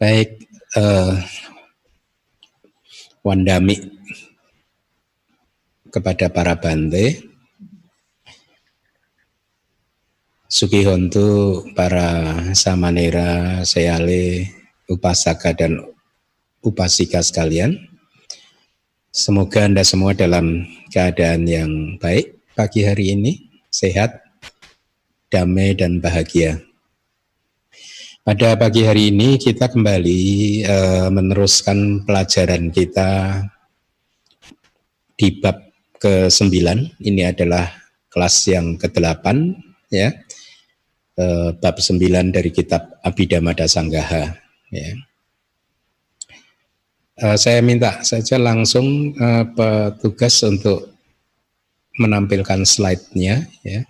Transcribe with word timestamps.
Baik, 0.00 0.48
uh, 0.76 1.16
Wandami 3.24 3.76
kepada 5.88 6.28
para 6.32 6.54
bante, 6.56 7.28
Sugihontu, 10.48 11.60
para 11.76 12.32
samanera, 12.56 13.60
seyale, 13.68 14.48
upasaka 14.88 15.52
dan 15.52 15.84
upasika 16.64 17.20
sekalian. 17.20 17.76
Semoga 19.12 19.68
Anda 19.68 19.84
semua 19.84 20.16
dalam 20.16 20.64
keadaan 20.88 21.44
yang 21.44 22.00
baik 22.00 22.40
pagi 22.56 22.80
hari 22.80 23.12
ini, 23.12 23.44
sehat, 23.68 24.24
damai 25.28 25.76
dan 25.76 26.00
bahagia. 26.00 26.67
Pada 28.28 28.60
pagi 28.60 28.84
hari 28.84 29.08
ini 29.08 29.40
kita 29.40 29.72
kembali 29.72 30.20
uh, 30.68 31.08
meneruskan 31.08 32.04
pelajaran 32.04 32.68
kita 32.68 33.40
di 35.16 35.40
bab 35.40 35.56
ke-9. 35.96 36.52
Ini 37.08 37.32
adalah 37.32 37.72
kelas 38.12 38.52
yang 38.52 38.76
ke-8 38.76 39.24
ya. 39.88 40.12
Uh, 41.16 41.56
bab 41.56 41.80
9 41.80 41.96
dari 42.28 42.52
kitab 42.52 43.00
Abhidhamma 43.00 43.56
Dasanggaha 43.56 44.36
ya. 44.76 44.88
Uh, 47.16 47.36
saya 47.40 47.64
minta 47.64 48.04
saja 48.04 48.36
langsung 48.36 49.16
uh, 49.16 49.48
petugas 49.56 50.36
untuk 50.44 50.92
menampilkan 51.96 52.60
slide-nya 52.68 53.48
ya. 53.64 53.88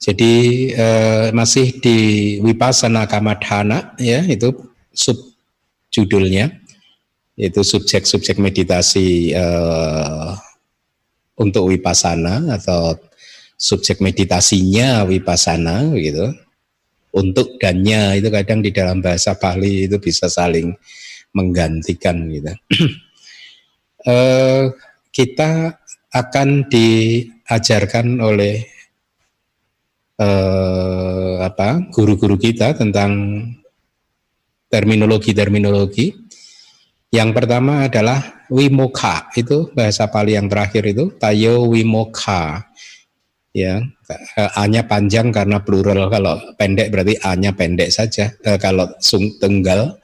Jadi 0.00 0.34
eh, 0.72 1.28
masih 1.36 1.76
di 1.76 1.98
Wipasana 2.40 3.04
Kamadhana 3.04 3.92
ya 4.00 4.24
itu 4.24 4.48
sub 4.96 5.36
judulnya 5.92 6.56
itu 7.36 7.60
subjek-subjek 7.60 8.40
meditasi 8.40 9.36
eh, 9.36 10.30
untuk 11.36 11.68
Wipasana 11.68 12.48
atau 12.56 12.96
subjek 13.60 14.00
meditasinya 14.00 15.04
Wipasana 15.04 15.92
gitu. 16.00 16.32
Untuk 17.10 17.60
dannya 17.60 18.16
itu 18.22 18.32
kadang 18.32 18.64
di 18.64 18.72
dalam 18.72 19.04
bahasa 19.04 19.36
Bali 19.36 19.84
itu 19.84 20.00
bisa 20.00 20.32
saling 20.32 20.72
menggantikan 21.36 22.24
gitu. 22.32 22.52
eh, 24.08 24.64
kita 25.12 25.76
akan 26.10 26.48
diajarkan 26.72 28.16
oleh 28.24 28.79
eh, 30.20 31.34
apa 31.40 31.88
guru-guru 31.88 32.36
kita 32.36 32.76
tentang 32.76 33.42
terminologi-terminologi. 34.70 36.14
Yang 37.10 37.30
pertama 37.34 37.90
adalah 37.90 38.46
wimoka, 38.54 39.34
itu 39.34 39.74
bahasa 39.74 40.06
Pali 40.06 40.38
yang 40.38 40.46
terakhir 40.46 40.86
itu 40.86 41.10
tayo 41.18 41.66
wimoka. 41.66 42.70
Ya, 43.50 43.82
A-nya 44.54 44.86
panjang 44.86 45.34
karena 45.34 45.58
plural, 45.58 46.06
kalau 46.06 46.38
pendek 46.54 46.94
berarti 46.94 47.18
A-nya 47.18 47.50
pendek 47.50 47.90
saja. 47.90 48.30
E, 48.38 48.54
kalau 48.62 48.86
sung 49.02 49.26
tunggal 49.42 49.98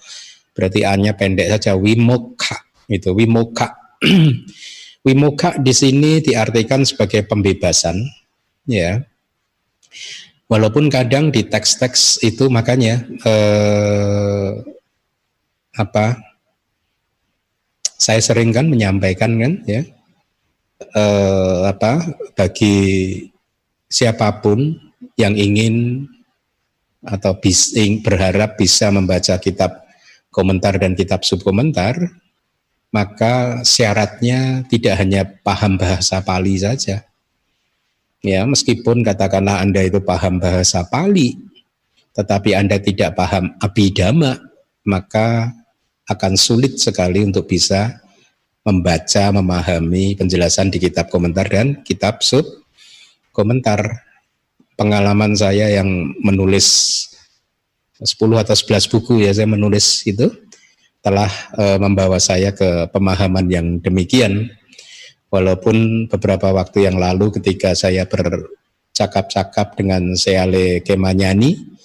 berarti 0.50 0.82
A-nya 0.82 1.14
pendek 1.14 1.46
saja 1.54 1.78
wimoka. 1.78 2.58
Itu 2.90 3.14
wimoka. 3.14 3.70
wimoka 5.06 5.62
di 5.62 5.70
sini 5.70 6.18
diartikan 6.18 6.82
sebagai 6.82 7.22
pembebasan, 7.22 8.02
ya 8.66 8.98
Walaupun 10.46 10.86
kadang 10.86 11.34
di 11.34 11.42
teks-teks 11.42 12.22
itu 12.22 12.46
makanya 12.46 13.02
eh, 13.26 14.50
apa 15.74 16.22
saya 17.98 18.22
sering 18.22 18.54
kan 18.54 18.70
menyampaikan 18.70 19.34
kan 19.42 19.52
ya 19.66 19.82
eh, 20.78 21.60
apa 21.66 21.98
bagi 22.38 22.78
siapa 23.90 24.38
pun 24.38 24.78
yang 25.18 25.34
ingin 25.34 26.06
atau 27.02 27.34
bis, 27.42 27.74
berharap 28.06 28.54
bisa 28.54 28.94
membaca 28.94 29.38
kitab 29.42 29.82
komentar 30.30 30.78
dan 30.78 30.94
kitab 30.94 31.26
subkomentar 31.26 31.98
maka 32.94 33.66
syaratnya 33.66 34.62
tidak 34.70 34.94
hanya 35.00 35.26
paham 35.42 35.74
bahasa 35.74 36.22
Pali 36.22 36.54
saja 36.54 37.02
Ya, 38.24 38.44
meskipun 38.48 39.04
katakanlah 39.04 39.60
Anda 39.60 39.84
itu 39.84 40.00
paham 40.00 40.40
bahasa 40.40 40.84
Pali, 40.88 41.36
tetapi 42.16 42.56
Anda 42.56 42.80
tidak 42.80 43.12
paham 43.12 43.52
abidama, 43.60 44.40
maka 44.88 45.52
akan 46.06 46.38
sulit 46.38 46.78
sekali 46.80 47.26
untuk 47.26 47.50
bisa 47.50 48.00
membaca, 48.66 49.30
memahami 49.30 50.18
penjelasan 50.18 50.72
di 50.72 50.82
kitab 50.82 51.06
komentar 51.06 51.46
dan 51.46 51.82
kitab 51.86 52.22
sub 52.22 52.46
komentar. 53.30 54.02
Pengalaman 54.76 55.32
saya 55.32 55.72
yang 55.72 56.12
menulis 56.20 57.08
10 57.96 58.12
atau 58.36 58.52
11 58.52 58.92
buku 58.92 59.24
ya 59.24 59.32
saya 59.32 59.48
menulis 59.48 60.04
itu 60.04 60.28
telah 61.00 61.32
e, 61.56 61.64
membawa 61.80 62.20
saya 62.20 62.52
ke 62.52 62.84
pemahaman 62.92 63.48
yang 63.48 63.66
demikian 63.80 64.52
Walaupun 65.36 66.08
beberapa 66.08 66.48
waktu 66.56 66.88
yang 66.88 66.96
lalu 66.96 67.28
ketika 67.36 67.76
saya 67.76 68.08
bercakap-cakap 68.08 69.76
dengan 69.76 70.16
Seale 70.16 70.80
Kemanyani, 70.80 71.76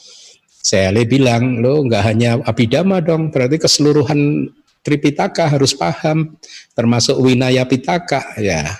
Seale 0.47 1.03
bilang, 1.03 1.59
lo 1.59 1.83
nggak 1.83 2.03
hanya 2.07 2.39
Abhidhamma 2.47 3.03
dong, 3.03 3.27
berarti 3.27 3.59
keseluruhan 3.59 4.47
Tripitaka 4.81 5.51
harus 5.51 5.75
paham, 5.75 6.39
termasuk 6.73 7.19
Winaya 7.19 7.67
Pitaka. 7.67 8.39
Ya, 8.39 8.79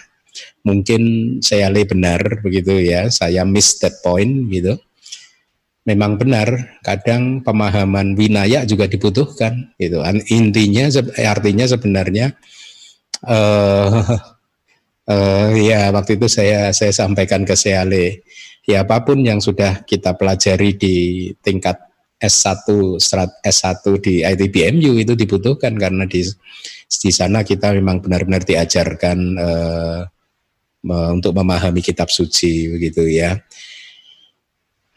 mungkin 0.64 1.02
Seale 1.44 1.84
benar 1.84 2.40
begitu 2.40 2.80
ya, 2.80 3.12
saya 3.12 3.44
miss 3.44 3.76
that 3.84 4.00
point 4.00 4.48
gitu. 4.50 4.80
Memang 5.84 6.16
benar, 6.16 6.78
kadang 6.86 7.42
pemahaman 7.42 8.14
Winaya 8.14 8.64
juga 8.64 8.86
dibutuhkan. 8.86 9.74
Gitu. 9.76 9.98
Intinya, 10.30 10.86
artinya 11.26 11.66
sebenarnya 11.66 12.38
uh, 13.26 14.16
Uh, 15.12 15.52
ya 15.60 15.92
waktu 15.92 16.16
itu 16.16 16.32
saya 16.32 16.72
saya 16.72 16.96
sampaikan 16.96 17.44
ke 17.44 17.52
Seale 17.52 18.24
ya 18.64 18.88
apa 18.88 19.04
pun 19.04 19.20
yang 19.20 19.44
sudah 19.44 19.84
kita 19.84 20.16
pelajari 20.16 20.80
di 20.80 20.96
tingkat 21.44 21.76
S1 22.16 22.96
strat 23.02 23.44
S1 23.44 23.84
di 24.00 24.24
ITBMU 24.24 25.04
itu 25.04 25.12
dibutuhkan 25.20 25.76
karena 25.76 26.08
di 26.08 26.24
di 26.88 27.12
sana 27.12 27.44
kita 27.44 27.76
memang 27.76 28.00
benar-benar 28.00 28.48
diajarkan 28.48 29.20
uh, 29.36 30.02
untuk 31.12 31.36
memahami 31.36 31.84
kitab 31.84 32.08
suci 32.08 32.72
begitu 32.72 33.04
ya. 33.10 33.36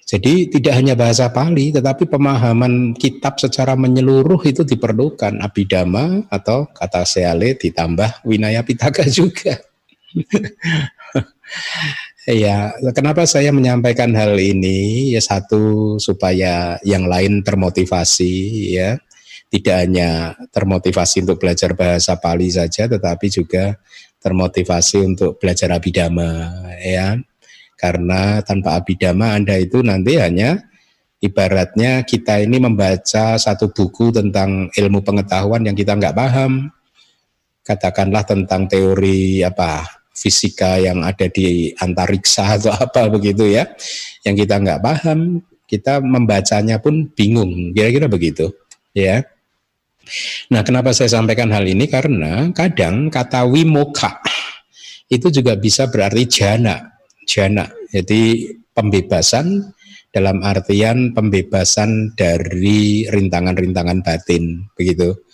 Jadi 0.04 0.52
tidak 0.52 0.76
hanya 0.76 0.94
bahasa 0.94 1.32
Pali, 1.32 1.72
tetapi 1.72 2.04
pemahaman 2.04 2.92
kitab 2.92 3.40
secara 3.40 3.72
menyeluruh 3.72 4.36
itu 4.44 4.60
diperlukan. 4.60 5.40
Abhidhamma 5.40 6.28
atau 6.28 6.68
kata 6.70 7.08
Seale 7.08 7.56
ditambah 7.56 8.20
Winaya 8.28 8.60
Pitaka 8.60 9.08
juga. 9.18 9.73
Ya, 12.24 12.72
kenapa 12.96 13.28
saya 13.28 13.52
menyampaikan 13.52 14.08
hal 14.16 14.40
ini? 14.40 15.12
Ya 15.12 15.20
satu 15.20 15.96
supaya 16.00 16.80
yang 16.80 17.04
lain 17.04 17.44
termotivasi 17.44 18.32
ya. 18.80 18.96
Tidak 19.52 19.76
hanya 19.76 20.32
termotivasi 20.48 21.20
untuk 21.28 21.44
belajar 21.44 21.76
bahasa 21.76 22.16
Pali 22.16 22.48
saja 22.48 22.88
tetapi 22.88 23.28
juga 23.28 23.76
termotivasi 24.24 25.04
untuk 25.04 25.36
belajar 25.36 25.76
abidama 25.76 26.48
ya. 26.80 27.20
Karena 27.76 28.40
tanpa 28.40 28.80
abidama 28.80 29.36
Anda 29.36 29.60
itu 29.60 29.84
nanti 29.84 30.16
hanya 30.16 30.64
ibaratnya 31.20 32.08
kita 32.08 32.40
ini 32.40 32.56
membaca 32.56 33.36
satu 33.36 33.68
buku 33.68 34.16
tentang 34.16 34.72
ilmu 34.72 35.04
pengetahuan 35.04 35.60
yang 35.68 35.76
kita 35.76 35.92
nggak 35.92 36.16
paham. 36.16 36.72
Katakanlah 37.60 38.24
tentang 38.24 38.64
teori 38.64 39.44
apa 39.44 40.03
fisika 40.14 40.78
yang 40.78 41.02
ada 41.02 41.26
di 41.26 41.74
antariksa 41.82 42.46
atau 42.56 42.72
apa 42.72 43.10
begitu 43.10 43.50
ya, 43.50 43.66
yang 44.22 44.38
kita 44.38 44.62
nggak 44.62 44.80
paham, 44.80 45.42
kita 45.66 45.98
membacanya 46.00 46.78
pun 46.78 47.10
bingung, 47.12 47.74
kira-kira 47.74 48.06
begitu, 48.06 48.54
ya. 48.94 49.26
Nah, 50.52 50.60
kenapa 50.62 50.92
saya 50.92 51.08
sampaikan 51.08 51.48
hal 51.50 51.64
ini? 51.64 51.88
Karena 51.88 52.52
kadang 52.52 53.08
kata 53.08 53.48
wimoka 53.48 54.20
itu 55.08 55.32
juga 55.32 55.56
bisa 55.56 55.88
berarti 55.88 56.28
jana, 56.28 56.92
jana. 57.24 57.64
Jadi 57.88 58.52
pembebasan 58.76 59.72
dalam 60.12 60.44
artian 60.44 61.16
pembebasan 61.16 62.12
dari 62.14 63.08
rintangan-rintangan 63.08 64.04
batin, 64.04 64.68
begitu 64.76 65.24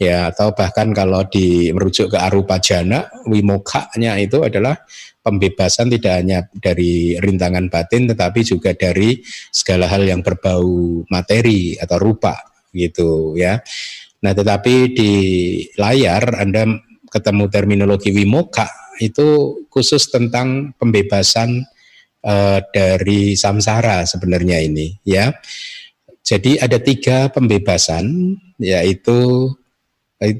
ya 0.00 0.32
atau 0.32 0.52
bahkan 0.56 0.90
kalau 0.90 1.24
di 1.28 1.70
merujuk 1.70 2.12
ke 2.12 2.18
arupa 2.18 2.58
jana 2.58 3.06
wimokanya 3.28 4.18
itu 4.18 4.42
adalah 4.42 4.76
pembebasan 5.22 5.88
tidak 5.94 6.14
hanya 6.18 6.38
dari 6.58 7.14
rintangan 7.16 7.70
batin 7.70 8.10
tetapi 8.10 8.42
juga 8.42 8.74
dari 8.74 9.22
segala 9.54 9.86
hal 9.86 10.02
yang 10.02 10.20
berbau 10.20 11.06
materi 11.06 11.78
atau 11.78 11.96
rupa 11.96 12.34
gitu 12.74 13.38
ya. 13.38 13.62
Nah, 14.22 14.32
tetapi 14.34 14.74
di 14.94 15.12
layar 15.78 16.42
Anda 16.42 16.66
ketemu 17.10 17.44
terminologi 17.50 18.10
wimoka 18.14 18.66
itu 19.02 19.60
khusus 19.68 20.08
tentang 20.08 20.72
pembebasan 20.78 21.66
uh, 22.24 22.58
dari 22.70 23.34
samsara 23.34 24.06
sebenarnya 24.06 24.62
ini 24.62 24.98
ya. 25.06 25.30
Jadi 26.22 26.54
ada 26.54 26.78
tiga 26.78 27.28
pembebasan 27.34 28.38
yaitu 28.62 29.50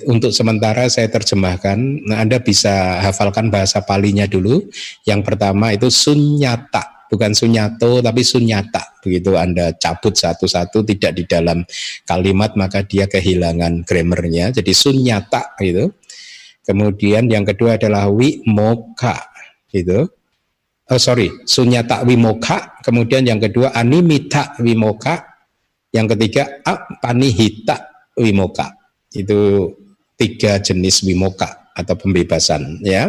untuk 0.06 0.30
sementara 0.30 0.86
saya 0.86 1.10
terjemahkan, 1.10 2.06
nah 2.06 2.22
Anda 2.22 2.38
bisa 2.38 3.02
hafalkan 3.02 3.50
bahasa 3.50 3.82
palinya 3.82 4.30
dulu. 4.30 4.62
Yang 5.02 5.20
pertama 5.26 5.74
itu 5.74 5.90
sunyata, 5.90 7.08
bukan 7.10 7.34
sunyato 7.34 7.98
tapi 7.98 8.22
sunyata. 8.22 9.02
Begitu 9.02 9.34
Anda 9.34 9.74
cabut 9.74 10.14
satu-satu 10.14 10.86
tidak 10.86 11.12
di 11.18 11.24
dalam 11.26 11.66
kalimat 12.06 12.54
maka 12.54 12.86
dia 12.86 13.10
kehilangan 13.10 13.82
grammarnya. 13.82 14.54
Jadi 14.54 14.70
sunyata 14.70 15.58
gitu. 15.58 15.90
Kemudian 16.62 17.26
yang 17.26 17.42
kedua 17.42 17.74
adalah 17.74 18.06
wimoka 18.06 19.18
gitu. 19.74 20.06
Oh 20.86 21.00
sorry, 21.00 21.26
sunyata 21.42 22.06
wimoka. 22.06 22.78
Kemudian 22.86 23.26
yang 23.26 23.42
kedua 23.42 23.74
animita 23.74 24.54
wimoka. 24.62 25.26
Yang 25.92 26.16
ketiga 26.16 26.64
apanihita 26.64 28.08
wimoka 28.16 28.81
itu 29.14 29.72
tiga 30.16 30.60
jenis 30.62 31.02
wimoka 31.02 31.72
atau 31.72 31.96
pembebasan 31.96 32.84
ya. 32.84 33.08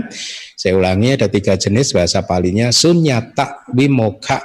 Saya 0.56 0.80
ulangi 0.80 1.20
ada 1.20 1.28
tiga 1.28 1.60
jenis 1.60 1.92
bahasa 1.92 2.24
palinya 2.24 2.72
sunyata 2.72 3.68
wimoka. 3.76 4.40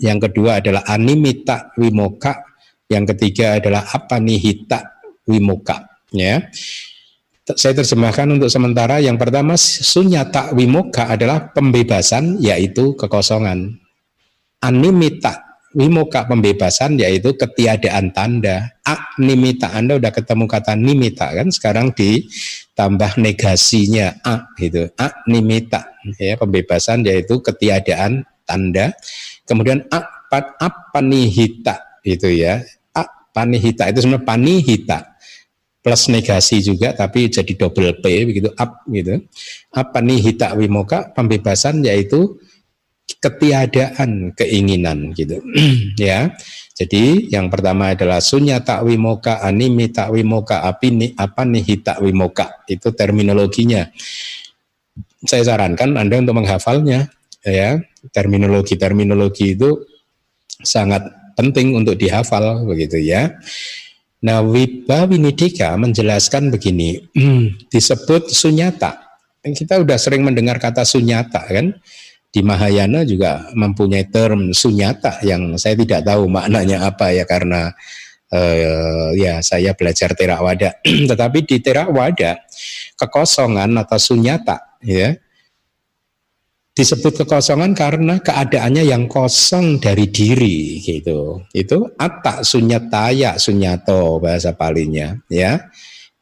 Yang 0.00 0.28
kedua 0.28 0.60
adalah 0.60 0.84
animita 0.88 1.72
wimoka. 1.80 2.44
Yang 2.88 3.16
ketiga 3.16 3.60
adalah 3.60 3.84
apanihita 3.88 5.00
wimoka 5.28 5.88
ya. 6.12 6.40
Saya 7.48 7.80
terjemahkan 7.80 8.28
untuk 8.28 8.52
sementara 8.52 9.00
yang 9.00 9.16
pertama 9.16 9.56
sunyata 9.56 10.52
wimoka 10.52 11.08
adalah 11.08 11.48
pembebasan 11.48 12.36
yaitu 12.44 12.92
kekosongan. 12.92 13.80
Animita 14.60 15.47
wimoka 15.76 16.24
pembebasan 16.24 16.96
yaitu 16.96 17.36
ketiadaan 17.36 18.12
tanda. 18.14 18.76
Animita 18.84 19.72
Anda 19.76 20.00
udah 20.00 20.08
ketemu 20.08 20.48
kata 20.48 20.72
nimita 20.72 21.28
kan 21.34 21.52
sekarang 21.52 21.92
ditambah 21.92 23.20
negasinya 23.20 24.16
a 24.24 24.48
gitu. 24.56 24.88
Animita 24.96 25.92
ya 26.16 26.40
pembebasan 26.40 27.04
yaitu 27.04 27.40
ketiadaan 27.44 28.24
tanda. 28.48 28.96
Kemudian 29.44 29.84
apa 29.92 30.56
apa 30.56 31.00
nihita 31.04 32.00
itu 32.04 32.32
ya. 32.32 32.64
Panihita 33.28 33.86
itu 33.86 34.02
sebenarnya 34.02 34.26
panihita 34.26 34.98
plus 35.78 36.10
negasi 36.10 36.58
juga 36.58 36.90
tapi 36.90 37.30
jadi 37.30 37.54
double 37.54 38.02
p 38.02 38.26
begitu 38.26 38.50
up 38.50 38.82
gitu. 38.90 39.14
Apa 39.70 40.02
nihita 40.02 40.58
wimoka 40.58 41.14
pembebasan 41.14 41.86
yaitu 41.86 42.34
ketiadaan 43.16 44.36
keinginan 44.36 45.16
gitu 45.16 45.40
ya. 45.96 46.36
Jadi 46.78 47.26
yang 47.34 47.50
pertama 47.50 47.90
adalah 47.90 48.22
sunya 48.22 48.62
wimoka, 48.86 49.42
animi 49.42 49.90
wimoka, 49.90 50.62
apini 50.62 51.10
apa 51.18 51.42
nih 51.42 51.64
hita 51.64 51.98
wimoka 51.98 52.62
itu 52.70 52.94
terminologinya. 52.94 53.90
Saya 55.26 55.42
sarankan 55.42 55.98
Anda 55.98 56.22
untuk 56.22 56.38
menghafalnya 56.38 57.10
ya. 57.42 57.82
Terminologi-terminologi 58.14 59.58
itu 59.58 59.74
sangat 60.62 61.02
penting 61.34 61.74
untuk 61.74 61.98
dihafal 61.98 62.62
begitu 62.62 63.02
ya. 63.02 63.34
Nah, 64.18 64.42
Wiba 64.42 65.06
Winidika 65.06 65.78
menjelaskan 65.78 66.50
begini, 66.50 66.98
disebut 67.72 68.34
sunyata. 68.34 69.22
Kita 69.38 69.78
sudah 69.78 69.94
sering 69.94 70.26
mendengar 70.26 70.58
kata 70.58 70.82
sunyata 70.82 71.46
kan, 71.46 71.78
di 72.28 72.44
Mahayana 72.44 73.08
juga 73.08 73.48
mempunyai 73.56 74.04
term 74.12 74.52
sunyata 74.52 75.20
yang 75.24 75.56
saya 75.56 75.74
tidak 75.80 76.04
tahu 76.04 76.28
maknanya 76.28 76.84
apa 76.84 77.10
ya 77.12 77.24
karena 77.24 77.72
uh, 78.32 79.10
ya 79.16 79.40
saya 79.40 79.72
belajar 79.72 80.12
terawada 80.12 80.76
tetapi 81.10 81.48
di 81.48 81.56
terawada 81.64 82.36
kekosongan 83.00 83.72
atau 83.80 83.96
sunyata 83.96 84.78
ya 84.84 85.16
disebut 86.78 87.26
kekosongan 87.26 87.74
karena 87.74 88.22
keadaannya 88.22 88.86
yang 88.86 89.10
kosong 89.10 89.82
dari 89.82 90.06
diri 90.14 90.78
gitu. 90.78 91.42
Itu 91.50 91.90
atak 91.98 92.46
sunyataya 92.46 93.34
sunyato 93.34 94.22
bahasa 94.22 94.54
palinya 94.54 95.18
ya. 95.26 95.58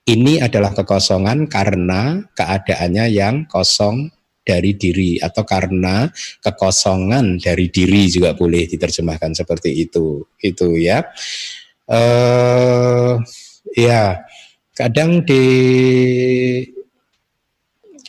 Ini 0.09 0.41
adalah 0.41 0.73
kekosongan 0.73 1.44
karena 1.52 2.25
keadaannya 2.32 3.05
yang 3.12 3.44
kosong 3.44 4.15
dari 4.46 4.78
diri 4.78 5.19
atau 5.19 5.43
karena 5.43 6.06
kekosongan 6.38 7.43
dari 7.43 7.66
diri 7.66 8.06
juga 8.06 8.38
boleh 8.38 8.70
diterjemahkan 8.70 9.34
seperti 9.34 9.75
itu. 9.82 10.22
Itu 10.38 10.78
ya. 10.78 11.02
Uh, 11.87 13.19
ya 13.75 14.22
kadang 14.75 15.22
di 15.26 15.44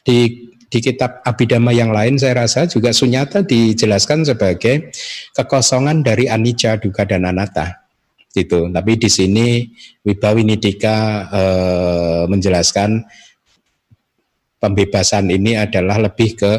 di 0.05 0.47
di 0.67 0.79
kitab 0.83 1.23
Abhidhamma 1.23 1.71
yang 1.71 1.95
lain 1.95 2.19
saya 2.19 2.43
rasa 2.43 2.67
juga 2.67 2.91
sunyata 2.91 3.43
dijelaskan 3.43 4.27
sebagai 4.27 4.91
kekosongan 5.31 6.03
dari 6.03 6.27
anicca, 6.27 6.75
duka 6.75 7.07
dan 7.07 7.23
anatta. 7.23 7.87
Itu. 8.35 8.69
Tapi 8.69 9.01
di 9.01 9.09
sini 9.09 9.65
Wibawinidika 10.05 10.97
eh, 11.31 12.23
menjelaskan 12.29 13.01
pembebasan 14.57 15.29
ini 15.29 15.57
adalah 15.57 16.01
lebih 16.01 16.37
ke 16.37 16.53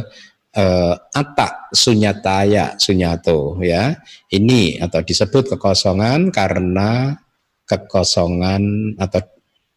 uh, 0.55 0.95
atak 1.13 1.71
sunyataya 1.75 2.79
sunyato 2.79 3.59
ya 3.63 3.95
ini 4.33 4.79
atau 4.79 5.03
disebut 5.03 5.55
kekosongan 5.55 6.31
karena 6.33 7.15
kekosongan 7.69 8.95
atau 8.97 9.21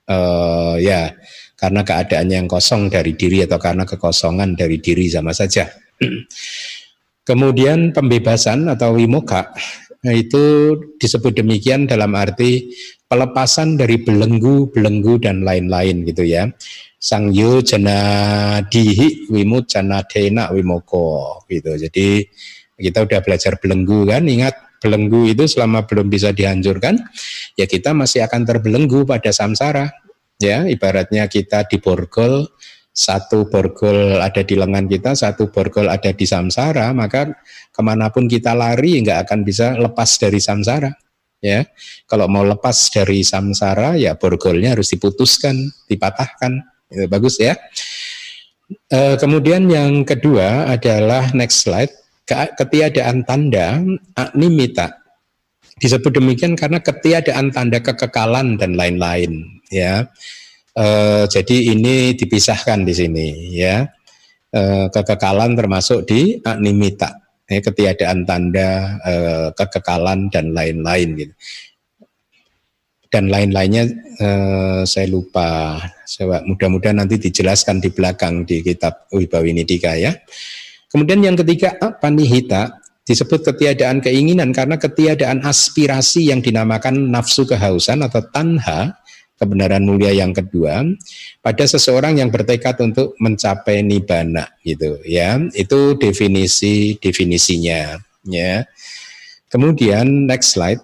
uh, 0.08 0.76
ya 0.80 1.12
karena 1.60 1.86
keadaannya 1.86 2.36
yang 2.42 2.50
kosong 2.50 2.90
dari 2.90 3.14
diri 3.14 3.46
atau 3.46 3.62
karena 3.62 3.86
kekosongan 3.86 4.58
dari 4.58 4.82
diri 4.82 5.06
sama 5.12 5.30
saja. 5.30 5.70
Kemudian 7.30 7.94
pembebasan 7.94 8.66
atau 8.66 8.98
wimoka 8.98 9.54
itu 10.02 10.74
disebut 10.98 11.38
demikian 11.38 11.86
dalam 11.86 12.18
arti 12.18 12.74
pelepasan 13.06 13.78
dari 13.78 14.02
belenggu-belenggu 14.02 15.22
dan 15.22 15.46
lain-lain 15.46 16.02
gitu 16.10 16.26
ya 16.26 16.50
sang 17.02 17.34
yu 17.34 17.66
jana 17.66 18.62
dihi 18.62 19.34
wimut 19.34 19.66
jana 19.66 20.06
dena 20.06 20.54
wimoko 20.54 21.42
gitu. 21.50 21.74
Jadi 21.74 22.30
kita 22.78 23.10
udah 23.10 23.20
belajar 23.26 23.58
belenggu 23.58 24.06
kan, 24.06 24.30
ingat 24.30 24.54
belenggu 24.82 25.30
itu 25.30 25.46
selama 25.50 25.86
belum 25.86 26.10
bisa 26.10 26.34
dihancurkan, 26.34 26.98
ya 27.58 27.66
kita 27.70 27.94
masih 27.94 28.26
akan 28.26 28.46
terbelenggu 28.46 29.06
pada 29.06 29.34
samsara. 29.34 29.90
Ya, 30.42 30.66
ibaratnya 30.66 31.30
kita 31.30 31.70
di 31.70 31.78
borgol, 31.78 32.50
satu 32.90 33.46
borgol 33.46 34.18
ada 34.18 34.42
di 34.42 34.58
lengan 34.58 34.90
kita, 34.90 35.14
satu 35.14 35.54
borgol 35.54 35.86
ada 35.86 36.10
di 36.10 36.26
samsara, 36.26 36.90
maka 36.98 37.30
ke 37.70 37.82
mana 37.86 38.10
pun 38.10 38.26
kita 38.26 38.58
lari 38.58 39.06
nggak 39.06 39.30
akan 39.30 39.46
bisa 39.46 39.78
lepas 39.78 40.18
dari 40.18 40.42
samsara. 40.42 40.90
Ya, 41.42 41.66
kalau 42.10 42.26
mau 42.26 42.42
lepas 42.42 42.90
dari 42.90 43.22
samsara, 43.22 44.02
ya 44.02 44.18
borgolnya 44.18 44.74
harus 44.74 44.90
diputuskan, 44.94 45.58
dipatahkan. 45.86 46.71
Itu 46.92 47.08
bagus 47.08 47.40
ya. 47.40 47.56
E, 48.92 49.16
kemudian 49.16 49.68
yang 49.72 50.04
kedua 50.04 50.68
adalah 50.68 51.32
next 51.32 51.64
slide, 51.64 51.92
ketiadaan 52.60 53.24
tanda 53.24 53.80
animita. 54.20 55.00
Disebut 55.82 56.14
demikian 56.14 56.54
karena 56.54 56.84
ketiadaan 56.84 57.50
tanda 57.50 57.80
kekekalan 57.82 58.60
dan 58.60 58.76
lain-lain 58.76 59.64
ya. 59.72 60.12
E, 60.76 60.86
jadi 61.32 61.72
ini 61.72 62.14
dipisahkan 62.20 62.84
di 62.84 62.94
sini 62.94 63.28
ya. 63.56 63.88
E, 64.52 64.92
kekekalan 64.92 65.56
termasuk 65.56 66.04
di 66.04 66.44
animita, 66.44 67.16
ya, 67.48 67.64
ketiadaan 67.64 68.28
tanda 68.28 69.00
e, 69.00 69.14
kekekalan 69.56 70.28
dan 70.28 70.52
lain-lain 70.52 71.16
gitu 71.16 71.34
dan 73.12 73.28
lain-lainnya 73.28 73.84
eh, 74.18 74.82
saya 74.88 75.08
lupa. 75.12 75.78
Mudah-mudahan 76.20 77.00
nanti 77.00 77.16
dijelaskan 77.16 77.80
di 77.80 77.90
belakang 77.94 78.44
di 78.44 78.60
kitab 78.60 79.08
Wibawinidika 79.16 79.96
ya. 79.96 80.12
Kemudian 80.92 81.24
yang 81.24 81.40
ketiga 81.40 81.80
apa 81.80 82.12
nihita 82.12 82.84
disebut 83.08 83.48
ketiadaan 83.48 84.04
keinginan 84.04 84.52
karena 84.52 84.76
ketiadaan 84.76 85.42
aspirasi 85.48 86.28
yang 86.30 86.44
dinamakan 86.44 87.10
nafsu 87.10 87.48
kehausan 87.48 88.04
atau 88.04 88.20
tanha 88.28 89.00
kebenaran 89.40 89.82
mulia 89.82 90.14
yang 90.14 90.38
kedua 90.38 90.86
pada 91.42 91.66
seseorang 91.66 92.22
yang 92.22 92.30
bertekad 92.30 92.78
untuk 92.84 93.18
mencapai 93.18 93.82
nibana 93.82 94.52
gitu 94.62 95.02
ya. 95.02 95.40
Itu 95.56 95.98
definisi 95.98 97.00
definisinya 97.00 97.98
ya. 98.28 98.68
Kemudian 99.50 100.30
next 100.30 100.60
slide 100.60 100.84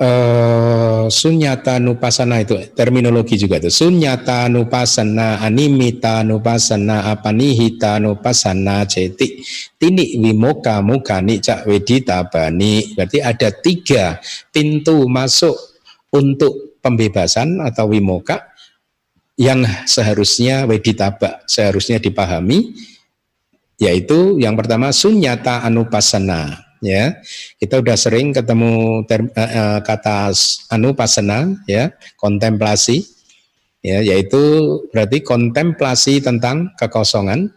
uh, 0.00 1.06
sunyata 1.08 1.80
nupasana 1.80 2.42
itu 2.42 2.56
terminologi 2.76 3.40
juga 3.40 3.60
itu. 3.60 3.72
Sunyata 3.72 4.48
nupasana 4.50 5.40
animita 5.40 6.20
nupasana 6.26 7.12
apanihita 7.12 8.00
nupasana 8.00 8.84
ceti 8.84 9.40
tini 9.80 10.20
wimoka 10.20 10.80
muka 10.84 11.20
nica 11.20 11.64
wedita 11.64 12.26
bani 12.28 12.96
berarti 12.96 13.18
ada 13.20 13.48
tiga 13.52 14.20
pintu 14.52 15.08
masuk 15.08 15.56
untuk 16.12 16.80
pembebasan 16.80 17.60
atau 17.60 17.90
wimoka 17.90 18.52
yang 19.36 19.68
seharusnya 19.84 20.64
weditaba 20.64 21.44
seharusnya 21.44 22.00
dipahami 22.00 22.72
yaitu 23.76 24.40
yang 24.40 24.56
pertama 24.56 24.88
sunyata 24.88 25.60
anupasana 25.60 26.65
ya. 26.84 27.18
Kita 27.56 27.80
udah 27.80 27.96
sering 27.96 28.34
ketemu 28.34 29.04
term, 29.08 29.30
uh, 29.32 29.40
uh, 29.40 29.78
kata 29.80 30.32
anu 30.72 30.92
pasana 30.92 31.56
ya 31.68 31.92
kontemplasi 32.18 33.04
ya 33.84 34.02
yaitu 34.02 34.42
berarti 34.90 35.22
kontemplasi 35.22 36.18
tentang 36.18 36.74
kekosongan 36.74 37.54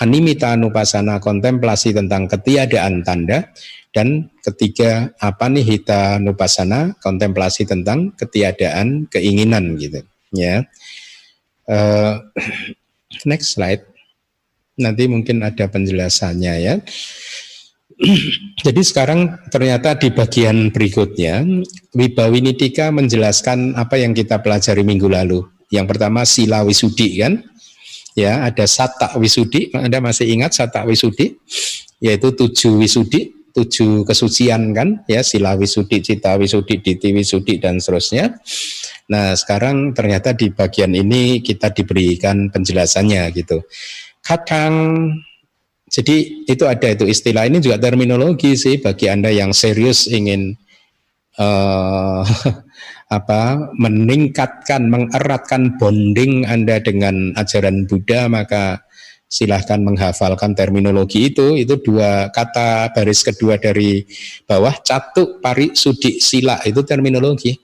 animita 0.00 0.56
anupasana 0.56 1.20
kontemplasi 1.20 1.96
tentang 1.96 2.28
ketiadaan 2.28 3.00
tanda 3.04 3.52
dan 3.96 4.28
ketiga 4.44 5.16
apa 5.16 5.48
nih 5.48 5.64
hita 5.64 6.20
nupasana 6.20 6.92
kontemplasi 7.00 7.64
tentang 7.64 8.12
ketiadaan 8.12 9.08
keinginan 9.08 9.80
gitu 9.80 10.04
ya. 10.36 10.68
Uh, 11.64 12.20
next 13.30 13.56
slide. 13.56 13.80
Nanti 14.76 15.08
mungkin 15.08 15.40
ada 15.40 15.64
penjelasannya 15.72 16.54
ya 16.60 16.74
Jadi 18.66 18.82
sekarang 18.82 19.48
ternyata 19.48 19.94
di 19.96 20.10
bagian 20.10 20.74
berikutnya 20.74 21.46
Wibawinitika 21.94 22.92
menjelaskan 22.92 23.78
apa 23.78 23.96
yang 23.96 24.12
kita 24.12 24.42
pelajari 24.42 24.82
minggu 24.82 25.08
lalu. 25.08 25.46
Yang 25.72 25.86
pertama 25.96 26.22
sila 26.28 26.62
wisudi 26.62 27.18
kan, 27.22 27.40
ya 28.18 28.44
ada 28.44 28.66
sata 28.68 29.16
wisudi. 29.16 29.72
Anda 29.72 30.02
masih 30.02 30.28
ingat 30.28 30.54
sata 30.54 30.84
wisudi? 30.84 31.40
Yaitu 31.98 32.36
tujuh 32.36 32.76
wisudi, 32.76 33.32
tujuh 33.56 34.04
kesucian 34.04 34.76
kan, 34.76 35.00
ya 35.08 35.24
sila 35.24 35.56
wisudi, 35.56 36.04
cita 36.04 36.36
wisudi, 36.36 36.84
diti 36.84 37.16
wisudi 37.16 37.56
dan 37.56 37.80
seterusnya. 37.80 38.36
Nah 39.08 39.32
sekarang 39.32 39.96
ternyata 39.96 40.36
di 40.36 40.52
bagian 40.52 40.92
ini 40.92 41.40
kita 41.40 41.72
diberikan 41.72 42.52
penjelasannya 42.52 43.22
gitu. 43.32 43.64
Kadang 44.20 44.74
jadi 45.86 46.16
itu 46.50 46.64
ada 46.66 46.88
itu. 46.90 47.06
Istilah 47.06 47.46
ini 47.46 47.62
juga 47.62 47.78
terminologi 47.78 48.58
sih 48.58 48.82
bagi 48.82 49.06
anda 49.06 49.30
yang 49.30 49.54
serius 49.54 50.10
ingin 50.10 50.58
uh, 51.38 52.26
apa 53.18 53.70
meningkatkan 53.78 54.90
mengeratkan 54.90 55.78
bonding 55.78 56.42
anda 56.42 56.82
dengan 56.82 57.30
ajaran 57.38 57.86
Buddha 57.86 58.26
maka 58.26 58.82
silahkan 59.30 59.78
menghafalkan 59.78 60.58
terminologi 60.58 61.30
itu. 61.30 61.54
Itu 61.54 61.78
dua 61.78 62.34
kata 62.34 62.90
baris 62.90 63.22
kedua 63.22 63.54
dari 63.62 64.02
bawah 64.42 64.74
catuk 64.82 65.38
pari 65.38 65.70
sudi 65.78 66.18
sila. 66.18 66.66
Itu 66.66 66.82
terminologi. 66.82 67.54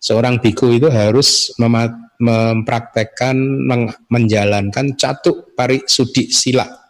Seorang 0.00 0.40
biku 0.40 0.72
itu 0.72 0.88
harus 0.88 1.52
mempraktekkan 2.16 3.36
menjalankan 4.08 4.96
catuk 4.96 5.52
pari 5.52 5.84
sudi 5.84 6.32
sila 6.32 6.87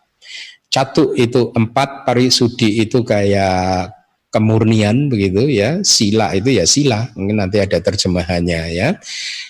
Catu 0.68 1.16
itu 1.16 1.48
empat, 1.56 2.04
parisudi 2.04 2.84
itu 2.84 3.00
kayak 3.00 3.98
kemurnian 4.28 5.08
begitu 5.08 5.48
ya, 5.48 5.80
sila 5.80 6.36
itu 6.36 6.52
ya 6.52 6.68
sila, 6.68 7.08
mungkin 7.16 7.40
nanti 7.40 7.56
ada 7.64 7.80
terjemahannya 7.80 8.62
ya. 8.76 8.88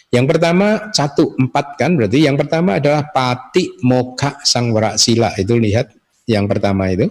Yang 0.08 0.26
pertama 0.30 0.88
catu 0.94 1.36
empat 1.36 1.76
kan 1.76 1.98
berarti 1.98 2.24
yang 2.24 2.38
pertama 2.38 2.80
adalah 2.80 3.04
pati 3.12 3.76
moka 3.84 4.40
sangwara 4.40 4.96
sila 4.96 5.34
itu 5.36 5.58
lihat 5.58 5.92
yang 6.24 6.48
pertama 6.48 6.88
itu. 6.88 7.10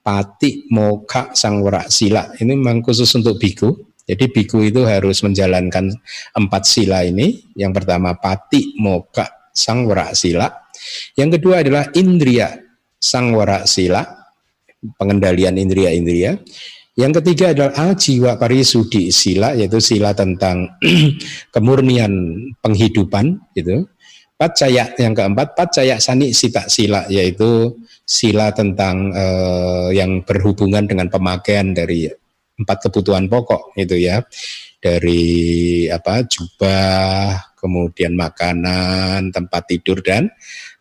Pati 0.00 0.64
moka 0.72 1.36
sangwara 1.36 1.84
sila 1.92 2.32
ini 2.40 2.56
memang 2.56 2.80
khusus 2.80 3.10
untuk 3.12 3.36
biku. 3.36 3.76
Jadi 4.08 4.32
biku 4.32 4.64
itu 4.64 4.88
harus 4.88 5.20
menjalankan 5.20 5.92
empat 6.32 6.62
sila 6.64 7.04
ini. 7.04 7.52
Yang 7.52 7.84
pertama 7.84 8.16
pati 8.16 8.72
moka 8.80 9.52
sangwara 9.52 10.16
sila. 10.16 10.48
Yang 11.12 11.36
kedua 11.36 11.60
adalah 11.60 11.92
indria 11.92 12.48
sangwara 12.98 13.64
sila, 13.64 14.02
pengendalian 14.98 15.58
indria-indria. 15.58 16.38
Yang 16.98 17.22
ketiga 17.22 17.54
adalah 17.54 17.94
ajiwa 17.94 18.34
parisudi 18.42 19.14
sila, 19.14 19.54
yaitu 19.54 19.78
sila 19.78 20.10
tentang 20.18 20.66
kemurnian 21.54 22.34
penghidupan, 22.58 23.38
gitu. 23.54 23.86
Pacaya 24.38 24.94
yang 24.98 25.14
keempat, 25.18 25.58
pacaya 25.58 25.98
sani 25.98 26.30
sita 26.30 26.66
sila, 26.70 27.06
yaitu 27.10 27.74
sila 28.06 28.50
tentang 28.54 29.14
eh, 29.14 29.98
yang 29.98 30.22
berhubungan 30.22 30.86
dengan 30.86 31.10
pemakaian 31.10 31.74
dari 31.74 32.06
empat 32.58 32.90
kebutuhan 32.90 33.30
pokok, 33.30 33.78
itu 33.78 33.98
ya, 33.98 34.22
dari 34.78 35.86
apa 35.90 36.22
jubah, 36.26 37.54
kemudian 37.58 38.14
makanan, 38.14 39.34
tempat 39.34 39.62
tidur 39.66 39.98
dan 40.02 40.30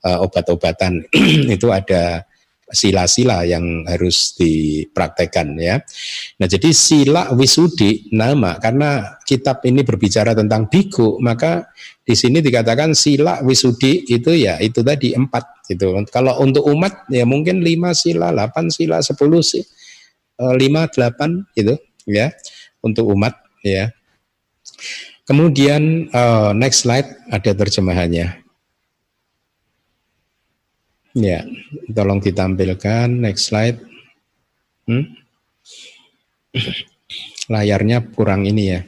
uh, 0.07 0.23
obat-obatan 0.23 1.03
itu 1.55 1.67
ada 1.67 2.23
sila-sila 2.67 3.47
yang 3.47 3.87
harus 3.87 4.35
dipraktekkan 4.35 5.55
ya. 5.55 5.79
Nah 6.35 6.47
jadi 6.51 6.75
sila 6.75 7.31
wisudi 7.31 8.11
nama 8.11 8.59
karena 8.59 9.19
kitab 9.23 9.63
ini 9.63 9.87
berbicara 9.87 10.35
tentang 10.35 10.67
biku 10.67 11.15
maka 11.23 11.71
di 12.03 12.11
sini 12.11 12.43
dikatakan 12.43 12.91
sila 12.91 13.39
wisudi 13.43 14.03
itu 14.11 14.35
ya 14.35 14.59
itu 14.59 14.83
tadi 14.83 15.15
empat 15.15 15.63
gitu. 15.71 15.95
Kalau 16.11 16.43
untuk 16.43 16.67
umat 16.67 17.07
ya 17.07 17.23
mungkin 17.23 17.63
lima 17.63 17.95
sila, 17.95 18.35
delapan 18.35 18.67
sila, 18.67 18.99
sepuluh 18.99 19.39
sih, 19.39 19.63
eh, 20.39 20.53
lima, 20.59 20.91
delapan 20.91 21.47
gitu 21.55 21.79
ya 22.03 22.35
untuk 22.83 23.07
umat 23.15 23.35
ya. 23.63 23.91
Kemudian 25.27 26.07
uh, 26.15 26.55
next 26.55 26.87
slide 26.87 27.11
ada 27.27 27.51
terjemahannya. 27.51 28.46
Ya, 31.17 31.41
tolong 31.89 32.21
ditampilkan 32.21 33.09
next 33.09 33.49
slide. 33.49 33.81
Hmm? 34.85 35.17
Layarnya 37.53 38.05
kurang 38.13 38.45
ini 38.45 38.63
ya. 38.69 38.81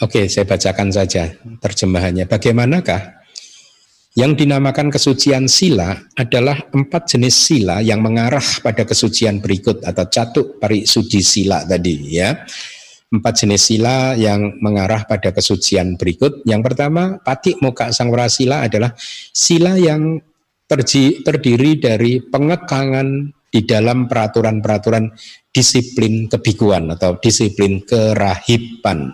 Oke, 0.00 0.30
saya 0.30 0.46
bacakan 0.46 0.94
saja 0.94 1.34
terjemahannya. 1.60 2.24
Bagaimanakah 2.24 3.20
yang 4.14 4.38
dinamakan 4.38 4.90
kesucian 4.90 5.50
sila 5.50 5.94
adalah 6.14 6.56
empat 6.72 7.14
jenis 7.14 7.36
sila 7.36 7.78
yang 7.82 8.00
mengarah 8.02 8.42
pada 8.64 8.86
kesucian 8.86 9.38
berikut 9.38 9.82
atau 9.86 10.06
catuk 10.10 10.58
pari 10.58 10.82
suci 10.82 11.20
sila 11.22 11.62
tadi 11.62 12.18
ya 12.18 12.34
empat 13.10 13.42
jenis 13.42 13.74
sila 13.74 14.14
yang 14.14 14.62
mengarah 14.62 15.02
pada 15.02 15.34
kesucian 15.34 15.98
berikut. 15.98 16.46
Yang 16.46 16.72
pertama, 16.72 17.18
pati 17.18 17.58
muka 17.58 17.90
sangwara 17.90 18.30
sila 18.30 18.62
adalah 18.62 18.94
sila 19.34 19.74
yang 19.74 20.22
terji, 20.70 21.26
terdiri 21.26 21.82
dari 21.82 22.22
pengekangan 22.22 23.34
di 23.50 23.66
dalam 23.66 24.06
peraturan-peraturan 24.06 25.10
disiplin 25.50 26.30
kebikuan 26.30 26.94
atau 26.94 27.18
disiplin 27.18 27.82
kerahiban. 27.82 29.10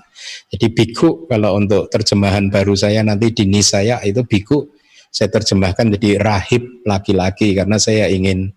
Jadi 0.52 0.66
biku 0.76 1.24
kalau 1.24 1.56
untuk 1.56 1.88
terjemahan 1.88 2.52
baru 2.52 2.76
saya 2.76 3.00
nanti 3.00 3.32
di 3.32 3.48
saya 3.64 3.96
itu 4.04 4.20
biku 4.28 4.68
saya 5.08 5.32
terjemahkan 5.32 5.96
jadi 5.96 6.20
rahib 6.20 6.84
laki-laki 6.84 7.56
karena 7.56 7.80
saya 7.80 8.12
ingin 8.12 8.52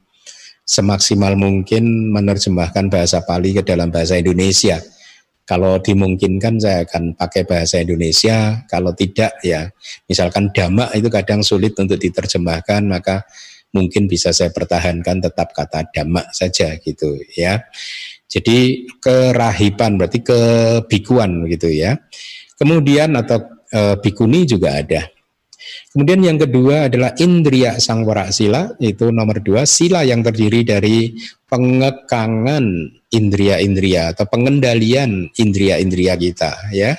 semaksimal 0.68 1.40
mungkin 1.40 2.12
menerjemahkan 2.12 2.92
bahasa 2.92 3.24
Pali 3.24 3.56
ke 3.56 3.64
dalam 3.64 3.88
bahasa 3.88 4.20
Indonesia 4.20 4.84
kalau 5.50 5.82
dimungkinkan 5.82 6.62
saya 6.62 6.86
akan 6.86 7.18
pakai 7.18 7.42
bahasa 7.42 7.82
Indonesia, 7.82 8.62
kalau 8.70 8.94
tidak 8.94 9.34
ya 9.42 9.66
misalkan 10.06 10.54
dhamma 10.54 10.94
itu 10.94 11.10
kadang 11.10 11.42
sulit 11.42 11.74
untuk 11.82 11.98
diterjemahkan, 11.98 12.86
maka 12.86 13.26
mungkin 13.74 14.06
bisa 14.06 14.30
saya 14.30 14.54
pertahankan 14.54 15.26
tetap 15.26 15.50
kata 15.58 15.90
dhamma 15.90 16.30
saja 16.30 16.78
gitu 16.78 17.18
ya. 17.34 17.66
Jadi 18.30 18.86
kerahiban 19.02 19.98
berarti 19.98 20.22
kebikuan 20.22 21.50
gitu 21.50 21.74
ya. 21.74 21.98
Kemudian 22.54 23.18
atau 23.18 23.42
e, 23.74 23.98
bikuni 24.06 24.46
juga 24.46 24.78
ada. 24.78 25.10
Kemudian 25.94 26.22
yang 26.22 26.38
kedua 26.38 26.92
adalah 26.92 27.12
indriya 27.18 27.82
sangwara 27.82 28.30
sila, 28.30 28.74
itu 28.78 29.10
nomor 29.10 29.42
dua, 29.42 29.66
sila 29.66 30.06
yang 30.06 30.22
terdiri 30.22 30.62
dari 30.62 31.18
pengekangan 31.50 32.64
indria-indria 33.10 34.14
atau 34.14 34.30
pengendalian 34.30 35.34
indria-indria 35.34 36.14
kita 36.14 36.70
ya. 36.70 36.94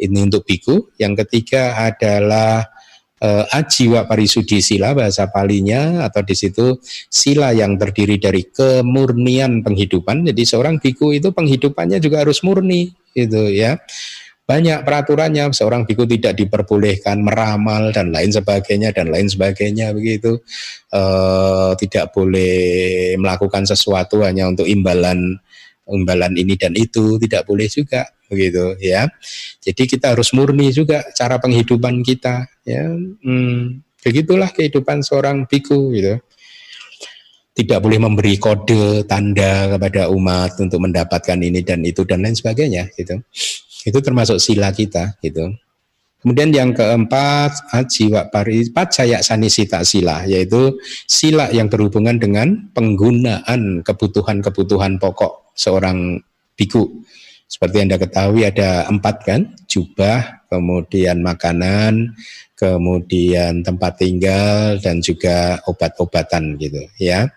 Ini 0.00 0.18
untuk 0.26 0.42
biku. 0.48 0.90
Yang 0.98 1.24
ketiga 1.24 1.76
adalah 1.78 2.66
uh, 3.22 3.44
ajiwa 3.54 4.08
parisudi 4.10 4.58
sila 4.58 4.98
bahasa 4.98 5.30
palinya 5.30 6.02
atau 6.02 6.26
di 6.26 6.34
situ 6.34 6.82
sila 7.06 7.54
yang 7.54 7.78
terdiri 7.78 8.18
dari 8.18 8.50
kemurnian 8.50 9.62
penghidupan. 9.62 10.26
Jadi 10.26 10.42
seorang 10.42 10.82
biku 10.82 11.14
itu 11.14 11.30
penghidupannya 11.30 12.02
juga 12.02 12.26
harus 12.26 12.42
murni 12.42 12.90
itu 13.14 13.42
ya. 13.54 13.78
Banyak 14.52 14.84
peraturannya 14.84 15.48
seorang 15.56 15.88
biku 15.88 16.04
tidak 16.04 16.36
diperbolehkan 16.36 17.24
meramal 17.24 17.88
dan 17.88 18.12
lain 18.12 18.28
sebagainya 18.28 18.92
dan 18.92 19.08
lain 19.08 19.24
sebagainya 19.24 19.96
begitu. 19.96 20.44
Uh, 20.92 21.72
tidak 21.80 22.12
boleh 22.12 23.16
melakukan 23.16 23.64
sesuatu 23.64 24.20
hanya 24.20 24.52
untuk 24.52 24.68
imbalan 24.68 25.40
imbalan 25.88 26.36
ini 26.36 26.60
dan 26.60 26.76
itu 26.76 27.16
tidak 27.16 27.48
boleh 27.48 27.64
juga 27.64 28.04
begitu 28.28 28.76
ya. 28.76 29.08
Jadi 29.64 29.88
kita 29.88 30.12
harus 30.12 30.36
murni 30.36 30.68
juga 30.68 31.00
cara 31.16 31.40
penghidupan 31.40 32.04
kita 32.04 32.44
ya. 32.68 32.92
Hmm, 33.24 33.80
begitulah 34.04 34.52
kehidupan 34.52 35.00
seorang 35.00 35.48
biku 35.48 35.96
gitu. 35.96 36.20
Tidak 37.56 37.80
boleh 37.80 38.04
memberi 38.04 38.36
kode 38.36 39.08
tanda 39.08 39.80
kepada 39.80 40.12
umat 40.12 40.60
untuk 40.60 40.76
mendapatkan 40.76 41.40
ini 41.40 41.64
dan 41.64 41.80
itu 41.88 42.04
dan 42.04 42.20
lain 42.20 42.36
sebagainya 42.36 42.92
gitu. 43.00 43.16
Itu 43.82 43.98
termasuk 43.98 44.38
sila 44.38 44.70
kita 44.70 45.18
gitu. 45.22 45.50
Kemudian 46.22 46.54
yang 46.54 46.70
keempat, 46.70 47.74
jiwa 47.90 48.30
pari 48.30 48.70
pacaya 48.70 49.18
sanisita 49.26 49.82
sila, 49.82 50.22
yaitu 50.22 50.78
sila 51.10 51.50
yang 51.50 51.66
berhubungan 51.66 52.14
dengan 52.14 52.70
penggunaan 52.70 53.82
kebutuhan-kebutuhan 53.82 55.02
pokok 55.02 55.50
seorang 55.58 56.22
biku. 56.54 56.86
Seperti 57.50 57.82
Anda 57.82 57.98
ketahui 57.98 58.46
ada 58.46 58.86
empat 58.86 59.16
kan, 59.26 59.50
jubah, 59.66 60.46
kemudian 60.46 61.26
makanan, 61.26 62.14
kemudian 62.54 63.66
tempat 63.66 63.98
tinggal, 63.98 64.78
dan 64.78 65.02
juga 65.02 65.58
obat-obatan 65.66 66.54
gitu 66.56 66.86
ya. 67.02 67.34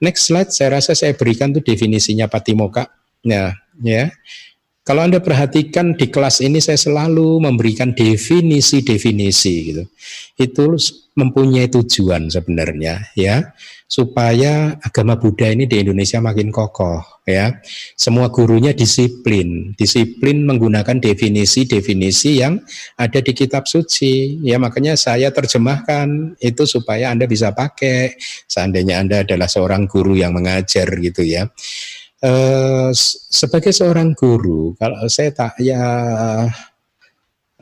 Next 0.00 0.32
slide, 0.32 0.50
saya 0.56 0.80
rasa 0.80 0.96
saya 0.96 1.12
berikan 1.12 1.52
tuh 1.52 1.60
definisinya 1.60 2.32
patimoka. 2.32 2.88
Nah, 3.28 3.52
ya. 3.84 4.08
Kalau 4.82 5.06
Anda 5.06 5.22
perhatikan 5.22 5.94
di 5.94 6.10
kelas 6.10 6.42
ini 6.42 6.58
saya 6.58 6.74
selalu 6.74 7.38
memberikan 7.38 7.94
definisi-definisi 7.94 9.54
gitu. 9.70 9.82
Itu 10.34 10.74
mempunyai 11.14 11.70
tujuan 11.70 12.26
sebenarnya 12.26 13.14
ya 13.14 13.54
supaya 13.92 14.80
agama 14.80 15.20
Buddha 15.20 15.52
ini 15.52 15.68
di 15.68 15.84
Indonesia 15.84 16.18
makin 16.18 16.48
kokoh 16.48 17.22
ya. 17.28 17.62
Semua 17.94 18.32
gurunya 18.32 18.72
disiplin, 18.72 19.76
disiplin 19.78 20.42
menggunakan 20.48 20.98
definisi-definisi 20.98 22.42
yang 22.42 22.58
ada 22.98 23.20
di 23.20 23.36
kitab 23.36 23.68
suci. 23.68 24.42
Ya 24.42 24.56
makanya 24.56 24.98
saya 24.98 25.28
terjemahkan 25.30 26.40
itu 26.42 26.64
supaya 26.64 27.12
Anda 27.12 27.28
bisa 27.28 27.52
pakai 27.52 28.16
seandainya 28.48 28.98
Anda 29.04 29.16
adalah 29.22 29.46
seorang 29.46 29.86
guru 29.86 30.16
yang 30.16 30.34
mengajar 30.34 30.88
gitu 30.98 31.22
ya. 31.22 31.52
Eh, 32.22 32.90
sebagai 33.34 33.74
seorang 33.74 34.14
guru, 34.14 34.78
kalau 34.78 35.10
saya 35.10 35.34
tak 35.34 35.58
ya 35.58 35.82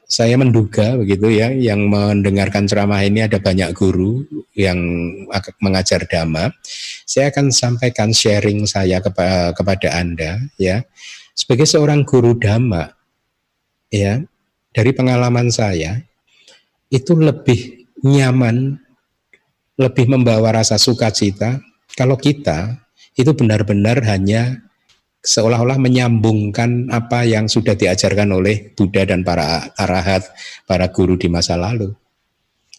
saya 0.04 0.36
menduga 0.36 1.00
begitu 1.00 1.32
ya, 1.32 1.48
yang 1.48 1.88
mendengarkan 1.88 2.68
ceramah 2.68 3.00
ini 3.00 3.24
ada 3.24 3.40
banyak 3.40 3.72
guru 3.72 4.20
yang 4.52 4.76
mengajar 5.64 6.04
dhamma. 6.04 6.52
Saya 7.08 7.32
akan 7.32 7.48
sampaikan 7.48 8.12
sharing 8.12 8.68
saya 8.68 9.00
kepa 9.00 9.56
kepada 9.56 9.96
Anda 9.96 10.44
ya. 10.60 10.84
Sebagai 11.32 11.64
seorang 11.64 12.04
guru 12.04 12.36
dhamma 12.36 12.92
ya, 13.88 14.20
dari 14.76 14.92
pengalaman 14.92 15.48
saya 15.48 16.04
itu 16.92 17.16
lebih 17.16 17.88
nyaman, 18.04 18.76
lebih 19.80 20.04
membawa 20.04 20.60
rasa 20.60 20.76
sukacita 20.76 21.64
kalau 21.96 22.20
kita 22.20 22.76
itu 23.20 23.36
benar-benar 23.36 24.00
hanya 24.08 24.64
seolah-olah 25.20 25.76
menyambungkan 25.76 26.88
apa 26.88 27.28
yang 27.28 27.46
sudah 27.46 27.76
diajarkan 27.76 28.32
oleh 28.32 28.72
Buddha 28.72 29.04
dan 29.04 29.20
para 29.20 29.68
arahat, 29.76 30.24
para 30.64 30.88
guru 30.88 31.20
di 31.20 31.28
masa 31.28 31.60
lalu. 31.60 31.92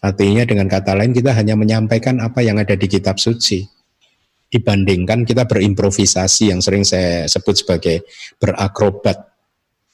Artinya 0.02 0.42
dengan 0.42 0.66
kata 0.66 0.98
lain 0.98 1.14
kita 1.14 1.30
hanya 1.30 1.54
menyampaikan 1.54 2.18
apa 2.18 2.42
yang 2.42 2.58
ada 2.58 2.74
di 2.74 2.90
kitab 2.90 3.22
suci. 3.22 3.62
Dibandingkan 4.52 5.24
kita 5.24 5.46
berimprovisasi 5.48 6.52
yang 6.52 6.60
sering 6.60 6.82
saya 6.84 7.24
sebut 7.30 7.62
sebagai 7.62 8.04
berakrobat 8.36 9.32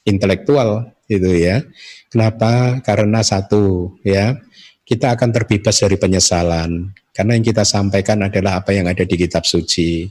intelektual 0.03 0.91
itu 1.05 1.29
ya. 1.37 1.61
Kenapa? 2.09 2.81
Karena 2.81 3.21
satu 3.21 3.95
ya, 4.01 4.35
kita 4.83 5.13
akan 5.13 5.29
terbebas 5.29 5.77
dari 5.77 5.95
penyesalan. 6.01 6.89
Karena 7.09 7.35
yang 7.35 7.45
kita 7.45 7.65
sampaikan 7.65 8.21
adalah 8.21 8.61
apa 8.61 8.71
yang 8.71 8.85
ada 8.87 9.03
di 9.03 9.15
kitab 9.17 9.43
suci. 9.43 10.07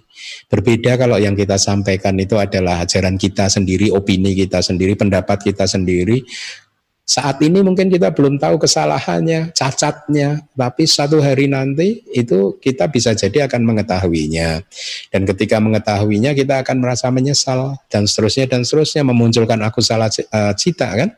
Berbeda 0.51 0.99
kalau 0.99 1.17
yang 1.17 1.33
kita 1.39 1.57
sampaikan 1.57 2.19
itu 2.19 2.37
adalah 2.37 2.85
ajaran 2.85 3.17
kita 3.17 3.47
sendiri, 3.47 3.95
opini 3.95 4.35
kita 4.35 4.61
sendiri, 4.61 4.99
pendapat 4.99 5.41
kita 5.41 5.65
sendiri. 5.65 6.27
Saat 7.09 7.41
ini 7.41 7.65
mungkin 7.65 7.89
kita 7.89 8.13
belum 8.13 8.37
tahu 8.37 8.61
kesalahannya, 8.61 9.57
cacatnya, 9.57 10.45
tapi 10.53 10.85
satu 10.85 11.25
hari 11.25 11.49
nanti 11.49 12.05
itu 12.13 12.61
kita 12.61 12.85
bisa 12.93 13.17
jadi 13.17 13.49
akan 13.49 13.65
mengetahuinya. 13.65 14.61
Dan 15.09 15.25
ketika 15.25 15.57
mengetahuinya 15.57 16.37
kita 16.37 16.61
akan 16.61 16.85
merasa 16.85 17.09
menyesal 17.09 17.81
dan 17.89 18.05
seterusnya 18.05 18.53
dan 18.53 18.61
seterusnya 18.61 19.09
memunculkan 19.09 19.57
aku 19.65 19.81
salah 19.81 20.13
uh, 20.13 20.53
cita 20.53 20.93
kan. 20.93 21.17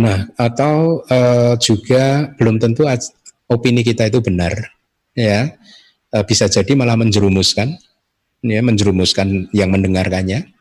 Nah, 0.00 0.30
atau 0.40 1.04
uh, 1.10 1.52
juga 1.60 2.32
belum 2.40 2.56
tentu 2.56 2.88
opini 3.48 3.80
kita 3.82 4.08
itu 4.08 4.20
benar, 4.20 4.52
ya 5.16 5.56
e, 6.12 6.16
bisa 6.24 6.48
jadi 6.48 6.76
malah 6.76 6.96
menjerumuskan, 7.00 7.76
ya 8.44 8.60
menjerumuskan 8.60 9.50
yang 9.56 9.72
mendengarkannya, 9.72 10.52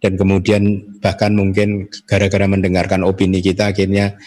dan 0.00 0.12
kemudian 0.14 0.84
bahkan 1.00 1.32
mungkin 1.32 1.88
gara-gara 2.04 2.44
mendengarkan 2.44 3.02
opini 3.02 3.40
kita 3.40 3.72
akhirnya 3.72 4.20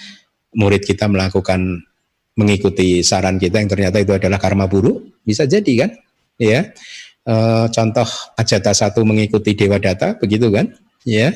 murid 0.57 0.81
kita 0.81 1.05
melakukan 1.05 1.85
mengikuti 2.33 3.05
saran 3.05 3.37
kita 3.37 3.61
yang 3.61 3.69
ternyata 3.69 4.01
itu 4.01 4.15
adalah 4.15 4.41
karma 4.41 4.65
buruk, 4.65 5.21
bisa 5.21 5.45
jadi 5.45 5.85
kan, 5.85 5.91
ya. 6.41 6.71
E, 7.27 7.35
contoh 7.69 8.07
ajata 8.39 8.71
satu 8.73 9.05
mengikuti 9.05 9.53
dewa 9.53 9.77
data, 9.77 10.17
begitu 10.17 10.49
kan, 10.49 10.73
ya. 11.05 11.35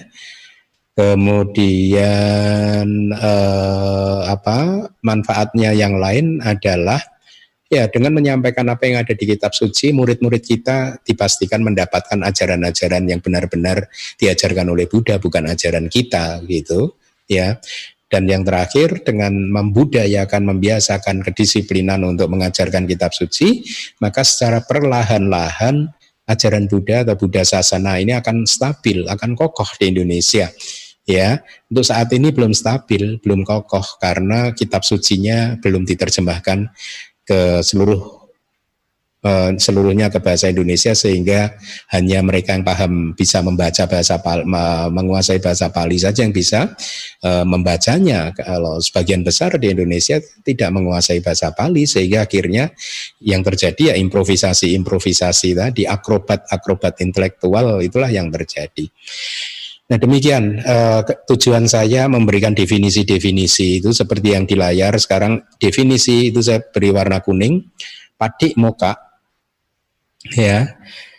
Kemudian 0.93 2.85
eh, 3.09 4.19
apa 4.29 4.93
manfaatnya 5.01 5.73
yang 5.73 5.97
lain 5.97 6.37
adalah 6.37 7.01
ya 7.65 7.89
dengan 7.89 8.13
menyampaikan 8.13 8.69
apa 8.69 8.85
yang 8.85 9.01
ada 9.01 9.17
di 9.17 9.25
kitab 9.25 9.57
suci, 9.57 9.89
murid-murid 9.89 10.45
kita 10.45 11.01
dipastikan 11.01 11.65
mendapatkan 11.65 12.21
ajaran-ajaran 12.21 13.09
yang 13.09 13.17
benar-benar 13.25 13.89
diajarkan 14.21 14.69
oleh 14.69 14.85
Buddha, 14.85 15.17
bukan 15.17 15.49
ajaran 15.49 15.89
kita 15.89 16.45
gitu, 16.45 16.93
ya. 17.25 17.57
Dan 18.05 18.29
yang 18.29 18.45
terakhir 18.45 19.01
dengan 19.01 19.33
membudayakan, 19.33 20.45
membiasakan 20.45 21.25
kedisiplinan 21.25 22.05
untuk 22.05 22.29
mengajarkan 22.29 22.85
kitab 22.85 23.09
suci, 23.09 23.65
maka 23.97 24.21
secara 24.21 24.61
perlahan-lahan 24.61 25.89
ajaran 26.29 26.69
Buddha 26.69 27.01
atau 27.01 27.17
Buddha 27.17 27.41
Sasana 27.41 27.97
ini 27.97 28.13
akan 28.13 28.45
stabil, 28.45 29.09
akan 29.09 29.33
kokoh 29.33 29.73
di 29.81 29.89
Indonesia 29.89 30.53
ya 31.03 31.43
untuk 31.67 31.83
saat 31.83 32.11
ini 32.15 32.31
belum 32.31 32.55
stabil, 32.55 33.19
belum 33.19 33.43
kokoh 33.43 33.99
karena 33.99 34.55
kitab 34.55 34.87
sucinya 34.87 35.59
belum 35.59 35.83
diterjemahkan 35.83 36.71
ke 37.23 37.63
seluruh 37.63 38.23
uh, 39.23 39.51
seluruhnya 39.55 40.11
ke 40.11 40.19
bahasa 40.19 40.51
Indonesia 40.51 40.91
sehingga 40.93 41.55
hanya 41.95 42.19
mereka 42.21 42.53
yang 42.53 42.67
paham 42.67 43.15
bisa 43.15 43.39
membaca 43.39 43.87
bahasa 43.87 44.19
menguasai 44.91 45.39
bahasa 45.39 45.71
Pali 45.71 45.97
saja 45.97 46.27
yang 46.27 46.35
bisa 46.35 46.71
uh, 47.23 47.47
membacanya. 47.47 48.35
Kalau 48.35 48.77
sebagian 48.83 49.23
besar 49.23 49.55
di 49.57 49.71
Indonesia 49.71 50.19
tidak 50.43 50.69
menguasai 50.75 51.23
bahasa 51.23 51.55
Pali 51.55 51.87
sehingga 51.87 52.27
akhirnya 52.27 52.69
yang 53.23 53.41
terjadi 53.41 53.95
ya 53.95 53.95
improvisasi-improvisasi 53.97 55.49
tadi 55.55 55.83
akrobat-akrobat 55.87 56.99
intelektual 57.01 57.79
itulah 57.79 58.11
yang 58.11 58.29
terjadi. 58.29 58.91
Nah 59.83 59.97
demikian 59.99 60.63
uh, 60.63 61.03
tujuan 61.27 61.67
saya 61.67 62.07
memberikan 62.07 62.55
definisi-definisi 62.55 63.83
itu 63.83 63.91
seperti 63.91 64.31
yang 64.31 64.47
di 64.47 64.55
layar. 64.55 64.95
Sekarang 64.95 65.43
definisi 65.59 66.31
itu 66.31 66.39
saya 66.39 66.63
beri 66.63 66.89
warna 66.95 67.19
kuning 67.19 67.67
patik 68.15 68.55
moka 68.55 68.95
ya 70.31 70.63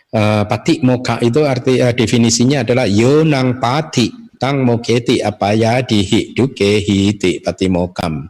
uh, 0.09 0.43
patik 0.49 0.81
moka 0.81 1.21
itu 1.21 1.45
arti 1.45 1.77
uh, 1.77 1.93
definisinya 1.93 2.65
adalah 2.65 2.89
yonang 2.89 3.61
pati 3.61 4.09
tang 4.41 4.65
moketi 4.65 5.21
apa 5.21 5.53
ya 5.53 5.85
dihi 5.85 6.33
duke 6.33 6.81
hiti 6.81 7.39
pati 7.39 7.69
mokam. 7.69 8.27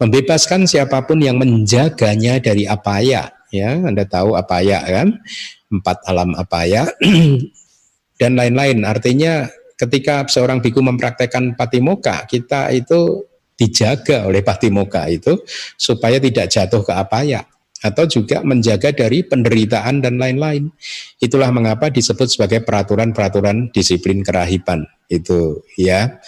Membebaskan 0.00 0.64
siapa 0.64 1.04
pun 1.04 1.20
yang 1.20 1.36
menjaganya 1.36 2.40
dari 2.40 2.64
apaya 2.64 3.28
ya. 3.52 3.70
Anda 3.76 4.08
tahu 4.08 4.32
apaya 4.32 4.80
kan? 4.80 5.20
Empat 5.68 6.02
alam 6.08 6.32
apaya. 6.34 6.88
Dan 8.20 8.36
lain-lain 8.36 8.84
artinya 8.84 9.48
ketika 9.80 10.28
seorang 10.28 10.60
biku 10.60 10.84
mempraktekkan 10.84 11.56
patimoka 11.56 12.28
kita 12.28 12.68
itu 12.68 13.24
dijaga 13.56 14.28
oleh 14.28 14.44
patimoka 14.44 15.08
itu 15.08 15.40
supaya 15.80 16.20
tidak 16.20 16.52
jatuh 16.52 16.84
ke 16.84 16.92
apaya 16.92 17.44
atau 17.80 18.04
juga 18.04 18.44
menjaga 18.44 18.92
dari 18.92 19.24
penderitaan 19.24 20.04
dan 20.04 20.20
lain-lain. 20.20 20.68
Itulah 21.16 21.48
mengapa 21.48 21.88
disebut 21.88 22.28
sebagai 22.28 22.60
peraturan-peraturan 22.60 23.72
disiplin 23.72 24.20
kerahiban 24.20 24.84
itu 25.08 25.64
ya. 25.80 26.20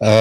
E, 0.00 0.12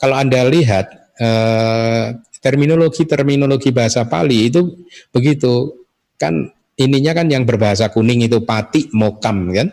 kalau 0.00 0.16
anda 0.16 0.44
lihat 0.48 1.12
eh, 1.20 2.16
terminologi-terminologi 2.40 3.72
bahasa 3.72 4.04
Pali 4.08 4.52
itu 4.52 4.88
begitu 5.12 5.84
kan 6.20 6.48
ininya 6.76 7.12
kan 7.16 7.26
yang 7.32 7.48
berbahasa 7.48 7.88
kuning 7.88 8.24
itu 8.24 8.44
pati 8.44 8.92
mokam 8.92 9.52
kan 9.52 9.72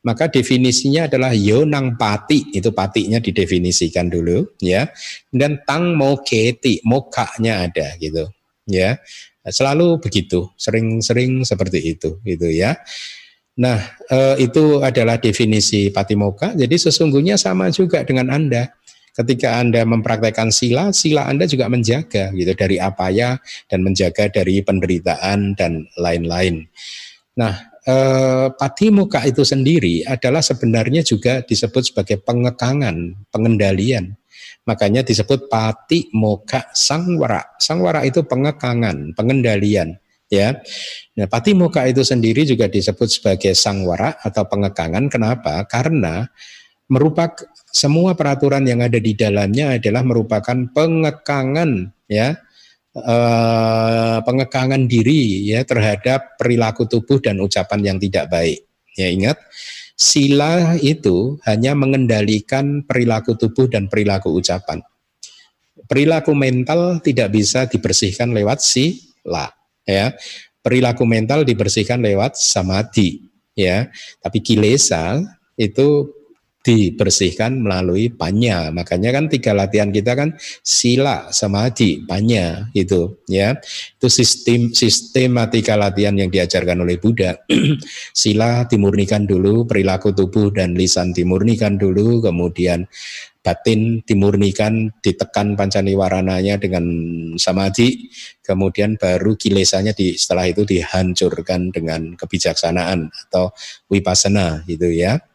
maka 0.00 0.32
definisinya 0.32 1.06
adalah 1.08 1.36
yonang 1.36 1.96
pati 2.00 2.52
itu 2.56 2.72
patinya 2.72 3.20
didefinisikan 3.20 4.08
dulu 4.08 4.56
ya. 4.60 4.88
Dan 5.28 5.60
tang 5.68 5.96
moketi 5.96 6.80
mokaknya 6.84 7.68
ada 7.68 7.96
gitu 8.00 8.28
ya. 8.68 8.96
Selalu 9.44 10.00
begitu 10.00 10.52
sering-sering 10.56 11.44
seperti 11.44 11.96
itu 11.96 12.20
gitu 12.24 12.48
ya. 12.48 12.76
Nah 13.60 13.80
eh, 14.08 14.36
itu 14.40 14.80
adalah 14.80 15.20
definisi 15.20 15.92
patimoka 15.92 16.56
jadi 16.56 16.76
sesungguhnya 16.76 17.36
sama 17.36 17.68
juga 17.68 18.04
dengan 18.04 18.32
anda. 18.32 18.72
Ketika 19.10 19.58
Anda 19.58 19.82
mempraktekkan 19.82 20.54
sila, 20.54 20.94
sila 20.94 21.26
Anda 21.26 21.44
juga 21.50 21.66
menjaga 21.66 22.30
gitu 22.30 22.54
dari 22.54 22.78
apa 22.78 23.10
ya 23.10 23.36
dan 23.66 23.82
menjaga 23.82 24.30
dari 24.30 24.62
penderitaan 24.62 25.58
dan 25.58 25.90
lain-lain. 25.98 26.70
Nah, 27.34 27.69
eh, 27.90 28.46
patimuka 28.54 29.26
itu 29.26 29.42
sendiri 29.42 30.06
adalah 30.06 30.38
sebenarnya 30.38 31.02
juga 31.02 31.42
disebut 31.42 31.90
sebagai 31.90 32.22
pengekangan, 32.22 33.26
pengendalian. 33.34 34.14
Makanya 34.64 35.02
disebut 35.02 35.50
pati 35.50 36.06
moka 36.14 36.70
sangwara. 36.70 37.42
Sangwara 37.58 38.06
itu 38.06 38.22
pengekangan, 38.22 39.18
pengendalian 39.18 39.98
ya. 40.30 40.54
Nah, 41.18 41.26
pati 41.26 41.52
muka 41.52 41.84
itu 41.90 42.06
sendiri 42.06 42.46
juga 42.46 42.70
disebut 42.70 43.10
sebagai 43.10 43.52
sangwara 43.58 44.14
atau 44.22 44.46
pengekangan. 44.46 45.10
Kenapa? 45.10 45.66
Karena 45.66 46.24
merupakan 46.86 47.50
semua 47.70 48.14
peraturan 48.14 48.66
yang 48.66 48.82
ada 48.82 48.98
di 48.98 49.14
dalamnya 49.14 49.78
adalah 49.78 50.02
merupakan 50.02 50.58
pengekangan 50.74 51.94
ya 52.10 52.34
eh, 52.94 54.18
pengekangan 54.22 54.82
diri 54.90 55.50
ya 55.50 55.62
terhadap 55.62 56.38
perilaku 56.40 56.86
tubuh 56.90 57.22
dan 57.22 57.38
ucapan 57.38 57.94
yang 57.94 57.98
tidak 58.02 58.30
baik. 58.30 58.66
Ya 58.98 59.06
ingat, 59.06 59.38
sila 59.94 60.74
itu 60.82 61.38
hanya 61.46 61.78
mengendalikan 61.78 62.82
perilaku 62.84 63.38
tubuh 63.38 63.70
dan 63.70 63.86
perilaku 63.86 64.34
ucapan. 64.34 64.82
Perilaku 65.86 66.36
mental 66.36 67.02
tidak 67.02 67.34
bisa 67.34 67.66
dibersihkan 67.66 68.30
lewat 68.30 68.62
sila, 68.62 69.50
ya. 69.86 70.14
Perilaku 70.60 71.08
mental 71.08 71.42
dibersihkan 71.42 71.98
lewat 72.04 72.36
samadhi, 72.36 73.26
ya. 73.56 73.88
Tapi 74.20 74.38
kilesa 74.44 75.18
itu 75.56 76.19
dibersihkan 76.60 77.64
melalui 77.64 78.12
panya. 78.12 78.68
Makanya 78.68 79.16
kan 79.16 79.24
tiga 79.32 79.56
latihan 79.56 79.88
kita 79.88 80.12
kan 80.12 80.36
sila, 80.60 81.32
samadhi, 81.32 82.04
panya 82.04 82.68
itu 82.76 83.20
ya. 83.24 83.56
Itu 83.96 84.12
sistem 84.12 84.72
sistematika 84.76 85.80
latihan 85.80 86.16
yang 86.16 86.28
diajarkan 86.28 86.84
oleh 86.84 87.00
Buddha. 87.00 87.40
sila 88.12 88.68
dimurnikan 88.68 89.24
dulu, 89.24 89.64
perilaku 89.64 90.12
tubuh 90.12 90.52
dan 90.52 90.76
lisan 90.76 91.16
dimurnikan 91.16 91.80
dulu, 91.80 92.20
kemudian 92.20 92.84
batin 93.40 94.04
dimurnikan, 94.04 94.92
ditekan 95.00 95.56
pancaniwarananya 95.56 96.60
dengan 96.60 96.84
samadhi, 97.40 98.12
kemudian 98.44 99.00
baru 99.00 99.32
kilesanya 99.32 99.96
di 99.96 100.12
setelah 100.12 100.44
itu 100.44 100.68
dihancurkan 100.68 101.72
dengan 101.72 102.20
kebijaksanaan 102.20 103.08
atau 103.08 103.48
wipasana 103.88 104.60
gitu 104.68 104.92
ya. 104.92 105.29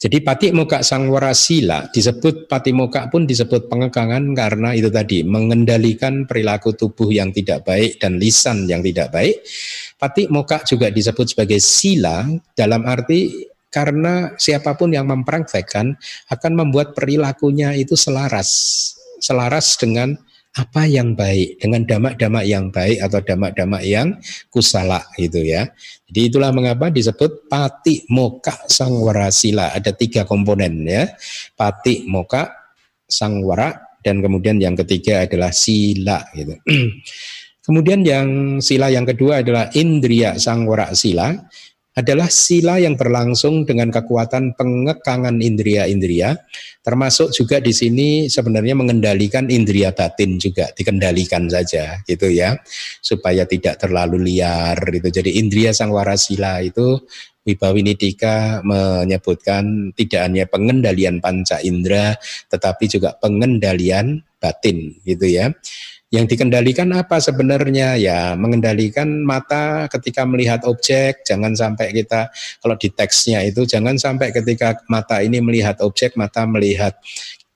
Jadi 0.00 0.22
patik 0.24 0.52
muka 0.56 0.80
sangwara 0.80 1.32
sila 1.36 1.88
disebut 1.92 2.48
patik 2.48 2.74
muka 2.74 3.06
pun 3.12 3.28
disebut 3.28 3.68
pengekangan 3.68 4.32
karena 4.32 4.72
itu 4.72 4.88
tadi 4.88 5.22
mengendalikan 5.22 6.24
perilaku 6.24 6.72
tubuh 6.74 7.12
yang 7.12 7.30
tidak 7.30 7.68
baik 7.68 8.00
dan 8.00 8.16
lisan 8.16 8.64
yang 8.66 8.80
tidak 8.80 9.12
baik. 9.12 9.42
Patik 10.00 10.32
muka 10.32 10.64
juga 10.64 10.88
disebut 10.88 11.36
sebagai 11.36 11.60
sila 11.60 12.24
dalam 12.56 12.88
arti 12.88 13.50
karena 13.70 14.34
siapa 14.34 14.74
pun 14.74 14.90
yang 14.90 15.06
mempraktekkan 15.06 15.94
akan 16.26 16.52
membuat 16.58 16.92
perilakunya 16.92 17.76
itu 17.78 17.94
selaras, 17.94 18.50
selaras 19.22 19.78
dengan 19.78 20.18
apa 20.50 20.82
yang 20.82 21.14
baik 21.14 21.62
dengan 21.62 21.86
damak-damak 21.86 22.42
yang 22.42 22.74
baik 22.74 22.98
atau 22.98 23.22
damak-damak 23.22 23.86
yang 23.86 24.18
kusala 24.50 24.98
gitu 25.14 25.46
ya. 25.46 25.70
Jadi 26.10 26.20
itulah 26.26 26.50
mengapa 26.50 26.90
disebut 26.90 27.46
pati 27.46 28.02
moka 28.10 28.66
sangwara 28.66 29.30
sila. 29.30 29.70
Ada 29.70 29.94
tiga 29.94 30.26
komponen 30.26 30.82
ya. 30.82 31.06
Pati 31.54 32.02
moka 32.10 32.50
sangwara 33.06 33.94
dan 34.02 34.18
kemudian 34.18 34.58
yang 34.58 34.74
ketiga 34.74 35.22
adalah 35.28 35.54
sila 35.54 36.24
gitu. 36.34 36.58
kemudian 37.66 38.02
yang 38.02 38.28
sila 38.58 38.90
yang 38.90 39.06
kedua 39.06 39.44
adalah 39.44 39.70
indria 39.76 40.34
sangwara 40.40 40.90
sila 40.96 41.36
adalah 41.98 42.30
sila 42.30 42.78
yang 42.78 42.94
berlangsung 42.94 43.66
dengan 43.66 43.90
kekuatan 43.90 44.54
pengekangan 44.54 45.42
indria-indria, 45.42 46.38
termasuk 46.86 47.34
juga 47.34 47.58
di 47.58 47.74
sini 47.74 48.30
sebenarnya 48.30 48.78
mengendalikan 48.78 49.50
indria 49.50 49.90
batin 49.90 50.38
juga, 50.38 50.70
dikendalikan 50.70 51.50
saja 51.50 51.98
gitu 52.06 52.30
ya, 52.30 52.54
supaya 53.02 53.42
tidak 53.42 53.82
terlalu 53.82 54.22
liar 54.22 54.78
itu. 54.94 55.10
Jadi 55.10 55.42
indria 55.42 55.74
sangwara 55.74 56.14
sila 56.14 56.62
itu 56.62 57.02
Wibawinidika 57.40 58.60
menyebutkan 58.62 59.96
tidak 59.96 60.20
hanya 60.28 60.44
pengendalian 60.44 61.24
panca 61.24 61.56
indera, 61.64 62.14
tetapi 62.52 62.84
juga 62.86 63.16
pengendalian 63.16 64.20
batin 64.38 64.94
gitu 65.08 65.24
ya. 65.24 65.48
Yang 66.10 66.34
dikendalikan 66.34 66.90
apa 66.90 67.22
sebenarnya? 67.22 67.94
Ya, 67.94 68.34
mengendalikan 68.34 69.22
mata 69.22 69.86
ketika 69.86 70.26
melihat 70.26 70.66
objek, 70.66 71.22
jangan 71.22 71.54
sampai 71.54 71.94
kita 71.94 72.34
kalau 72.58 72.74
di 72.74 72.90
teksnya 72.90 73.46
itu 73.46 73.62
jangan 73.62 73.94
sampai 73.94 74.34
ketika 74.34 74.82
mata 74.90 75.22
ini 75.22 75.38
melihat 75.38 75.78
objek, 75.78 76.18
mata 76.18 76.42
melihat 76.50 76.98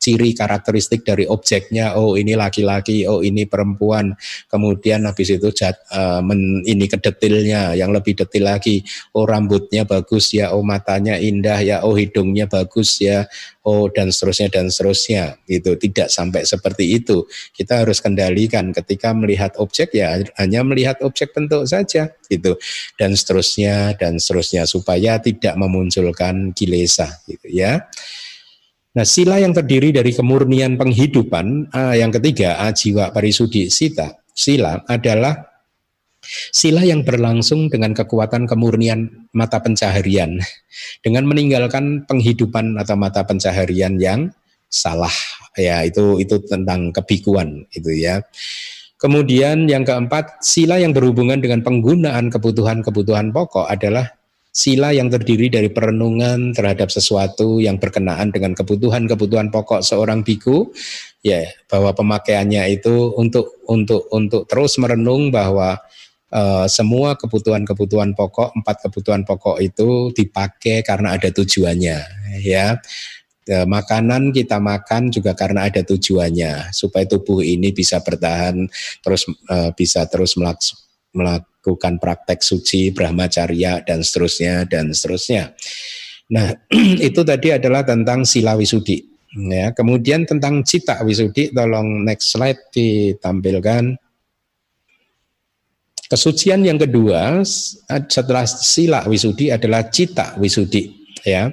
ciri 0.05 0.37
karakteristik 0.37 1.01
dari 1.01 1.25
objeknya 1.25 1.97
oh 1.97 2.21
ini 2.21 2.37
laki-laki 2.37 3.09
oh 3.09 3.25
ini 3.25 3.49
perempuan. 3.49 4.13
Kemudian 4.53 5.09
habis 5.09 5.33
itu 5.33 5.49
jat, 5.57 5.81
uh, 5.97 6.21
men, 6.21 6.61
ini 6.69 6.85
ke 6.85 7.01
detailnya 7.01 7.73
yang 7.73 7.89
lebih 7.89 8.13
detail 8.13 8.53
lagi. 8.53 8.85
Oh 9.17 9.25
rambutnya 9.25 9.89
bagus 9.89 10.37
ya 10.37 10.53
oh 10.53 10.61
matanya 10.61 11.17
indah 11.17 11.57
ya 11.65 11.77
oh 11.89 11.97
hidungnya 11.97 12.45
bagus 12.45 13.01
ya 13.01 13.25
oh 13.65 13.89
dan 13.89 14.13
seterusnya 14.13 14.53
dan 14.53 14.69
seterusnya. 14.69 15.41
Itu 15.49 15.81
tidak 15.81 16.13
sampai 16.13 16.45
seperti 16.45 17.01
itu. 17.01 17.25
Kita 17.57 17.81
harus 17.81 18.05
kendalikan. 18.05 18.77
Ketika 18.77 19.17
melihat 19.17 19.57
objek 19.57 19.97
ya 19.97 20.21
hanya 20.37 20.61
melihat 20.61 21.01
objek 21.01 21.33
bentuk 21.33 21.65
saja. 21.65 22.13
Gitu. 22.29 22.61
Dan 23.01 23.17
seterusnya 23.17 23.97
dan 23.97 24.21
seterusnya. 24.21 24.69
Supaya 24.69 25.17
tidak 25.17 25.57
memunculkan 25.57 26.53
kilesa. 26.53 27.09
Gitu 27.25 27.49
ya 27.49 27.89
Nah, 28.95 29.03
sila 29.03 29.43
yang 29.43 29.51
terdiri 29.51 29.91
dari 29.91 30.15
kemurnian 30.15 30.79
penghidupan, 30.79 31.75
yang 31.99 32.15
ketiga, 32.15 32.63
ajiwa 32.63 33.11
parisudi 33.11 33.67
sita, 33.67 34.23
sila 34.31 34.87
adalah 34.87 35.51
sila 36.55 36.87
yang 36.87 37.03
berlangsung 37.03 37.67
dengan 37.67 37.91
kekuatan 37.91 38.47
kemurnian 38.47 39.29
mata 39.35 39.59
pencaharian, 39.59 40.39
dengan 41.03 41.27
meninggalkan 41.27 42.07
penghidupan 42.07 42.79
atau 42.79 42.95
mata 42.95 43.27
pencaharian 43.27 43.99
yang 43.99 44.31
salah, 44.71 45.13
ya 45.59 45.83
itu 45.83 46.23
itu 46.23 46.39
tentang 46.47 46.95
kebikuan 46.95 47.67
itu 47.75 47.99
ya. 47.99 48.23
Kemudian 48.95 49.67
yang 49.67 49.83
keempat, 49.83 50.39
sila 50.39 50.79
yang 50.79 50.95
berhubungan 50.95 51.43
dengan 51.43 51.67
penggunaan 51.67 52.31
kebutuhan-kebutuhan 52.31 53.35
pokok 53.35 53.67
adalah 53.67 54.07
sila 54.55 54.95
yang 54.95 55.11
terdiri 55.11 55.51
dari 55.51 55.67
perenungan 55.67 56.55
terhadap 56.55 56.87
sesuatu 56.87 57.59
yang 57.59 57.83
berkenaan 57.83 58.31
dengan 58.31 58.55
kebutuhan-kebutuhan 58.55 59.51
pokok 59.51 59.83
seorang 59.83 60.23
biku. 60.23 60.71
Ya 61.27 61.51
bahwa 61.67 61.91
pemakaiannya 61.91 62.79
itu 62.79 63.11
untuk 63.19 63.59
untuk 63.67 64.07
untuk 64.15 64.47
terus 64.47 64.79
merenung 64.79 65.35
bahwa 65.35 65.83
uh, 66.31 66.71
semua 66.71 67.19
kebutuhan-kebutuhan 67.19 68.15
pokok 68.15 68.55
empat 68.55 68.87
kebutuhan 68.87 69.27
pokok 69.27 69.59
itu 69.59 70.15
dipakai 70.15 70.87
karena 70.87 71.19
ada 71.19 71.35
tujuannya 71.35 71.99
ya. 72.47 72.79
E, 73.45 73.61
makanan 73.69 74.33
kita 74.33 74.57
makan 74.57 75.13
juga 75.13 75.37
karena 75.37 75.69
ada 75.69 75.85
tujuannya 75.85 76.73
supaya 76.73 77.05
tubuh 77.05 77.45
ini 77.45 77.77
bisa 77.77 78.01
bertahan 78.01 78.65
terus 79.05 79.29
e, 79.29 79.57
bisa 79.77 80.09
terus 80.09 80.41
melakukan 81.65 81.97
praktek 81.97 82.45
suci, 82.45 82.93
brahmacharya 82.93 83.89
dan 83.89 84.05
seterusnya 84.05 84.69
dan 84.69 84.93
seterusnya. 84.93 85.57
Nah, 86.29 86.53
itu 87.09 87.25
tadi 87.25 87.57
adalah 87.57 87.81
tentang 87.81 88.29
sila 88.29 88.53
wisudi. 88.53 89.01
Ya, 89.35 89.73
kemudian 89.73 90.29
tentang 90.29 90.61
cita 90.63 91.01
wisudi, 91.09 91.49
tolong 91.51 92.05
next 92.05 92.37
slide 92.37 92.69
ditampilkan. 92.69 93.97
Kesucian 96.05 96.63
yang 96.69 96.77
kedua 96.77 97.41
setelah 98.13 98.45
sila 98.45 99.09
wisudi 99.09 99.49
adalah 99.49 99.89
cita 99.89 100.37
wisudi. 100.37 100.93
Ya, 101.25 101.49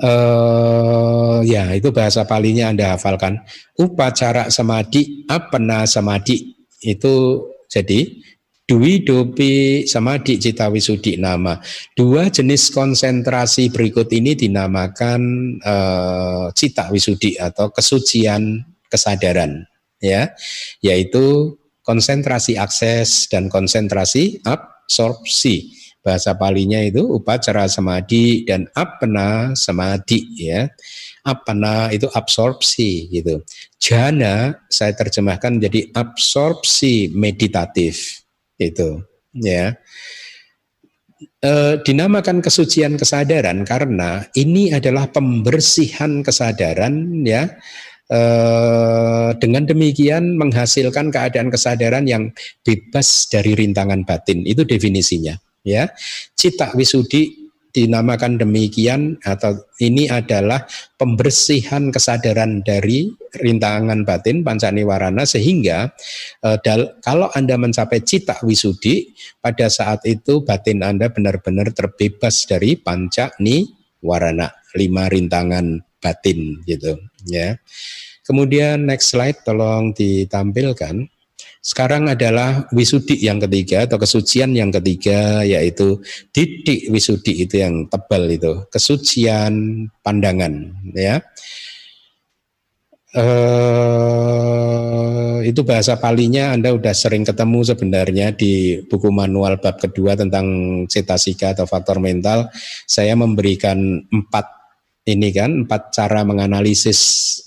Uh, 0.00 1.44
ya 1.44 1.76
itu 1.76 1.92
bahasa 1.92 2.24
palinya 2.24 2.72
Anda 2.72 2.96
hafalkan. 2.96 3.36
Upacara 3.76 4.48
samadi, 4.48 5.28
apena 5.28 5.84
samadi 5.84 6.56
itu 6.80 7.44
jadi 7.68 8.08
Dwi 8.70 9.02
dopi 9.02 9.82
samadi 9.82 10.38
cita 10.38 10.70
wisudi 10.70 11.18
nama. 11.18 11.58
Dua 11.98 12.30
jenis 12.30 12.70
konsentrasi 12.70 13.66
berikut 13.74 14.06
ini 14.14 14.38
dinamakan 14.38 15.20
uh, 15.58 16.54
cita 16.54 16.86
wisudi 16.94 17.34
atau 17.34 17.74
kesucian 17.74 18.62
kesadaran 18.86 19.66
ya, 19.98 20.30
yaitu 20.86 21.58
konsentrasi 21.82 22.54
akses 22.62 23.26
dan 23.26 23.50
konsentrasi 23.50 24.38
absorpsi 24.46 25.74
bahasa 26.06 26.38
palinya 26.38 26.78
itu 26.78 27.02
upacara 27.02 27.66
samadhi 27.66 28.46
dan 28.46 28.70
apna 28.78 29.50
samadhi 29.58 30.46
ya. 30.46 30.70
Apna 31.26 31.90
itu 31.90 32.06
absorpsi 32.06 33.10
gitu. 33.10 33.42
Jana 33.82 34.62
saya 34.70 34.94
terjemahkan 34.94 35.58
jadi 35.58 35.90
absorpsi 35.90 37.10
meditatif 37.10 38.19
itu 38.60 39.00
ya. 39.32 39.72
E, 41.40 41.52
dinamakan 41.80 42.44
kesucian 42.44 43.00
kesadaran 43.00 43.64
karena 43.64 44.28
ini 44.36 44.76
adalah 44.76 45.08
pembersihan 45.08 46.20
kesadaran 46.20 47.24
ya. 47.24 47.48
E, 48.12 48.20
dengan 49.40 49.64
demikian 49.64 50.36
menghasilkan 50.36 51.08
keadaan 51.08 51.48
kesadaran 51.48 52.04
yang 52.04 52.28
bebas 52.60 53.32
dari 53.32 53.56
rintangan 53.56 54.04
batin. 54.04 54.44
Itu 54.44 54.68
definisinya 54.68 55.40
ya. 55.64 55.88
Cita 56.36 56.76
wisudi 56.76 57.39
dinamakan 57.70 58.38
demikian 58.38 59.18
atau 59.22 59.66
ini 59.78 60.10
adalah 60.10 60.66
pembersihan 60.98 61.90
kesadaran 61.94 62.62
dari 62.66 63.10
rintangan 63.38 64.02
batin 64.02 64.42
pancaniwarana 64.42 65.22
sehingga 65.22 65.90
e, 66.42 66.48
dal, 66.66 66.98
kalau 67.00 67.30
Anda 67.32 67.54
mencapai 67.54 68.02
cita 68.02 68.42
wisudi 68.42 69.14
pada 69.38 69.70
saat 69.70 70.02
itu 70.06 70.42
batin 70.42 70.82
Anda 70.82 71.08
benar-benar 71.10 71.70
terbebas 71.70 72.44
dari 72.50 72.74
panca 72.74 73.30
ni 73.38 73.70
warana 74.02 74.50
lima 74.74 75.06
rintangan 75.06 75.78
batin 76.00 76.64
gitu 76.64 76.96
ya. 77.28 77.54
Kemudian 78.24 78.86
next 78.86 79.10
slide 79.10 79.42
tolong 79.42 79.90
ditampilkan. 79.90 81.19
Sekarang 81.60 82.08
adalah 82.08 82.64
wisudi 82.72 83.20
yang 83.20 83.36
ketiga 83.36 83.84
atau 83.84 84.00
kesucian 84.00 84.56
yang 84.56 84.72
ketiga 84.72 85.44
yaitu 85.44 86.00
didik 86.32 86.88
wisudi 86.88 87.44
itu 87.44 87.60
yang 87.60 87.84
tebal 87.92 88.24
itu 88.32 88.64
kesucian 88.72 89.84
pandangan 90.00 90.72
ya. 90.96 91.20
Uh, 93.10 94.30
itu 95.42 95.66
bahasa 95.66 95.98
palinya 95.98 96.54
Anda 96.54 96.70
sudah 96.72 96.94
sering 96.94 97.26
ketemu 97.26 97.60
sebenarnya 97.66 98.32
di 98.32 98.80
buku 98.86 99.10
manual 99.10 99.58
bab 99.58 99.82
kedua 99.82 100.14
tentang 100.14 100.46
cetasika 100.86 101.52
atau 101.58 101.66
faktor 101.66 101.98
mental. 101.98 102.48
Saya 102.86 103.18
memberikan 103.18 104.00
empat 104.08 104.59
ini 105.08 105.32
kan 105.32 105.64
empat 105.64 105.96
cara 105.96 106.20
menganalisis 106.28 106.98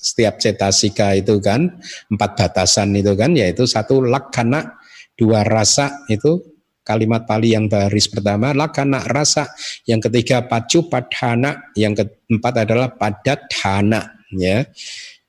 setiap 0.02 0.42
cetasika 0.42 1.14
itu 1.14 1.38
kan 1.38 1.70
empat 2.10 2.32
batasan 2.34 2.98
itu 2.98 3.14
kan 3.14 3.38
yaitu 3.38 3.70
satu 3.70 4.02
lakana 4.02 4.78
dua 5.14 5.46
rasa 5.46 6.04
itu 6.10 6.54
kalimat 6.84 7.24
pali 7.24 7.56
yang 7.56 7.72
baris 7.72 8.12
pertama 8.12 8.52
lakana 8.52 9.02
rasa. 9.08 9.48
Yang 9.88 10.12
ketiga 10.12 10.46
pacu 10.46 10.86
padhana. 10.92 11.72
Yang 11.74 12.06
keempat 12.06 12.68
adalah 12.68 12.92
padatana 12.94 14.20
ya. 14.36 14.68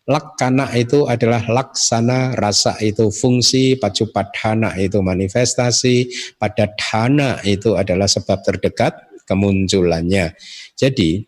Lakana 0.04 0.68
itu 0.76 1.08
adalah 1.08 1.40
laksana 1.48 2.37
rasa 2.37 2.76
itu 2.84 3.08
fungsi, 3.08 3.80
pacu 3.80 4.12
padhana 4.12 4.76
itu 4.76 5.00
manifestasi, 5.00 6.12
padatana 6.37 7.40
itu 7.48 7.72
adalah 7.72 8.04
sebab 8.04 8.44
terdekat 8.44 8.92
kemunculannya. 9.24 10.37
Jadi 10.76 11.24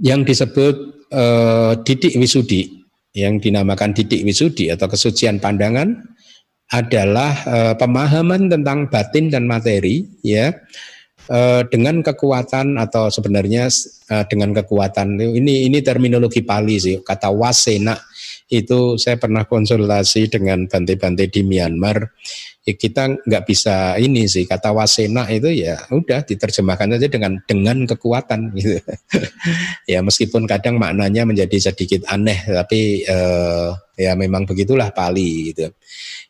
yang 0.00 0.24
disebut 0.24 1.06
uh, 1.12 1.76
didik 1.84 2.16
wisudi 2.16 2.80
yang 3.12 3.38
dinamakan 3.42 3.92
didik 3.92 4.24
wisudi 4.24 4.72
atau 4.72 4.88
kesucian 4.88 5.42
pandangan 5.42 5.98
adalah 6.70 7.34
uh, 7.44 7.74
pemahaman 7.74 8.46
tentang 8.46 8.86
batin 8.86 9.28
dan 9.28 9.44
materi 9.44 10.06
ya 10.22 10.54
uh, 11.28 11.66
dengan 11.68 12.00
kekuatan 12.00 12.78
atau 12.78 13.10
sebenarnya 13.10 13.68
dengan 14.26 14.50
kekuatan. 14.50 15.22
Ini 15.22 15.70
ini 15.70 15.78
terminologi 15.86 16.42
Pali 16.42 16.82
sih 16.82 16.98
kata 16.98 17.30
wasena. 17.30 17.94
Itu 18.50 18.98
saya 18.98 19.14
pernah 19.14 19.46
konsultasi 19.46 20.26
dengan 20.26 20.66
bante-bante 20.66 21.30
di 21.30 21.46
Myanmar 21.46 22.10
ya 22.60 22.74
kita 22.76 23.24
nggak 23.24 23.44
bisa 23.48 23.96
ini 23.96 24.28
sih 24.28 24.44
kata 24.44 24.76
wasena 24.76 25.24
itu 25.32 25.48
ya 25.48 25.80
udah 25.88 26.20
diterjemahkan 26.28 26.96
saja 26.96 27.08
dengan 27.08 27.40
dengan 27.48 27.88
kekuatan 27.88 28.52
gitu. 28.56 28.78
Ya 29.90 30.04
meskipun 30.06 30.46
kadang 30.46 30.78
maknanya 30.78 31.26
menjadi 31.26 31.72
sedikit 31.72 32.06
aneh 32.06 32.46
tapi 32.46 33.02
eh, 33.02 33.68
ya 34.00 34.16
memang 34.16 34.48
begitulah 34.48 34.88
Pali 34.96 35.52
gitu 35.52 35.68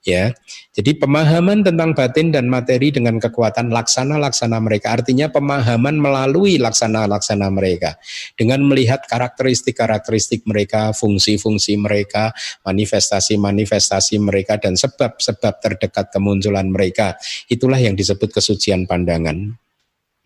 ya 0.02 0.34
jadi 0.74 0.96
pemahaman 0.98 1.62
tentang 1.62 1.94
batin 1.94 2.34
dan 2.34 2.50
materi 2.50 2.90
dengan 2.90 3.22
kekuatan 3.22 3.70
laksana-laksana 3.70 4.58
mereka 4.58 4.98
artinya 4.98 5.30
pemahaman 5.30 5.94
melalui 6.02 6.58
laksana-laksana 6.58 7.46
mereka 7.54 7.94
dengan 8.34 8.66
melihat 8.66 9.06
karakteristik-karakteristik 9.06 10.42
mereka 10.50 10.90
fungsi-fungsi 10.90 11.78
mereka 11.78 12.34
manifestasi-manifestasi 12.66 14.18
mereka 14.18 14.56
dan 14.56 14.74
sebab-sebab 14.74 15.54
terdekat 15.60 16.10
kemunculan 16.14 16.68
mereka. 16.70 17.16
Itulah 17.46 17.78
yang 17.78 17.94
disebut 17.94 18.30
kesucian 18.32 18.88
pandangan. 18.88 19.54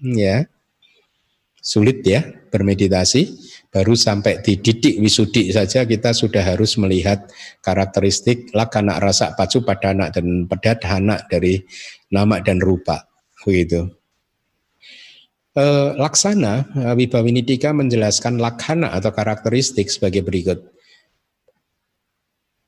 Ya. 0.00 0.46
Sulit 1.64 2.04
ya 2.04 2.43
bermeditasi. 2.54 3.34
Baru 3.74 3.98
sampai 3.98 4.38
di 4.38 4.62
didik 4.62 5.02
wisudi 5.02 5.50
saja 5.50 5.82
kita 5.82 6.14
sudah 6.14 6.54
harus 6.54 6.78
melihat 6.78 7.26
karakteristik 7.58 8.54
lakana 8.54 9.02
rasa 9.02 9.34
pacu 9.34 9.66
padana 9.66 10.14
dan 10.14 10.46
pedadhana 10.46 11.26
dari 11.26 11.58
nama 12.14 12.38
dan 12.38 12.62
rupa. 12.62 13.10
Begitu. 13.42 13.90
Eh, 15.54 15.90
laksana 15.98 16.70
Wibawinitika 16.94 17.74
menjelaskan 17.74 18.38
lakhana 18.38 18.94
atau 18.94 19.10
karakteristik 19.10 19.90
sebagai 19.90 20.22
berikut. 20.22 20.58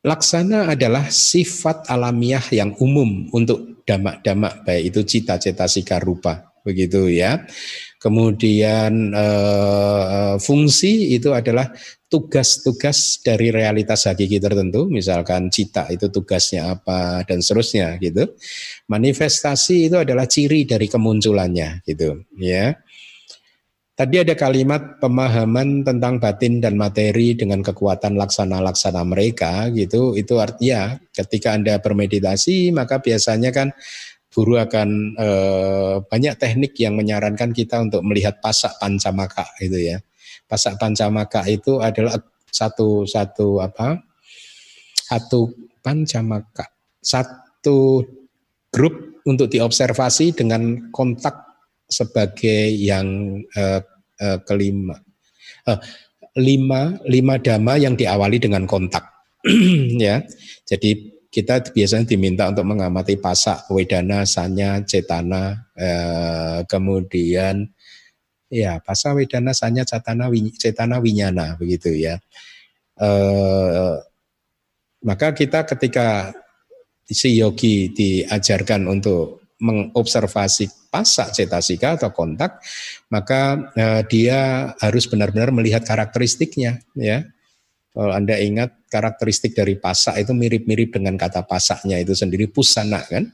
Laksana 0.07 0.71
adalah 0.71 1.11
sifat 1.11 1.91
alamiah 1.91 2.43
yang 2.55 2.79
umum 2.79 3.27
untuk 3.35 3.83
damak-damak 3.83 4.63
baik 4.63 4.95
itu 4.95 5.01
cita-cita 5.03 5.67
sika 5.67 5.99
rupa 5.99 6.47
begitu 6.67 7.11
ya. 7.11 7.43
Kemudian 7.97 9.17
eh, 9.17 10.35
fungsi 10.37 11.17
itu 11.17 11.33
adalah 11.33 11.73
tugas-tugas 12.07 13.19
dari 13.25 13.51
realitas 13.51 14.07
hakiki 14.07 14.39
tertentu, 14.39 14.87
misalkan 14.87 15.51
cita 15.51 15.91
itu 15.91 16.07
tugasnya 16.07 16.79
apa 16.79 17.27
dan 17.27 17.43
seterusnya 17.43 17.99
gitu. 17.99 18.31
Manifestasi 18.87 19.91
itu 19.91 19.97
adalah 19.99 20.31
ciri 20.31 20.63
dari 20.69 20.87
kemunculannya 20.87 21.83
gitu 21.83 22.23
ya. 22.39 22.79
Tadi 23.97 24.21
ada 24.21 24.37
kalimat 24.37 25.01
pemahaman 25.01 25.81
tentang 25.81 26.21
batin 26.21 26.61
dan 26.61 26.77
materi 26.77 27.33
dengan 27.33 27.65
kekuatan 27.65 28.21
laksana-laksana 28.21 29.01
mereka 29.09 29.73
gitu. 29.73 30.13
Itu 30.13 30.37
artinya 30.37 31.01
ketika 31.17 31.57
Anda 31.57 31.81
bermeditasi 31.81 32.77
maka 32.77 33.01
biasanya 33.01 33.57
kan 33.57 33.73
guru 34.33 34.61
akan 34.61 34.89
eh, 35.17 35.95
banyak 36.05 36.35
teknik 36.37 36.77
yang 36.77 36.95
menyarankan 36.99 37.57
kita 37.57 37.81
untuk 37.81 38.05
melihat 38.05 38.39
pasak 38.43 38.77
pancamaka 38.77 39.49
itu 39.65 39.95
ya. 39.95 39.99
Pasak 40.47 40.79
pancamaka 40.79 41.43
itu 41.49 41.81
adalah 41.83 42.21
satu 42.53 43.09
satu 43.09 43.65
apa? 43.65 43.99
Satu 44.95 45.55
pancamaka, 45.81 46.67
satu 46.99 48.03
grup 48.71 49.23
untuk 49.27 49.51
diobservasi 49.51 50.35
dengan 50.35 50.91
kontak 50.91 51.47
sebagai 51.87 52.75
yang 52.75 53.39
uh, 53.55 53.79
uh, 54.19 54.39
kelima 54.43 54.99
uh, 55.71 55.79
lima 56.37 56.99
lima 57.07 57.35
dhamma 57.39 57.79
yang 57.79 57.95
diawali 57.95 58.37
dengan 58.43 58.67
kontak 58.67 59.07
ya. 60.03 60.23
Jadi 60.67 61.16
kita 61.37 61.69
biasanya 61.69 62.09
diminta 62.09 62.49
untuk 62.49 62.65
mengamati 62.65 63.21
pasak, 63.21 63.69
wedana, 63.69 64.25
sanya, 64.25 64.81
cetana, 64.81 65.69
eh, 65.77 66.65
kemudian 66.65 67.69
ya 68.49 68.81
pasak, 68.81 69.21
wedana, 69.21 69.53
sanya, 69.53 69.85
cetana, 69.85 70.33
cetana, 70.33 70.97
winyana 70.97 71.61
begitu 71.61 71.93
ya. 71.93 72.17
Eh, 72.97 73.95
maka 75.05 75.37
kita 75.37 75.69
ketika 75.69 76.33
si 77.05 77.37
yogi 77.37 77.93
diajarkan 77.93 78.89
untuk 78.89 79.45
mengobservasi 79.61 80.89
pasak 80.89 81.37
cetasika 81.37 82.01
atau 82.01 82.17
kontak, 82.17 82.65
maka 83.13 83.73
eh, 83.77 84.03
dia 84.09 84.73
harus 84.81 85.05
benar-benar 85.05 85.53
melihat 85.53 85.85
karakteristiknya 85.85 86.81
ya 86.97 87.29
kalau 87.97 88.13
Anda 88.13 88.37
ingat 88.37 88.93
karakteristik 88.93 89.57
dari 89.57 89.81
pasak 89.81 90.21
itu 90.21 90.37
mirip-mirip 90.37 90.93
dengan 91.01 91.17
kata 91.17 91.49
pasaknya 91.49 91.97
itu 91.97 92.13
sendiri 92.13 92.45
pusana 92.45 93.01
kan. 93.09 93.25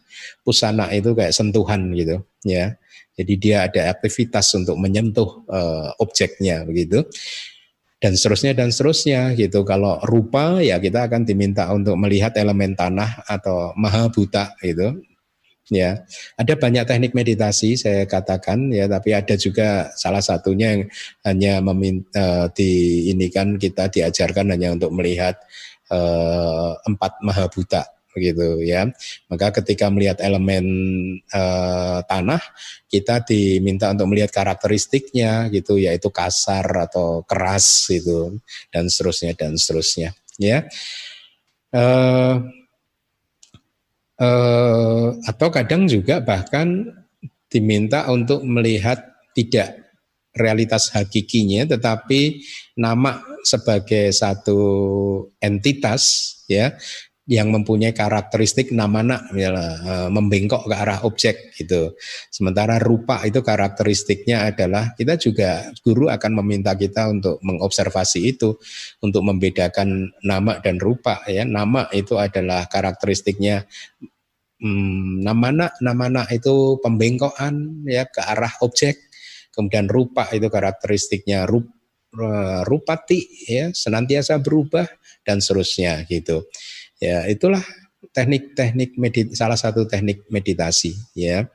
Pusana 0.46 0.86
itu 0.94 1.18
kayak 1.18 1.34
sentuhan 1.34 1.90
gitu 1.98 2.22
ya. 2.46 2.78
Jadi 3.18 3.32
dia 3.42 3.66
ada 3.66 3.90
aktivitas 3.90 4.54
untuk 4.54 4.78
menyentuh 4.78 5.42
uh, 5.50 5.90
objeknya 5.98 6.62
begitu. 6.62 7.02
Dan 7.98 8.14
seterusnya 8.14 8.54
dan 8.54 8.70
seterusnya 8.70 9.34
gitu. 9.34 9.66
Kalau 9.66 9.98
rupa 10.06 10.62
ya 10.62 10.78
kita 10.78 11.10
akan 11.10 11.26
diminta 11.26 11.66
untuk 11.74 11.98
melihat 11.98 12.30
elemen 12.38 12.78
tanah 12.78 13.26
atau 13.26 13.74
maha 13.74 14.06
buta 14.14 14.54
gitu 14.62 15.02
ya 15.72 16.04
ada 16.36 16.54
banyak 16.54 16.84
teknik 16.84 17.16
meditasi 17.16 17.80
saya 17.80 18.04
katakan 18.04 18.68
ya 18.68 18.84
tapi 18.84 19.16
ada 19.16 19.34
juga 19.40 19.88
salah 19.96 20.20
satunya 20.20 20.76
yang 20.76 20.82
hanya 21.24 21.52
meminta 21.64 22.12
uh, 22.20 22.46
di 22.52 23.08
ini 23.08 23.32
kan 23.32 23.56
kita 23.56 23.88
diajarkan 23.88 24.52
hanya 24.52 24.76
untuk 24.76 24.92
melihat 24.92 25.40
uh, 25.88 26.76
empat 26.84 27.24
mahabuta 27.24 27.88
begitu 28.12 28.60
ya. 28.62 28.86
Maka 29.32 29.50
ketika 29.60 29.88
melihat 29.88 30.20
elemen 30.20 30.64
uh, 31.32 32.04
tanah 32.04 32.40
kita 32.86 33.24
diminta 33.24 33.88
untuk 33.90 34.12
melihat 34.12 34.30
karakteristiknya 34.30 35.48
gitu 35.48 35.80
yaitu 35.80 36.12
kasar 36.12 36.64
atau 36.86 37.24
keras 37.24 37.88
gitu 37.88 38.36
dan 38.68 38.92
seterusnya 38.92 39.32
dan 39.34 39.56
seterusnya 39.56 40.12
ya. 40.36 40.68
Uh, 41.72 42.44
eh, 44.20 45.08
atau 45.28 45.48
kadang 45.48 45.86
juga 45.86 46.20
bahkan 46.20 46.88
diminta 47.52 48.08
untuk 48.08 48.42
melihat 48.44 49.00
tidak 49.36 49.82
realitas 50.32 50.88
hakikinya 50.92 51.68
tetapi 51.68 52.40
nama 52.80 53.20
sebagai 53.44 54.08
satu 54.12 54.60
entitas 55.36 56.34
ya 56.48 56.72
yang 57.30 57.54
mempunyai 57.54 57.94
karakteristik 57.94 58.74
namana 58.74 59.22
ya, 59.30 59.54
membengkok 60.10 60.66
ke 60.66 60.74
arah 60.74 61.06
objek 61.06 61.54
gitu. 61.54 61.94
Sementara 62.34 62.82
rupa 62.82 63.22
itu 63.22 63.46
karakteristiknya 63.46 64.50
adalah 64.50 64.90
kita 64.98 65.14
juga 65.14 65.70
guru 65.86 66.10
akan 66.10 66.42
meminta 66.42 66.74
kita 66.74 67.06
untuk 67.14 67.38
mengobservasi 67.46 68.20
itu 68.26 68.58
untuk 68.98 69.22
membedakan 69.22 70.10
nama 70.26 70.58
dan 70.58 70.82
rupa 70.82 71.22
ya. 71.30 71.46
Nama 71.46 71.94
itu 71.94 72.18
adalah 72.18 72.66
karakteristiknya 72.66 73.70
hmm, 74.58 75.22
namana 75.22 75.70
namana 75.78 76.26
itu 76.26 76.82
pembengkokan 76.82 77.86
ya 77.86 78.02
ke 78.10 78.18
arah 78.18 78.50
objek. 78.66 78.98
Kemudian 79.54 79.86
rupa 79.86 80.26
itu 80.32 80.48
karakteristiknya 80.48 81.44
rup, 81.46 81.70
rupati 82.66 83.20
ya 83.46 83.70
senantiasa 83.70 84.42
berubah 84.42 84.90
dan 85.22 85.38
seterusnya 85.38 86.02
gitu. 86.10 86.50
Ya, 87.02 87.26
itulah 87.26 87.66
teknik-teknik 88.14 88.94
medit 88.94 89.34
salah 89.34 89.58
satu 89.58 89.86
teknik 89.90 90.26
meditasi 90.30 90.94
ya. 91.18 91.46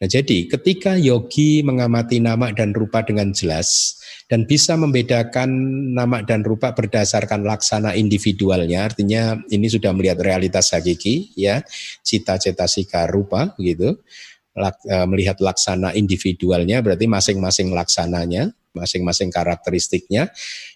Nah, 0.00 0.08
jadi 0.08 0.48
ketika 0.48 1.00
yogi 1.00 1.64
mengamati 1.64 2.20
nama 2.20 2.52
dan 2.52 2.76
rupa 2.76 3.00
dengan 3.00 3.32
jelas 3.32 3.96
dan 4.28 4.48
bisa 4.48 4.76
membedakan 4.76 5.48
nama 5.96 6.20
dan 6.24 6.44
rupa 6.44 6.76
berdasarkan 6.76 7.44
laksana 7.44 7.92
individualnya, 7.96 8.88
artinya 8.88 9.36
ini 9.52 9.68
sudah 9.68 9.96
melihat 9.96 10.20
realitas 10.20 10.72
hakiki 10.76 11.32
ya, 11.40 11.64
cita-cita 12.04 12.64
sika 12.64 13.08
rupa 13.08 13.52
gitu. 13.56 13.96
E, 14.52 14.96
melihat 15.08 15.40
laksana 15.40 15.96
individualnya 15.96 16.84
berarti 16.84 17.08
masing-masing 17.08 17.72
laksananya, 17.72 18.52
masing-masing 18.76 19.32
karakteristiknya 19.32 20.28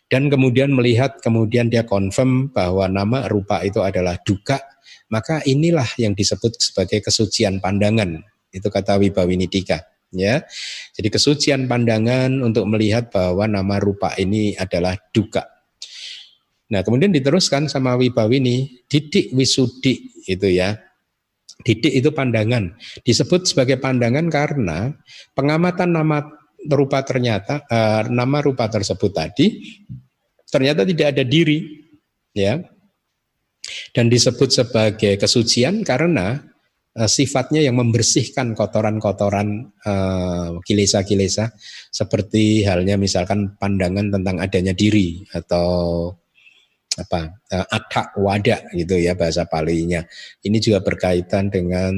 dan 0.07 0.31
kemudian 0.31 0.71
melihat 0.71 1.19
kemudian 1.19 1.67
dia 1.67 1.83
confirm 1.83 2.55
bahwa 2.55 2.87
nama 2.87 3.27
rupa 3.27 3.63
itu 3.67 3.83
adalah 3.83 4.15
duka, 4.23 4.63
maka 5.11 5.43
inilah 5.43 5.87
yang 5.99 6.15
disebut 6.15 6.55
sebagai 6.63 7.03
kesucian 7.03 7.59
pandangan. 7.59 8.23
Itu 8.55 8.71
kata 8.71 9.03
Wibawinidika. 9.03 9.83
Ya, 10.15 10.47
jadi 10.95 11.11
kesucian 11.11 11.67
pandangan 11.67 12.31
untuk 12.41 12.65
melihat 12.71 13.11
bahwa 13.11 13.51
nama 13.51 13.77
rupa 13.83 14.15
ini 14.17 14.55
adalah 14.55 14.95
duka. 15.11 15.45
Nah, 16.67 16.83
kemudian 16.83 17.11
diteruskan 17.15 17.67
sama 17.67 17.99
Wibawini, 17.99 18.87
didik 18.91 19.35
wisudi 19.35 20.15
itu 20.31 20.47
ya. 20.47 20.79
Didik 21.63 21.91
itu 21.91 22.11
pandangan. 22.15 22.75
Disebut 23.03 23.51
sebagai 23.51 23.83
pandangan 23.83 24.31
karena 24.31 24.95
pengamatan 25.35 25.91
nama 25.95 26.23
rupa 26.71 27.03
ternyata 27.07 27.63
uh, 27.67 28.07
nama 28.11 28.39
rupa 28.43 28.67
tersebut 28.67 29.11
tadi 29.15 29.47
ternyata 30.47 30.87
tidak 30.87 31.17
ada 31.17 31.25
diri 31.27 31.59
ya. 32.37 32.61
Dan 33.91 34.07
disebut 34.07 34.47
sebagai 34.47 35.19
kesucian 35.19 35.83
karena 35.83 36.39
uh, 36.95 37.11
sifatnya 37.11 37.67
yang 37.67 37.75
membersihkan 37.83 38.55
kotoran-kotoran 38.55 39.75
uh, 39.83 40.63
kilesa-kilesa 40.63 41.51
seperti 41.91 42.63
halnya 42.63 42.95
misalkan 42.95 43.59
pandangan 43.59 44.15
tentang 44.15 44.39
adanya 44.39 44.71
diri 44.71 45.27
atau 45.35 46.15
apa 46.97 47.29
uh, 47.53 47.67
atak 47.75 48.17
wada 48.23 48.63
gitu 48.73 48.97
ya 48.97 49.19
bahasa 49.19 49.51
palinya. 49.51 50.01
Ini 50.41 50.57
juga 50.63 50.81
berkaitan 50.81 51.51
dengan 51.51 51.93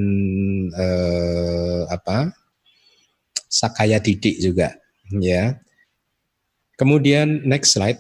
uh, 0.72 1.84
apa 1.92 2.47
Sakaya 3.48 3.98
Didik 3.98 4.38
juga 4.38 4.76
ya. 5.16 5.56
Kemudian 6.78 7.42
next 7.42 7.74
slide. 7.74 7.98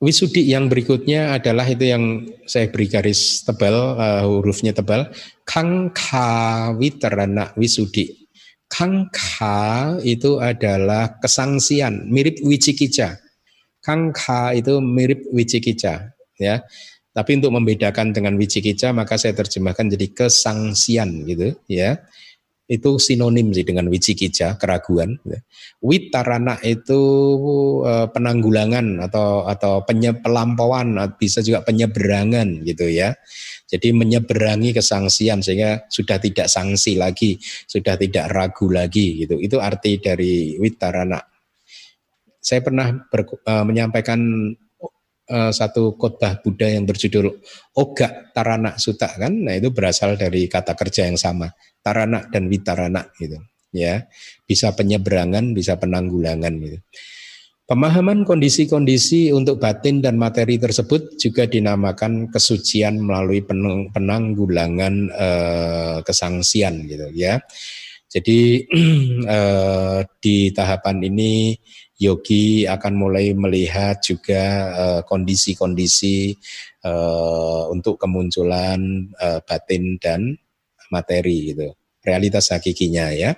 Wisudi 0.00 0.48
yang 0.48 0.72
berikutnya 0.72 1.36
adalah 1.36 1.68
itu 1.68 1.84
yang 1.84 2.24
saya 2.48 2.72
beri 2.72 2.88
garis 2.88 3.44
tebal, 3.44 4.00
uh, 4.00 4.24
hurufnya 4.24 4.72
tebal. 4.72 5.12
Kangka 5.44 6.72
witerana 6.80 7.52
wisudi. 7.52 8.20
Kangka 8.64 9.98
itu 10.00 10.40
adalah 10.40 11.20
kesangsian, 11.20 12.08
mirip 12.08 12.40
wicikica. 12.40 13.20
Kangka 13.84 14.56
itu 14.56 14.80
mirip 14.80 15.26
wicikica, 15.36 16.16
ya. 16.40 16.64
Tapi 17.10 17.42
untuk 17.42 17.50
membedakan 17.58 18.14
dengan 18.14 18.38
wicikica 18.38 18.94
maka 18.94 19.18
saya 19.18 19.34
terjemahkan 19.34 19.90
jadi 19.90 20.06
kesangsian 20.14 21.26
gitu 21.26 21.58
ya. 21.66 21.98
Itu 22.70 23.02
sinonim 23.02 23.50
sih 23.50 23.66
dengan 23.66 23.90
wicikica, 23.90 24.54
keraguan. 24.54 25.18
Witarana 25.82 26.54
itu 26.62 27.02
eh, 27.82 28.06
penanggulangan 28.14 29.02
atau 29.10 29.42
atau 29.42 29.82
penye, 29.82 30.14
pelampauan, 30.14 30.94
bisa 31.18 31.42
juga 31.42 31.66
penyeberangan 31.66 32.62
gitu 32.62 32.86
ya. 32.86 33.18
Jadi 33.70 33.90
menyeberangi 33.90 34.70
kesangsian 34.74 35.42
sehingga 35.42 35.86
sudah 35.90 36.22
tidak 36.22 36.46
sanksi 36.46 36.94
lagi, 36.94 37.42
sudah 37.66 37.98
tidak 37.98 38.30
ragu 38.30 38.70
lagi 38.70 39.26
gitu. 39.26 39.38
Itu 39.42 39.58
arti 39.58 39.98
dari 39.98 40.54
witarana. 40.58 41.18
Saya 42.38 42.62
pernah 42.62 42.90
ber, 43.10 43.30
uh, 43.30 43.62
menyampaikan 43.62 44.18
uh, 45.30 45.54
satu 45.54 45.94
khotbah 45.94 46.42
Buddha 46.42 46.66
yang 46.66 46.84
berjudul 46.84 47.30
Oga 47.78 48.34
Tarana 48.34 48.74
Sutta 48.76 49.06
kan, 49.14 49.30
nah 49.30 49.54
itu 49.54 49.70
berasal 49.70 50.18
dari 50.18 50.50
kata 50.50 50.74
kerja 50.74 51.06
yang 51.06 51.16
sama, 51.16 51.48
Tarana 51.78 52.26
dan 52.26 52.50
Witarana 52.50 53.06
gitu, 53.16 53.38
ya 53.70 54.04
bisa 54.44 54.74
penyeberangan, 54.74 55.54
bisa 55.54 55.78
penanggulangan 55.78 56.52
gitu. 56.58 56.78
Pemahaman 57.70 58.26
kondisi-kondisi 58.26 59.30
untuk 59.30 59.62
batin 59.62 60.02
dan 60.02 60.18
materi 60.18 60.58
tersebut 60.58 61.14
juga 61.22 61.46
dinamakan 61.46 62.26
kesucian 62.26 62.98
melalui 62.98 63.46
penanggulangan 63.94 64.94
eh, 65.14 65.98
kesangsian 66.02 66.82
gitu 66.90 67.06
ya. 67.14 67.38
Jadi 68.10 68.66
eh, 69.38 69.98
di 70.18 70.50
tahapan 70.50 70.98
ini 71.14 71.54
yogi 72.00 72.64
akan 72.64 72.96
mulai 72.96 73.36
melihat 73.36 74.00
juga 74.00 74.42
eh, 74.72 75.00
kondisi-kondisi 75.04 76.32
uh, 76.88 77.68
untuk 77.68 78.00
kemunculan 78.00 79.12
uh, 79.20 79.44
batin 79.44 80.00
dan 80.00 80.32
materi 80.88 81.52
gitu 81.52 81.76
realitas 82.00 82.48
hakikinya 82.50 83.12
ya 83.12 83.36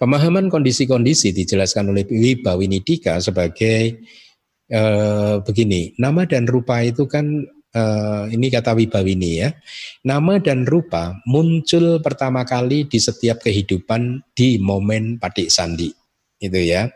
Pemahaman 0.00 0.48
kondisi-kondisi 0.48 1.36
dijelaskan 1.36 1.92
oleh 1.92 2.08
Wibawinidika 2.08 3.20
sebagai 3.20 4.00
eh, 4.64 5.36
begini, 5.44 5.92
nama 6.00 6.24
dan 6.24 6.48
rupa 6.48 6.80
itu 6.80 7.04
kan 7.04 7.44
eh, 7.76 8.24
ini 8.32 8.48
kata 8.48 8.72
Wibawini 8.72 9.44
ya. 9.44 9.52
Nama 10.00 10.40
dan 10.40 10.64
rupa 10.64 11.20
muncul 11.28 12.00
pertama 12.00 12.48
kali 12.48 12.88
di 12.88 12.96
setiap 12.96 13.44
kehidupan 13.44 14.24
di 14.32 14.56
momen 14.56 15.20
patik 15.20 15.52
sandi. 15.52 15.99
Itu 16.40 16.58
ya. 16.58 16.90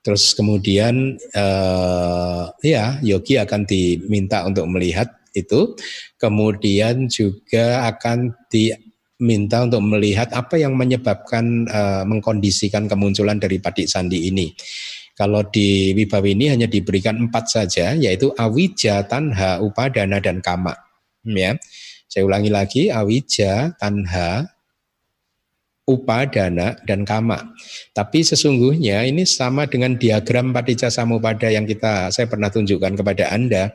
Terus 0.00 0.32
kemudian 0.32 1.18
eh, 1.18 2.44
ya 2.64 2.96
yogi 3.02 3.36
akan 3.36 3.66
diminta 3.68 4.46
untuk 4.46 4.64
melihat 4.70 5.10
itu. 5.36 5.76
Kemudian 6.16 7.10
juga 7.10 7.84
akan 7.90 8.32
di 8.48 8.72
minta 9.18 9.66
untuk 9.66 9.82
melihat 9.82 10.30
apa 10.30 10.54
yang 10.54 10.78
menyebabkan 10.78 11.66
uh, 11.66 12.06
mengkondisikan 12.06 12.86
kemunculan 12.86 13.42
dari 13.42 13.58
padik 13.58 13.90
sandi 13.90 14.30
ini. 14.30 14.54
Kalau 15.18 15.42
di 15.42 15.90
Wibawi 15.98 16.38
ini 16.38 16.54
hanya 16.54 16.70
diberikan 16.70 17.18
empat 17.18 17.50
saja, 17.50 17.98
yaitu 17.98 18.30
awija, 18.38 19.02
tanha, 19.10 19.58
upadana, 19.58 20.22
dan 20.22 20.38
kama. 20.38 20.78
Ya, 21.26 21.58
saya 22.06 22.22
ulangi 22.22 22.54
lagi, 22.54 22.82
awija, 22.94 23.74
tanha, 23.82 24.46
upadana, 25.88 26.76
dan 26.84 27.08
kama. 27.08 27.56
Tapi 27.96 28.20
sesungguhnya 28.20 29.08
ini 29.08 29.24
sama 29.24 29.64
dengan 29.64 29.96
diagram 29.96 30.52
paticca 30.52 30.92
samupada 30.92 31.48
yang 31.48 31.64
kita 31.64 32.12
saya 32.12 32.28
pernah 32.28 32.52
tunjukkan 32.52 33.00
kepada 33.00 33.32
Anda 33.32 33.72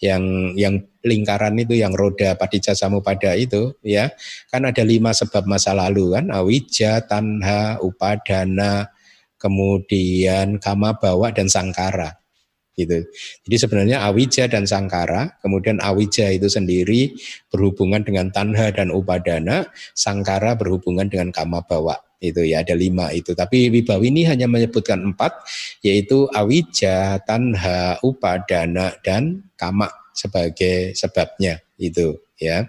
yang 0.00 0.56
yang 0.56 0.80
lingkaran 1.04 1.60
itu 1.60 1.76
yang 1.76 1.92
roda 1.92 2.32
padija 2.32 2.72
samupada 2.72 3.36
itu 3.36 3.76
ya 3.84 4.08
kan 4.48 4.64
ada 4.64 4.80
lima 4.80 5.12
sebab 5.12 5.44
masa 5.44 5.76
lalu 5.76 6.16
kan 6.16 6.32
awija 6.32 7.04
tanha 7.04 7.76
upadana 7.84 8.88
kemudian 9.36 10.56
kama 10.56 10.96
bawa 10.96 11.32
dan 11.36 11.52
sangkara 11.52 12.19
gitu 12.78 13.06
jadi 13.46 13.56
sebenarnya 13.66 13.98
awija 14.06 14.46
dan 14.46 14.64
sangkara 14.66 15.38
kemudian 15.42 15.82
awija 15.82 16.30
itu 16.30 16.46
sendiri 16.46 17.14
berhubungan 17.50 18.02
dengan 18.06 18.30
tanha 18.30 18.70
dan 18.70 18.94
upadana 18.94 19.66
sangkara 19.92 20.54
berhubungan 20.54 21.10
dengan 21.10 21.34
kama 21.34 21.62
bawa 21.66 21.98
itu 22.20 22.44
ya 22.44 22.60
ada 22.60 22.76
lima 22.76 23.10
itu 23.16 23.32
tapi 23.32 23.72
Wibawi 23.72 24.12
ini 24.12 24.28
hanya 24.28 24.44
menyebutkan 24.44 25.00
empat 25.00 25.40
yaitu 25.80 26.28
awija 26.36 27.18
tanha 27.24 27.96
upadana 28.04 28.92
dan 29.00 29.48
kama 29.56 29.88
sebagai 30.12 30.92
sebabnya 30.92 31.64
itu 31.80 32.20
ya. 32.40 32.64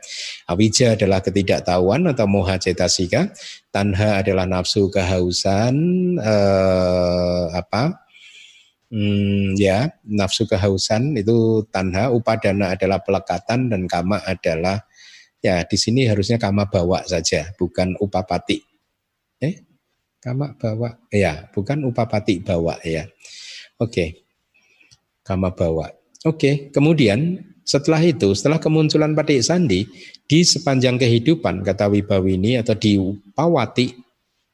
Awija 0.51 0.99
adalah 0.99 1.23
ketidaktahuan 1.23 2.05
atau 2.11 2.27
moha 2.27 2.59
cetasika, 2.59 3.31
tanha 3.71 4.19
adalah 4.21 4.43
nafsu 4.45 4.91
kehausan 4.91 5.75
eh, 6.19 7.45
apa? 7.55 8.00
Hmm, 8.91 9.55
ya, 9.55 9.87
nafsu 10.03 10.43
kehausan 10.43 11.15
itu 11.15 11.63
tanha, 11.71 12.11
upadana 12.11 12.75
adalah 12.75 12.99
pelekatan 12.99 13.71
dan 13.71 13.87
kama 13.87 14.19
adalah 14.27 14.83
ya 15.39 15.63
di 15.63 15.79
sini 15.79 16.03
harusnya 16.11 16.35
kama 16.35 16.67
bawa 16.67 16.99
saja, 17.07 17.55
bukan 17.55 17.95
upapati. 18.03 18.59
Eh, 19.39 19.63
kama 20.19 20.59
bawa, 20.59 20.99
ya, 21.07 21.47
bukan 21.55 21.87
upapati 21.87 22.43
bawa 22.43 22.83
ya. 22.83 23.07
Oke. 23.79 24.27
Kama 25.23 25.55
bawa. 25.55 25.87
Oke, 26.27 26.69
kemudian 26.75 27.39
setelah 27.63 28.03
itu, 28.03 28.35
setelah 28.35 28.59
kemunculan 28.59 29.15
Patik 29.15 29.39
Sandi, 29.39 29.87
di 30.27 30.39
sepanjang 30.43 30.99
kehidupan, 30.99 31.63
kata 31.63 31.87
Wibawini 31.87 32.59
atau 32.59 32.75
di 32.75 32.99
Pawati, 33.31 33.95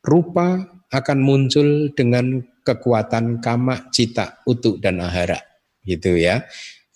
rupa 0.06 0.62
akan 0.94 1.18
muncul 1.20 1.92
dengan 1.98 2.40
kekuatan 2.68 3.40
kama, 3.40 3.88
cita, 3.88 4.44
utuk, 4.44 4.84
dan 4.84 5.00
ahara. 5.00 5.40
Gitu 5.88 6.20
ya. 6.20 6.44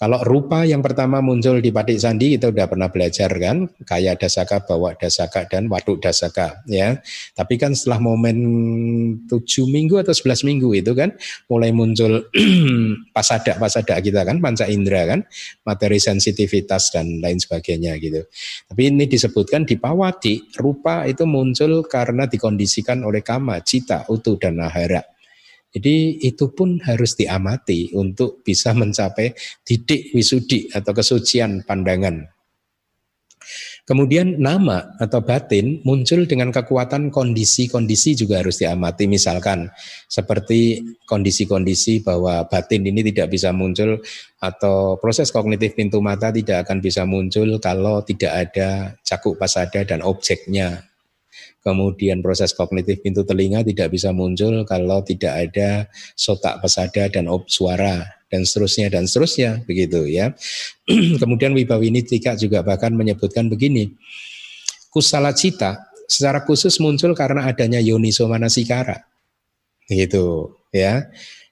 Kalau 0.01 0.17
rupa 0.25 0.65
yang 0.65 0.81
pertama 0.81 1.21
muncul 1.21 1.61
di 1.61 1.69
Patik 1.69 2.01
Sandi 2.01 2.33
kita 2.33 2.49
udah 2.49 2.65
pernah 2.65 2.89
belajar 2.89 3.29
kan, 3.37 3.69
kaya 3.85 4.17
dasaka, 4.17 4.65
bawa 4.65 4.97
dasaka 4.97 5.45
dan 5.45 5.69
waduk 5.69 6.01
dasaka 6.01 6.57
ya. 6.65 6.97
Tapi 7.37 7.61
kan 7.61 7.77
setelah 7.77 8.01
momen 8.01 8.37
tujuh 9.29 9.69
minggu 9.69 10.01
atau 10.01 10.09
sebelas 10.09 10.41
minggu 10.41 10.73
itu 10.73 10.97
kan 10.97 11.13
mulai 11.53 11.69
muncul 11.69 12.25
pasada 13.15 13.61
pasada 13.61 14.01
kita 14.01 14.25
kan, 14.25 14.41
panca 14.41 14.65
indera 14.65 15.05
kan, 15.05 15.21
materi 15.69 16.01
sensitivitas 16.01 16.89
dan 16.89 17.21
lain 17.21 17.37
sebagainya 17.37 17.93
gitu. 18.01 18.25
Tapi 18.73 18.81
ini 18.89 19.05
disebutkan 19.05 19.69
di 19.69 19.77
Pawati, 19.77 20.57
rupa 20.57 21.05
itu 21.05 21.29
muncul 21.29 21.85
karena 21.85 22.25
dikondisikan 22.25 23.05
oleh 23.05 23.21
kama, 23.21 23.61
cita, 23.61 24.09
utuh 24.09 24.33
dan 24.41 24.65
nahara. 24.65 25.05
Jadi 25.71 26.19
itu 26.19 26.51
pun 26.51 26.83
harus 26.83 27.15
diamati 27.15 27.95
untuk 27.95 28.43
bisa 28.43 28.75
mencapai 28.75 29.31
titik 29.63 30.11
wisudi 30.11 30.67
atau 30.67 30.91
kesucian 30.91 31.63
pandangan. 31.63 32.27
Kemudian 33.81 34.37
nama 34.37 34.93
atau 35.01 35.25
batin 35.25 35.81
muncul 35.81 36.29
dengan 36.29 36.53
kekuatan 36.53 37.09
kondisi-kondisi 37.09 38.13
juga 38.13 38.39
harus 38.39 38.61
diamati. 38.61 39.09
Misalkan 39.09 39.73
seperti 40.05 40.85
kondisi-kondisi 41.09 42.05
bahwa 42.05 42.45
batin 42.45 42.85
ini 42.85 43.01
tidak 43.01 43.33
bisa 43.33 43.49
muncul 43.49 43.97
atau 44.37 45.01
proses 45.01 45.33
kognitif 45.33 45.73
pintu 45.73 45.97
mata 45.97 46.29
tidak 46.29 46.69
akan 46.69 46.77
bisa 46.77 47.09
muncul 47.09 47.57
kalau 47.57 48.05
tidak 48.05 48.31
ada 48.31 48.93
cakuk 49.01 49.35
pasada 49.35 49.81
dan 49.81 50.05
objeknya 50.05 50.90
Kemudian 51.61 52.25
proses 52.25 52.57
kognitif 52.57 53.05
pintu 53.05 53.21
telinga 53.21 53.61
tidak 53.61 53.93
bisa 53.93 54.09
muncul 54.09 54.65
kalau 54.65 55.05
tidak 55.05 55.49
ada 55.49 55.85
sotak 56.17 56.57
pesada 56.57 57.05
dan 57.05 57.29
ob 57.29 57.45
suara 57.45 58.01
dan 58.33 58.41
seterusnya 58.49 58.89
dan 58.89 59.05
seterusnya 59.05 59.61
begitu 59.69 60.09
ya. 60.09 60.33
Kemudian 61.21 61.53
Wibawini 61.53 62.01
Tika 62.01 62.33
juga 62.33 62.65
bahkan 62.65 62.97
menyebutkan 62.97 63.45
begini. 63.45 63.93
Kusala 64.89 65.37
cita 65.37 65.91
secara 66.09 66.41
khusus 66.41 66.81
muncul 66.81 67.13
karena 67.13 67.45
adanya 67.45 67.77
yoniso 67.77 68.25
manasikara. 68.25 69.05
Gitu 69.85 70.57
ya. 70.73 71.05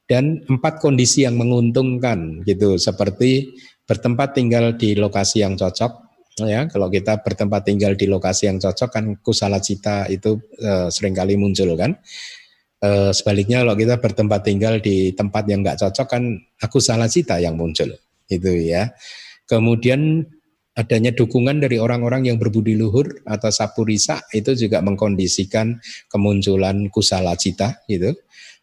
Dan 0.10 0.42
empat 0.50 0.82
kondisi 0.82 1.22
yang 1.22 1.38
menguntungkan 1.38 2.42
gitu 2.50 2.82
seperti 2.82 3.54
bertempat 3.86 4.34
tinggal 4.34 4.74
di 4.74 4.98
lokasi 4.98 5.46
yang 5.46 5.54
cocok, 5.54 6.09
ya 6.48 6.70
kalau 6.72 6.88
kita 6.88 7.20
bertempat 7.20 7.68
tinggal 7.68 7.98
di 7.98 8.08
lokasi 8.08 8.48
yang 8.48 8.62
cocok 8.62 8.90
kan 8.94 9.06
kusala 9.20 9.60
cita 9.60 10.08
itu 10.08 10.40
e, 10.56 10.88
sering 10.94 11.18
kali 11.18 11.36
muncul 11.36 11.76
kan. 11.76 11.98
E, 12.80 13.12
sebaliknya 13.12 13.66
kalau 13.66 13.76
kita 13.76 13.96
bertempat 14.00 14.42
tinggal 14.46 14.80
di 14.80 15.12
tempat 15.12 15.44
yang 15.50 15.66
nggak 15.66 15.82
cocok 15.82 16.08
kan 16.08 16.24
aku 16.62 16.78
salah 16.80 17.10
cita 17.10 17.42
yang 17.42 17.60
muncul 17.60 17.90
itu 18.30 18.52
ya. 18.70 18.94
Kemudian 19.50 20.24
adanya 20.78 21.12
dukungan 21.12 21.60
dari 21.60 21.76
orang-orang 21.76 22.32
yang 22.32 22.38
berbudi 22.40 22.80
luhur 22.80 23.20
atau 23.28 23.52
sapurisa 23.52 24.24
itu 24.32 24.56
juga 24.56 24.80
mengkondisikan 24.80 25.76
kemunculan 26.08 26.88
kusala 26.88 27.36
cita 27.36 27.84
gitu 27.92 28.16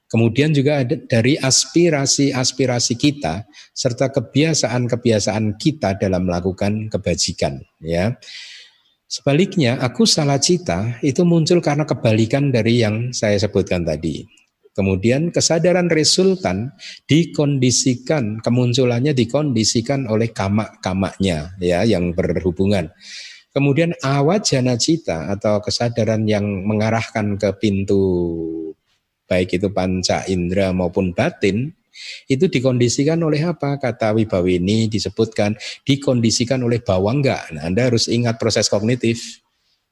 Kemudian 0.07 0.55
juga 0.55 0.87
ada 0.87 0.95
dari 0.95 1.35
aspirasi-aspirasi 1.35 2.95
kita 2.95 3.43
serta 3.75 4.15
kebiasaan-kebiasaan 4.15 5.59
kita 5.59 5.99
dalam 5.99 6.31
melakukan 6.31 6.87
kebajikan 6.87 7.59
ya. 7.83 8.15
Sebaliknya, 9.07 9.79
aku 9.79 10.03
salah 10.03 10.43
cita 10.43 10.99
itu 10.99 11.23
muncul 11.23 11.63
karena 11.63 11.87
kebalikan 11.87 12.51
dari 12.51 12.83
yang 12.83 13.15
saya 13.15 13.39
sebutkan 13.39 13.87
tadi. 13.87 14.27
Kemudian 14.75 15.31
kesadaran 15.33 15.89
resultan 15.89 16.75
dikondisikan, 17.09 18.43
kemunculannya 18.43 19.15
dikondisikan 19.17 20.05
oleh 20.11 20.35
kamak-kamaknya 20.35 21.55
ya 21.63 21.87
yang 21.87 22.13
berhubungan. 22.13 22.93
Kemudian 23.57 23.97
awajana 24.05 24.77
cita 24.77 25.33
atau 25.33 25.65
kesadaran 25.65 26.29
yang 26.29 26.45
mengarahkan 26.69 27.41
ke 27.41 27.57
pintu 27.57 28.05
baik 29.27 29.59
itu 29.59 29.68
panca 29.70 30.22
indera 30.31 30.70
maupun 30.72 31.12
batin, 31.12 31.74
itu 32.29 32.47
dikondisikan 32.47 33.20
oleh 33.24 33.43
apa? 33.43 33.81
Kata 33.81 34.12
Wibawi 34.16 34.61
ini 34.61 34.87
disebutkan 34.87 35.57
dikondisikan 35.83 36.61
oleh 36.62 36.81
bawangga. 36.81 37.51
Nah, 37.57 37.66
Anda 37.68 37.89
harus 37.89 38.07
ingat 38.07 38.37
proses 38.37 38.68
kognitif. 38.68 39.43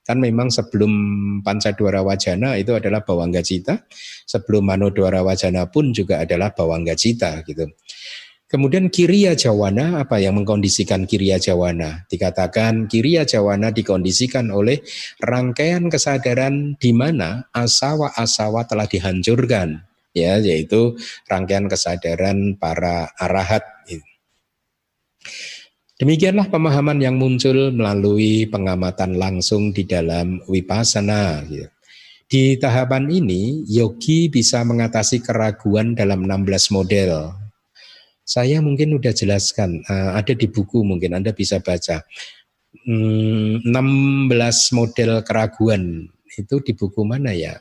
Kan 0.05 0.21
memang 0.21 0.53
sebelum 0.53 0.93
panca 1.41 1.73
dwara 1.73 2.05
wajana 2.05 2.61
itu 2.61 2.77
adalah 2.77 3.01
bawangga 3.01 3.41
cita, 3.41 3.89
sebelum 4.29 4.69
mano 4.69 4.93
dwara 4.93 5.25
wajana 5.25 5.65
pun 5.73 5.97
juga 5.97 6.21
adalah 6.21 6.53
bawangga 6.53 6.93
cita 6.93 7.41
gitu. 7.49 7.65
Kemudian 8.55 8.87
kiriya 8.87 9.35
jawana 9.35 10.07
apa 10.07 10.23
yang 10.23 10.39
mengkondisikan 10.39 11.11
kiriya 11.11 11.43
jawana? 11.43 12.07
Dikatakan 12.07 12.87
kiriya 12.87 13.27
jawana 13.27 13.75
dikondisikan 13.75 14.55
oleh 14.55 14.79
rangkaian 15.19 15.91
kesadaran 15.91 16.79
di 16.79 16.95
mana 16.95 17.51
asawa-asawa 17.51 18.63
telah 18.71 18.87
dihancurkan, 18.87 19.83
ya 20.15 20.39
yaitu 20.39 20.95
rangkaian 21.27 21.67
kesadaran 21.67 22.55
para 22.55 23.11
arahat. 23.19 23.67
Demikianlah 25.99 26.47
pemahaman 26.47 27.03
yang 27.03 27.19
muncul 27.19 27.75
melalui 27.75 28.47
pengamatan 28.47 29.19
langsung 29.19 29.75
di 29.75 29.83
dalam 29.83 30.39
wipasana. 30.47 31.43
Di 32.31 32.55
tahapan 32.55 33.11
ini, 33.11 33.67
yogi 33.67 34.31
bisa 34.31 34.63
mengatasi 34.63 35.27
keraguan 35.27 35.99
dalam 35.99 36.23
16 36.23 36.71
model. 36.71 37.44
Saya 38.25 38.65
mungkin 38.65 38.97
udah 38.97 39.13
jelaskan, 39.13 39.85
uh, 39.85 40.17
ada 40.17 40.33
di 40.33 40.49
buku 40.49 40.81
mungkin 40.81 41.13
Anda 41.13 41.37
bisa 41.37 41.61
baca. 41.61 42.01
Hmm, 42.89 43.61
16 43.63 44.33
model 44.75 45.21
keraguan 45.23 46.09
itu 46.33 46.57
di 46.65 46.73
buku 46.73 47.05
mana 47.05 47.37
ya? 47.37 47.61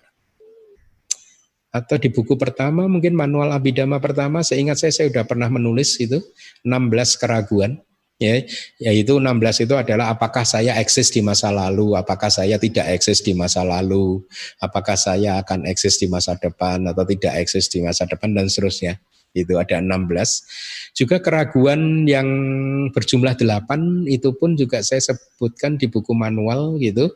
Atau 1.73 1.99
di 1.99 2.07
buku 2.13 2.39
pertama 2.39 2.85
mungkin 2.87 3.17
manual 3.17 3.51
abidama 3.51 3.99
pertama, 3.99 4.39
seingat 4.45 4.79
saya 4.79 4.93
saya 4.93 5.09
sudah 5.11 5.25
pernah 5.25 5.49
menulis 5.51 5.97
itu 5.97 6.21
16 6.63 7.17
keraguan 7.17 7.81
ya 8.21 8.45
yaitu 8.77 9.17
16 9.17 9.65
itu 9.67 9.73
adalah 9.75 10.13
apakah 10.13 10.45
saya 10.45 10.77
eksis 10.79 11.09
di 11.09 11.19
masa 11.19 11.49
lalu, 11.49 11.97
apakah 11.97 12.29
saya 12.29 12.55
tidak 12.61 12.87
eksis 12.93 13.19
di 13.25 13.33
masa 13.35 13.65
lalu, 13.65 14.21
apakah 14.61 14.95
saya 14.95 15.41
akan 15.43 15.67
eksis 15.67 15.99
di 15.99 16.07
masa 16.07 16.37
depan 16.37 16.87
atau 16.87 17.03
tidak 17.03 17.41
eksis 17.41 17.67
di 17.67 17.83
masa 17.83 18.07
depan 18.07 18.31
dan 18.31 18.47
seterusnya. 18.47 19.01
Itu 19.33 19.57
ada 19.57 19.81
16. 19.81 20.93
Juga 20.93 21.17
keraguan 21.19 22.05
yang 22.05 22.27
berjumlah 22.93 23.33
8 23.35 24.05
itu 24.05 24.29
pun 24.37 24.53
juga 24.53 24.85
saya 24.85 25.01
sebutkan 25.01 25.75
di 25.81 25.89
buku 25.89 26.13
manual 26.13 26.77
gitu. 26.77 27.09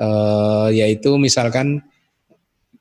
Uh, 0.00 0.72
yaitu 0.72 1.14
misalkan 1.20 1.84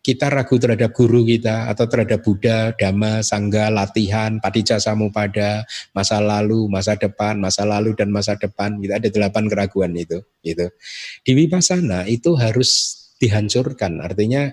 kita 0.01 0.33
ragu 0.33 0.57
terhadap 0.57 0.97
guru 0.97 1.21
kita 1.21 1.69
atau 1.69 1.85
terhadap 1.85 2.25
Buddha, 2.25 2.73
Dhamma, 2.73 3.21
Sangga, 3.21 3.69
latihan, 3.69 4.41
Patija 4.41 4.81
Samupada, 4.81 5.61
masa 5.93 6.17
lalu, 6.17 6.65
masa 6.65 6.97
depan, 6.97 7.37
masa 7.37 7.69
lalu 7.69 7.93
dan 7.93 8.09
masa 8.09 8.33
depan, 8.33 8.81
kita 8.81 8.97
ada 8.97 9.09
delapan 9.13 9.45
keraguan 9.45 9.93
itu. 9.93 10.17
Gitu. 10.41 10.73
Di 11.21 11.31
Vipassana 11.37 12.09
itu 12.09 12.33
harus 12.33 12.97
dihancurkan, 13.21 14.01
artinya 14.01 14.49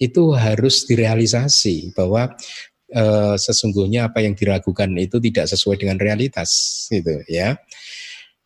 itu 0.00 0.32
harus 0.32 0.88
direalisasi 0.88 1.92
bahwa 1.92 2.32
e, 2.90 3.04
sesungguhnya 3.38 4.10
apa 4.10 4.22
yang 4.22 4.34
diragukan 4.34 4.90
itu 4.98 5.18
tidak 5.18 5.46
sesuai 5.50 5.82
dengan 5.82 5.98
realitas, 5.98 6.84
gitu 6.90 7.22
ya. 7.26 7.58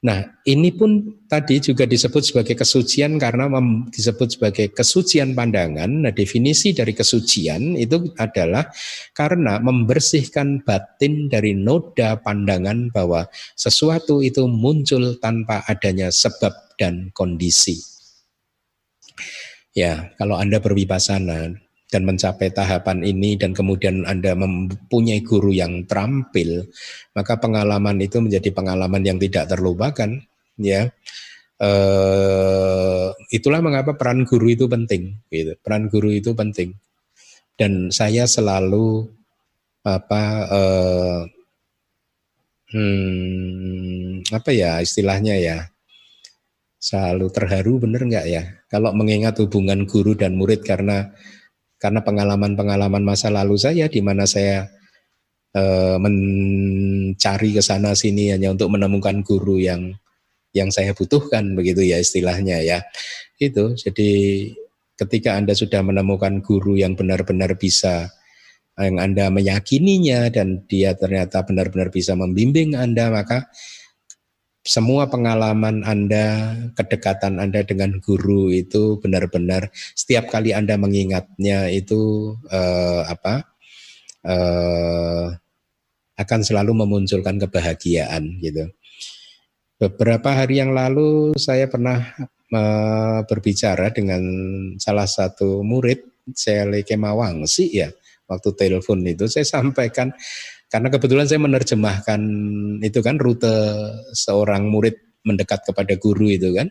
Nah, 0.01 0.24
ini 0.49 0.72
pun 0.72 1.20
tadi 1.28 1.61
juga 1.61 1.84
disebut 1.84 2.24
sebagai 2.24 2.57
kesucian 2.57 3.20
karena 3.20 3.53
disebut 3.93 4.32
sebagai 4.32 4.72
kesucian 4.72 5.36
pandangan. 5.36 6.09
Nah, 6.09 6.12
definisi 6.16 6.72
dari 6.72 6.97
kesucian 6.97 7.76
itu 7.76 8.09
adalah 8.16 8.64
karena 9.12 9.61
membersihkan 9.61 10.64
batin 10.64 11.28
dari 11.28 11.53
noda 11.53 12.16
pandangan 12.16 12.88
bahwa 12.88 13.28
sesuatu 13.53 14.24
itu 14.24 14.49
muncul 14.49 15.20
tanpa 15.20 15.68
adanya 15.68 16.09
sebab 16.09 16.80
dan 16.80 17.12
kondisi. 17.12 17.76
Ya, 19.76 20.16
kalau 20.16 20.41
Anda 20.41 20.64
berwipasana, 20.64 21.61
dan 21.91 22.07
mencapai 22.07 22.55
tahapan 22.55 23.03
ini 23.03 23.34
dan 23.34 23.51
kemudian 23.51 24.07
Anda 24.07 24.38
mempunyai 24.38 25.26
guru 25.26 25.51
yang 25.51 25.84
terampil, 25.91 26.70
maka 27.18 27.36
pengalaman 27.43 27.99
itu 27.99 28.22
menjadi 28.22 28.55
pengalaman 28.55 29.03
yang 29.03 29.18
tidak 29.18 29.51
terlupakan, 29.51 30.22
ya. 30.57 30.88
Uh, 31.61 33.12
itulah 33.28 33.61
mengapa 33.61 33.93
peran 33.99 34.24
guru 34.24 34.55
itu 34.55 34.70
penting, 34.70 35.18
gitu. 35.28 35.59
Peran 35.61 35.91
guru 35.91 36.14
itu 36.14 36.32
penting. 36.32 36.72
Dan 37.59 37.93
saya 37.93 38.24
selalu 38.24 39.05
apa 39.84 40.22
uh, 40.49 41.20
hmm, 42.72 44.28
apa 44.30 44.51
ya 44.53 44.80
istilahnya 44.80 45.36
ya 45.36 45.59
selalu 46.80 47.28
terharu 47.28 47.76
bener 47.76 48.09
nggak 48.09 48.26
ya 48.28 48.43
kalau 48.72 48.93
mengingat 48.97 49.36
hubungan 49.41 49.84
guru 49.84 50.16
dan 50.16 50.36
murid 50.36 50.64
karena 50.64 51.12
karena 51.80 52.04
pengalaman-pengalaman 52.04 53.00
masa 53.00 53.32
lalu 53.32 53.56
saya 53.56 53.88
di 53.88 54.04
mana 54.04 54.28
saya 54.28 54.68
e, 55.56 55.62
mencari 55.96 57.56
ke 57.56 57.62
sana 57.64 57.96
sini 57.96 58.36
hanya 58.36 58.52
untuk 58.52 58.68
menemukan 58.68 59.24
guru 59.24 59.56
yang 59.56 59.96
yang 60.52 60.68
saya 60.68 60.92
butuhkan 60.92 61.56
begitu 61.56 61.80
ya 61.80 61.96
istilahnya 61.96 62.60
ya. 62.60 62.78
Itu 63.40 63.72
jadi 63.80 64.10
ketika 65.00 65.40
Anda 65.40 65.56
sudah 65.56 65.80
menemukan 65.80 66.44
guru 66.44 66.76
yang 66.76 66.92
benar-benar 66.92 67.56
bisa 67.56 68.12
yang 68.76 69.00
Anda 69.00 69.32
meyakininya 69.32 70.28
dan 70.28 70.68
dia 70.68 70.92
ternyata 70.92 71.40
benar-benar 71.44 71.88
bisa 71.88 72.12
membimbing 72.12 72.76
Anda 72.76 73.08
maka 73.08 73.48
semua 74.61 75.08
pengalaman 75.08 75.80
Anda, 75.88 76.52
kedekatan 76.76 77.40
Anda 77.40 77.64
dengan 77.64 77.96
guru 77.96 78.52
itu 78.52 79.00
benar-benar 79.00 79.72
setiap 79.96 80.28
kali 80.28 80.52
Anda 80.52 80.76
mengingatnya 80.76 81.72
itu 81.72 82.34
eh, 82.52 83.02
apa 83.08 83.48
eh, 84.28 85.26
akan 86.20 86.40
selalu 86.44 86.84
memunculkan 86.84 87.40
kebahagiaan 87.40 88.36
gitu. 88.44 88.68
Beberapa 89.80 90.36
hari 90.36 90.61
yang 90.61 90.76
lalu 90.76 91.32
saya 91.40 91.64
pernah 91.64 92.12
eh, 92.52 93.20
berbicara 93.24 93.88
dengan 93.96 94.20
salah 94.76 95.08
satu 95.08 95.64
murid 95.64 96.04
Sele 96.36 96.84
Kemawang 96.84 97.48
sih 97.48 97.80
ya 97.80 97.88
waktu 98.30 98.54
telepon 98.54 99.02
itu 99.02 99.26
saya 99.26 99.42
sampaikan 99.42 100.14
karena 100.70 100.88
kebetulan 100.88 101.26
saya 101.26 101.42
menerjemahkan 101.42 102.20
itu 102.80 103.02
kan 103.02 103.18
rute 103.18 103.50
seorang 104.14 104.70
murid 104.70 104.94
mendekat 105.26 105.66
kepada 105.66 105.98
guru 105.98 106.30
itu 106.30 106.54
kan. 106.54 106.70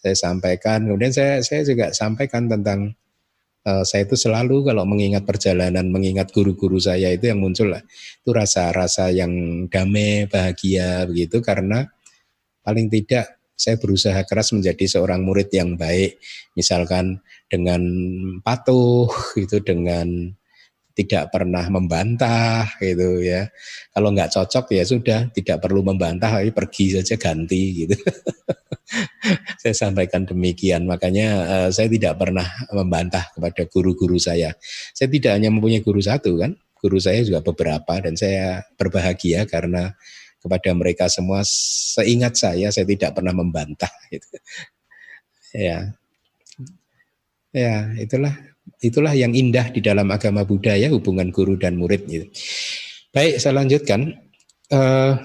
Saya 0.00 0.16
sampaikan, 0.16 0.84
kemudian 0.88 1.12
saya 1.12 1.40
saya 1.44 1.64
juga 1.64 1.92
sampaikan 1.92 2.48
tentang 2.48 2.92
uh, 3.68 3.84
saya 3.84 4.04
itu 4.08 4.16
selalu 4.16 4.68
kalau 4.68 4.84
mengingat 4.88 5.24
perjalanan, 5.28 5.88
mengingat 5.88 6.32
guru-guru 6.32 6.80
saya 6.80 7.12
itu 7.12 7.28
yang 7.28 7.40
muncul 7.40 7.72
lah. 7.72 7.84
Itu 8.20 8.32
rasa-rasa 8.32 9.12
yang 9.12 9.66
damai, 9.68 10.28
bahagia 10.28 11.04
begitu 11.08 11.40
karena 11.40 11.88
paling 12.64 12.88
tidak 12.88 13.40
saya 13.54 13.78
berusaha 13.78 14.18
keras 14.26 14.50
menjadi 14.52 14.84
seorang 14.98 15.20
murid 15.24 15.48
yang 15.52 15.76
baik. 15.76 16.20
Misalkan 16.56 17.20
dengan 17.48 17.80
patuh 18.40 19.08
itu 19.40 19.60
dengan 19.64 20.32
tidak 20.94 21.34
pernah 21.34 21.66
membantah 21.66 22.70
gitu 22.78 23.18
ya. 23.18 23.50
Kalau 23.90 24.14
nggak 24.14 24.30
cocok 24.30 24.78
ya 24.78 24.86
sudah 24.86 25.20
tidak 25.34 25.58
perlu 25.58 25.82
membantah, 25.82 26.38
tapi 26.38 26.54
pergi 26.54 26.94
saja 26.94 27.18
ganti 27.18 27.84
gitu. 27.84 27.98
saya 29.62 29.74
sampaikan 29.74 30.22
demikian, 30.22 30.86
makanya 30.86 31.28
uh, 31.44 31.68
saya 31.74 31.90
tidak 31.90 32.14
pernah 32.14 32.46
membantah 32.70 33.26
kepada 33.34 33.66
guru-guru 33.66 34.22
saya. 34.22 34.54
Saya 34.94 35.10
tidak 35.10 35.34
hanya 35.34 35.50
mempunyai 35.50 35.82
guru 35.82 35.98
satu 35.98 36.38
kan, 36.38 36.54
guru 36.78 37.02
saya 37.02 37.26
juga 37.26 37.42
beberapa 37.42 37.98
dan 37.98 38.14
saya 38.14 38.62
berbahagia 38.78 39.50
karena 39.50 39.98
kepada 40.38 40.70
mereka 40.76 41.10
semua 41.10 41.42
seingat 41.42 42.38
saya 42.38 42.70
saya 42.70 42.86
tidak 42.86 43.18
pernah 43.18 43.34
membantah 43.34 43.90
gitu. 44.14 44.30
ya. 45.58 45.90
Ya, 47.54 47.86
itulah 48.02 48.34
itulah 48.84 49.12
yang 49.16 49.32
indah 49.32 49.72
di 49.72 49.80
dalam 49.80 50.08
agama 50.12 50.44
Buddha 50.44 50.76
ya 50.76 50.92
hubungan 50.92 51.32
guru 51.32 51.56
dan 51.56 51.80
murid 51.80 52.04
gitu. 52.08 52.26
Baik, 53.14 53.38
saya 53.38 53.62
lanjutkan. 53.62 54.12
Uh, 54.72 55.16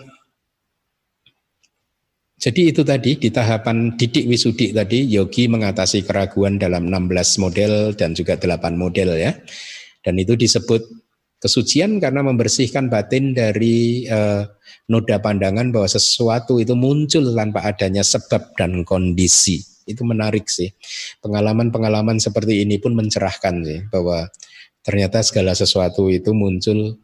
jadi 2.39 2.71
itu 2.71 2.87
tadi 2.87 3.19
di 3.19 3.29
tahapan 3.35 3.99
didik 3.99 4.23
wisudi 4.23 4.71
tadi 4.71 5.03
yogi 5.11 5.51
mengatasi 5.51 6.07
keraguan 6.07 6.55
dalam 6.55 6.87
16 6.87 7.43
model 7.43 7.91
dan 7.99 8.15
juga 8.15 8.39
8 8.39 8.79
model 8.79 9.19
ya. 9.19 9.35
Dan 9.99 10.15
itu 10.15 10.39
disebut 10.39 10.79
kesucian 11.43 11.99
karena 11.99 12.23
membersihkan 12.23 12.87
batin 12.87 13.35
dari 13.35 14.07
uh, 14.07 14.47
noda 14.87 15.19
pandangan 15.19 15.71
bahwa 15.71 15.87
sesuatu 15.87 16.63
itu 16.63 16.75
muncul 16.79 17.35
tanpa 17.35 17.63
adanya 17.67 18.03
sebab 18.03 18.55
dan 18.55 18.87
kondisi 18.87 19.68
itu 19.89 20.05
menarik 20.05 20.45
sih. 20.45 20.69
Pengalaman-pengalaman 21.19 22.21
seperti 22.21 22.61
ini 22.61 22.77
pun 22.77 22.93
mencerahkan 22.93 23.65
sih 23.65 23.81
bahwa 23.89 24.29
ternyata 24.85 25.19
segala 25.25 25.57
sesuatu 25.57 26.07
itu 26.07 26.31
muncul 26.31 26.95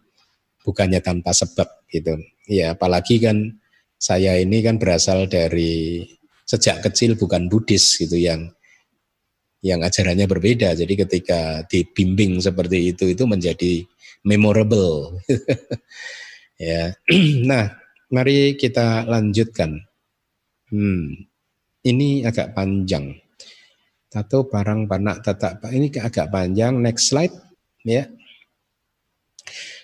bukannya 0.65 1.01
tanpa 1.01 1.33
sebab 1.33 1.67
gitu. 1.89 2.17
Ya 2.49 2.73
apalagi 2.77 3.21
kan 3.21 3.57
saya 3.97 4.37
ini 4.37 4.61
kan 4.61 4.77
berasal 4.77 5.25
dari 5.25 6.05
sejak 6.45 6.85
kecil 6.85 7.17
bukan 7.17 7.49
Buddhis 7.49 7.97
gitu 7.97 8.17
yang 8.17 8.53
yang 9.65 9.81
ajarannya 9.81 10.29
berbeda. 10.29 10.77
Jadi 10.77 10.93
ketika 10.93 11.65
dibimbing 11.65 12.37
seperti 12.37 12.93
itu 12.93 13.09
itu 13.09 13.25
menjadi 13.25 13.81
memorable. 14.21 15.17
ya. 16.61 16.93
nah, 17.49 17.73
mari 18.13 18.57
kita 18.57 19.09
lanjutkan. 19.09 19.81
Hmm 20.69 21.29
ini 21.85 22.25
agak 22.25 22.57
panjang. 22.57 23.13
Tato 24.09 24.49
barang 24.49 24.89
panak 24.89 25.21
tatak 25.21 25.61
ini 25.69 25.93
agak 26.01 26.33
panjang. 26.33 26.81
Next 26.81 27.13
slide 27.13 27.35
ya. 27.85 28.09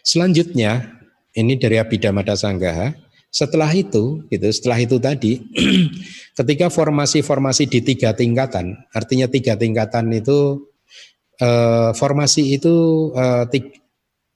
Selanjutnya 0.02 0.97
ini 1.38 1.56
dari 1.56 1.78
Abhidhamma 1.78 2.26
Sanggaha. 2.34 2.91
Setelah 3.32 3.72
itu, 3.72 4.28
gitu, 4.28 4.43
setelah 4.52 4.84
itu 4.84 4.99
tadi, 4.99 5.39
ketika 6.38 6.68
formasi-formasi 6.68 7.64
di 7.72 7.80
tiga 7.80 8.12
tingkatan, 8.12 8.76
artinya 8.91 9.32
tiga 9.32 9.56
tingkatan 9.56 10.12
itu 10.12 10.68
uh, 11.39 11.95
formasi 11.95 12.60
itu 12.60 13.08
uh, 13.16 13.47
tik, 13.47 13.80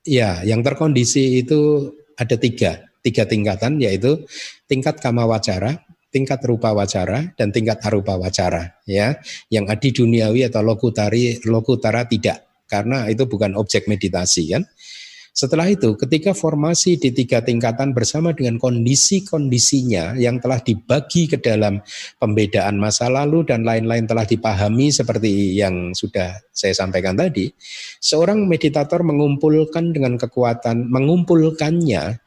ya 0.07 0.39
yang 0.47 0.63
terkondisi 0.63 1.43
itu 1.43 1.91
ada 2.16 2.39
tiga 2.39 2.88
tiga 3.03 3.28
tingkatan 3.28 3.84
yaitu 3.84 4.24
tingkat 4.72 5.03
kama 5.03 5.28
wacara, 5.28 5.84
tingkat 6.16 6.39
rupa 6.47 6.72
wacara 6.72 7.36
dan 7.36 7.51
tingkat 7.51 7.84
arupa 7.84 8.16
wacara 8.16 8.80
ya. 8.88 9.20
Yang 9.51 9.66
adi 9.68 9.89
duniawi 9.91 10.47
atau 10.47 10.63
lokutari 10.63 11.43
lokutara 11.43 12.07
tidak 12.07 12.63
karena 12.72 13.11
itu 13.11 13.28
bukan 13.28 13.59
objek 13.59 13.91
meditasi 13.91 14.55
kan. 14.55 14.63
Setelah 15.36 15.68
itu, 15.68 15.99
ketika 15.99 16.32
formasi 16.32 16.95
di 16.95 17.11
tiga 17.11 17.43
tingkatan 17.43 17.91
bersama 17.91 18.32
dengan 18.32 18.55
kondisi-kondisinya 18.55 20.16
yang 20.16 20.39
telah 20.39 20.63
dibagi 20.63 21.28
ke 21.28 21.43
dalam 21.43 21.84
pembedaan 22.24 22.80
masa 22.80 23.11
lalu 23.11 23.43
dan 23.43 23.68
lain-lain 23.68 24.07
telah 24.07 24.24
dipahami 24.24 24.95
seperti 24.95 25.59
yang 25.59 25.91
sudah 25.91 26.39
saya 26.55 26.72
sampaikan 26.72 27.20
tadi, 27.20 27.51
seorang 27.99 28.47
meditator 28.47 29.03
mengumpulkan 29.03 29.91
dengan 29.91 30.16
kekuatan, 30.16 30.88
mengumpulkannya 30.88 32.24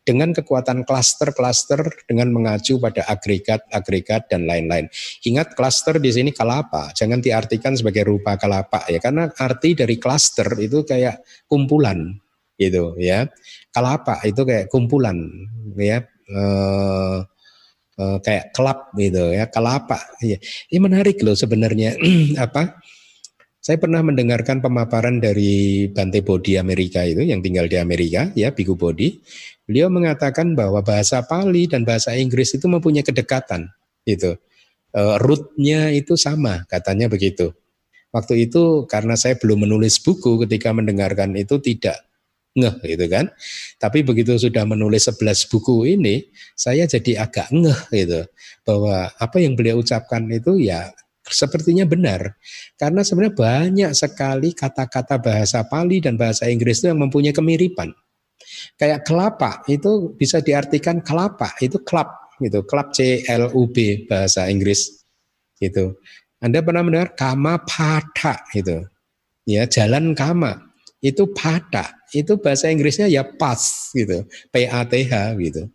dengan 0.00 0.32
kekuatan 0.32 0.88
klaster-klaster 0.88 1.84
dengan 2.08 2.32
mengacu 2.32 2.80
pada 2.80 3.04
agregat-agregat 3.06 4.32
dan 4.32 4.48
lain-lain. 4.48 4.88
Ingat 5.24 5.54
klaster 5.54 6.00
di 6.00 6.10
sini 6.10 6.30
kelapa, 6.32 6.90
jangan 6.96 7.20
diartikan 7.20 7.76
sebagai 7.76 8.08
rupa 8.08 8.40
kelapa 8.40 8.88
ya, 8.88 8.98
karena 8.98 9.28
arti 9.36 9.76
dari 9.76 10.00
klaster 10.00 10.48
itu 10.58 10.82
kayak 10.82 11.20
kumpulan 11.46 12.16
gitu 12.56 12.96
ya. 12.96 13.28
Kelapa 13.70 14.24
itu 14.24 14.42
kayak 14.42 14.66
kumpulan 14.72 15.16
ya. 15.76 16.02
Eh, 16.30 17.18
kayak 18.00 18.56
kelap 18.56 18.96
gitu 18.96 19.28
ya, 19.36 19.44
kelapa. 19.52 20.00
Ya. 20.24 20.40
Ini 20.72 20.78
menarik 20.80 21.20
loh 21.20 21.36
sebenarnya 21.36 22.00
apa? 22.44 22.80
Saya 23.70 23.78
pernah 23.78 24.02
mendengarkan 24.02 24.58
pemaparan 24.58 25.22
dari 25.22 25.86
Bante 25.94 26.26
Bodhi 26.26 26.58
Amerika 26.58 27.06
itu 27.06 27.22
yang 27.22 27.38
tinggal 27.38 27.70
di 27.70 27.78
Amerika 27.78 28.26
ya, 28.34 28.50
Biku 28.50 28.74
Bodhi. 28.74 29.22
Beliau 29.62 29.86
mengatakan 29.86 30.58
bahwa 30.58 30.82
bahasa 30.82 31.22
Pali 31.22 31.70
dan 31.70 31.86
bahasa 31.86 32.18
Inggris 32.18 32.50
itu 32.50 32.66
mempunyai 32.66 33.06
kedekatan 33.06 33.70
gitu. 34.02 34.34
E, 34.90 35.02
rootnya 35.22 35.94
itu 35.94 36.18
sama 36.18 36.66
katanya 36.66 37.06
begitu. 37.06 37.54
Waktu 38.10 38.50
itu 38.50 38.90
karena 38.90 39.14
saya 39.14 39.38
belum 39.38 39.62
menulis 39.62 40.02
buku 40.02 40.42
ketika 40.42 40.74
mendengarkan 40.74 41.38
itu 41.38 41.62
tidak 41.62 42.02
ngeh 42.58 42.74
gitu 42.82 43.06
kan. 43.06 43.30
Tapi 43.78 44.02
begitu 44.02 44.34
sudah 44.34 44.66
menulis 44.66 45.06
11 45.06 45.46
buku 45.46 45.94
ini, 45.94 46.26
saya 46.58 46.90
jadi 46.90 47.22
agak 47.22 47.54
ngeh 47.54 47.80
gitu. 47.94 48.26
Bahwa 48.66 49.14
apa 49.14 49.38
yang 49.38 49.54
beliau 49.54 49.78
ucapkan 49.78 50.26
itu 50.26 50.58
ya 50.58 50.90
sepertinya 51.30 51.86
benar. 51.86 52.36
Karena 52.76 53.00
sebenarnya 53.06 53.34
banyak 53.34 53.90
sekali 53.94 54.52
kata-kata 54.52 55.22
bahasa 55.22 55.64
Pali 55.64 56.02
dan 56.02 56.18
bahasa 56.18 56.50
Inggris 56.50 56.82
itu 56.82 56.92
yang 56.92 57.00
mempunyai 57.00 57.32
kemiripan. 57.32 57.94
Kayak 58.76 59.06
kelapa 59.06 59.62
itu 59.70 60.12
bisa 60.18 60.42
diartikan 60.42 61.00
kelapa, 61.00 61.54
itu 61.62 61.78
club 61.80 62.10
gitu, 62.42 62.66
club 62.66 62.90
C 62.92 63.22
L 63.30 63.52
U 63.54 63.70
B 63.70 64.04
bahasa 64.10 64.50
Inggris 64.50 65.06
gitu. 65.56 65.96
Anda 66.40 66.64
pernah 66.64 66.82
mendengar 66.82 67.14
kama 67.14 67.62
pada 67.62 68.42
itu. 68.56 68.84
Ya, 69.48 69.64
jalan 69.68 70.12
kama 70.12 70.70
itu 71.00 71.24
pada 71.32 71.96
itu 72.12 72.36
bahasa 72.36 72.68
Inggrisnya 72.68 73.08
ya 73.08 73.24
pas 73.24 73.90
gitu 73.96 74.28
P 74.52 74.68
A 74.68 74.84
T 74.84 75.08
H 75.08 75.32
gitu 75.40 75.68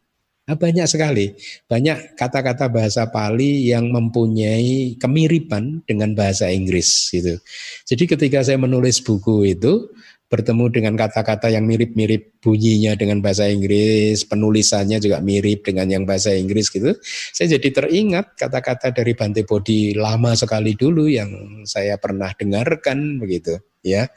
nah, 0.46 0.56
banyak 0.58 0.86
sekali. 0.86 1.34
Banyak 1.66 2.18
kata-kata 2.18 2.70
bahasa 2.70 3.10
Pali 3.10 3.70
yang 3.70 3.90
mempunyai 3.90 4.98
kemiripan 5.02 5.82
dengan 5.86 6.14
bahasa 6.14 6.50
Inggris 6.50 7.10
gitu. 7.10 7.38
Jadi 7.86 8.04
ketika 8.06 8.46
saya 8.46 8.62
menulis 8.62 9.02
buku 9.02 9.58
itu 9.58 9.90
bertemu 10.26 10.74
dengan 10.74 10.94
kata-kata 10.98 11.54
yang 11.54 11.70
mirip-mirip 11.70 12.42
bunyinya 12.42 12.98
dengan 12.98 13.22
bahasa 13.22 13.46
Inggris, 13.46 14.26
penulisannya 14.26 14.98
juga 14.98 15.22
mirip 15.22 15.64
dengan 15.70 15.86
yang 15.86 16.04
bahasa 16.04 16.34
Inggris 16.34 16.74
gitu. 16.74 16.98
Saya 17.32 17.56
jadi 17.56 17.70
teringat 17.70 18.34
kata-kata 18.34 18.90
dari 18.90 19.14
Bante 19.14 19.46
Bodhi 19.46 19.94
lama 19.94 20.34
sekali 20.34 20.74
dulu 20.74 21.06
yang 21.06 21.62
saya 21.70 22.02
pernah 22.02 22.34
dengarkan 22.34 23.22
begitu, 23.22 23.62
ya. 23.86 24.10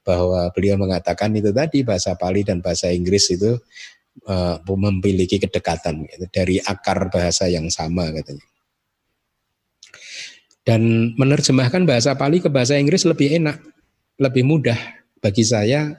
Bahwa 0.00 0.48
beliau 0.56 0.80
mengatakan 0.80 1.36
itu 1.36 1.52
tadi 1.52 1.84
bahasa 1.84 2.16
Pali 2.16 2.40
dan 2.40 2.64
bahasa 2.64 2.88
Inggris 2.88 3.28
itu 3.28 3.60
uh, 4.26 4.60
memiliki 4.64 5.38
kedekatan 5.40 6.06
gitu, 6.06 6.24
dari 6.30 6.56
akar 6.60 7.10
bahasa 7.10 7.46
yang 7.46 7.68
sama 7.68 8.10
katanya. 8.10 8.46
Dan 10.60 11.12
menerjemahkan 11.16 11.88
bahasa 11.88 12.14
Pali 12.14 12.38
ke 12.38 12.52
bahasa 12.52 12.76
Inggris 12.76 13.08
lebih 13.08 13.32
enak, 13.40 13.58
lebih 14.20 14.44
mudah 14.44 14.78
bagi 15.18 15.42
saya 15.42 15.96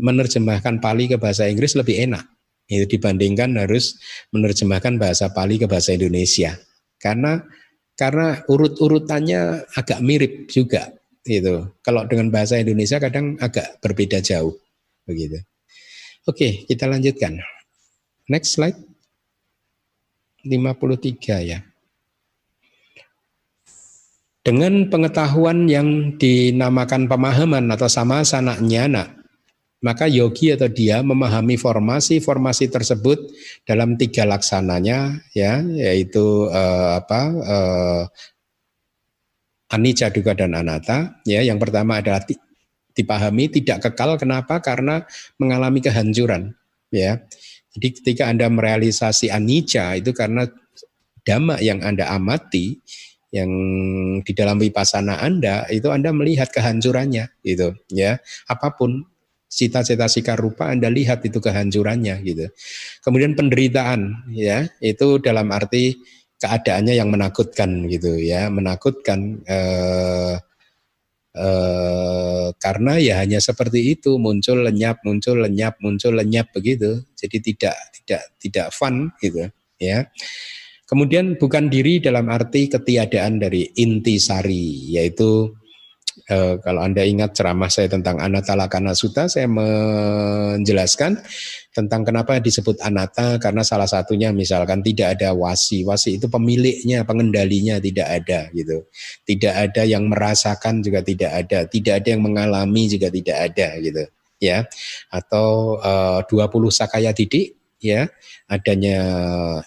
menerjemahkan 0.00 0.80
Pali 0.80 1.06
ke 1.06 1.20
bahasa 1.20 1.46
Inggris 1.46 1.76
lebih 1.76 2.08
enak 2.08 2.24
itu 2.72 2.96
dibandingkan 2.96 3.52
harus 3.60 4.00
menerjemahkan 4.32 4.96
bahasa 4.96 5.28
Pali 5.28 5.60
ke 5.60 5.68
bahasa 5.68 5.92
Indonesia 5.92 6.56
karena 6.96 7.44
karena 7.92 8.40
urut-urutannya 8.48 9.68
agak 9.76 10.00
mirip 10.00 10.48
juga 10.48 10.88
itu. 11.28 11.70
Kalau 11.84 12.02
dengan 12.08 12.32
bahasa 12.32 12.58
Indonesia 12.58 12.98
kadang 12.98 13.36
agak 13.38 13.78
berbeda 13.84 14.24
jauh 14.24 14.56
begitu. 15.04 15.38
Oke, 16.22 16.62
kita 16.70 16.86
lanjutkan. 16.86 17.42
Next 18.30 18.54
slide. 18.54 18.78
53 20.46 21.42
ya. 21.42 21.58
Dengan 24.42 24.90
pengetahuan 24.90 25.70
yang 25.70 26.18
dinamakan 26.18 27.06
pemahaman 27.06 27.70
atau 27.70 27.86
sama 27.86 28.26
sana 28.26 28.58
nyana, 28.58 29.22
maka 29.82 30.06
yogi 30.06 30.54
atau 30.54 30.70
dia 30.70 31.02
memahami 31.02 31.58
formasi-formasi 31.58 32.70
tersebut 32.70 33.18
dalam 33.66 33.98
tiga 33.98 34.22
laksananya 34.22 35.26
ya 35.34 35.58
yaitu 35.62 36.46
uh, 36.50 37.02
apa 37.02 37.20
uh, 37.38 38.02
anicca 39.74 40.10
dan 40.10 40.54
anatta 40.54 41.18
ya 41.26 41.42
yang 41.42 41.58
pertama 41.58 41.98
adalah 41.98 42.22
dipahami 42.92 43.48
tidak 43.52 43.88
kekal. 43.88 44.16
Kenapa? 44.16 44.60
Karena 44.60 45.04
mengalami 45.36 45.80
kehancuran 45.80 46.52
ya. 46.92 47.20
Jadi 47.72 47.88
ketika 48.00 48.28
Anda 48.28 48.52
merealisasi 48.52 49.32
anicca 49.32 49.96
itu 49.96 50.12
karena 50.12 50.44
dhamma 51.24 51.56
yang 51.64 51.80
Anda 51.80 52.12
amati 52.12 52.76
yang 53.32 53.50
di 54.20 54.32
dalam 54.36 54.60
wipasana 54.60 55.24
Anda 55.24 55.64
itu 55.72 55.88
Anda 55.88 56.12
melihat 56.12 56.52
kehancurannya 56.52 57.32
gitu 57.40 57.72
ya. 57.88 58.20
Apa 58.44 58.76
pun 58.76 59.08
cita-cita 59.48 60.04
sikar 60.08 60.36
rupa 60.36 60.68
Anda 60.68 60.92
lihat 60.92 61.24
itu 61.24 61.40
kehancurannya 61.40 62.20
gitu. 62.28 62.52
Kemudian 63.00 63.32
penderitaan 63.32 64.28
ya 64.36 64.68
itu 64.84 65.16
dalam 65.20 65.48
arti 65.48 65.96
keadaannya 66.36 66.92
yang 66.92 67.08
menakutkan 67.08 67.88
gitu 67.88 68.20
ya. 68.20 68.52
Menakutkan 68.52 69.40
eh, 69.48 70.36
eh, 71.36 72.46
karena 72.56 72.92
ya 73.00 73.24
hanya 73.24 73.40
seperti 73.40 73.96
itu 73.96 74.16
muncul 74.20 74.64
lenyap 74.64 75.00
muncul 75.04 75.40
lenyap 75.40 75.80
muncul 75.80 76.12
lenyap 76.16 76.52
begitu. 76.52 77.04
Jadi 77.16 77.36
tidak 77.40 77.76
tidak 77.96 78.22
tidak 78.40 78.68
fun 78.72 79.12
gitu 79.20 79.48
ya. 79.80 80.08
Kemudian 80.84 81.40
bukan 81.40 81.72
diri 81.72 82.04
dalam 82.04 82.28
arti 82.28 82.68
ketiadaan 82.68 83.40
dari 83.40 83.64
inti 83.80 84.20
sari 84.20 84.92
yaitu 84.92 85.56
eh, 86.32 86.54
kalau 86.64 86.80
Anda 86.80 87.04
ingat 87.04 87.36
ceramah 87.36 87.68
saya 87.68 87.92
tentang 87.92 88.16
Anatalakana 88.16 88.96
Sutta, 88.96 89.28
saya 89.28 89.44
menjelaskan 89.44 91.20
tentang 91.76 92.08
kenapa 92.08 92.40
disebut 92.40 92.80
Anata, 92.80 93.36
karena 93.36 93.60
salah 93.60 93.84
satunya 93.84 94.32
misalkan 94.32 94.80
tidak 94.80 95.20
ada 95.20 95.36
wasi. 95.36 95.84
Wasi 95.84 96.16
itu 96.16 96.32
pemiliknya, 96.32 97.04
pengendalinya 97.04 97.76
tidak 97.76 98.08
ada 98.08 98.48
gitu. 98.56 98.88
Tidak 99.28 99.52
ada 99.52 99.82
yang 99.84 100.08
merasakan 100.08 100.80
juga 100.80 101.04
tidak 101.04 101.32
ada, 101.44 101.68
tidak 101.68 102.00
ada 102.00 102.08
yang 102.16 102.22
mengalami 102.24 102.88
juga 102.88 103.12
tidak 103.12 103.36
ada 103.52 103.68
gitu. 103.80 104.04
Ya, 104.42 104.66
atau 105.12 105.78
eh, 105.78 106.20
20 106.26 106.72
sakaya 106.72 107.14
didik 107.14 107.54
ya, 107.78 108.08
adanya 108.48 108.98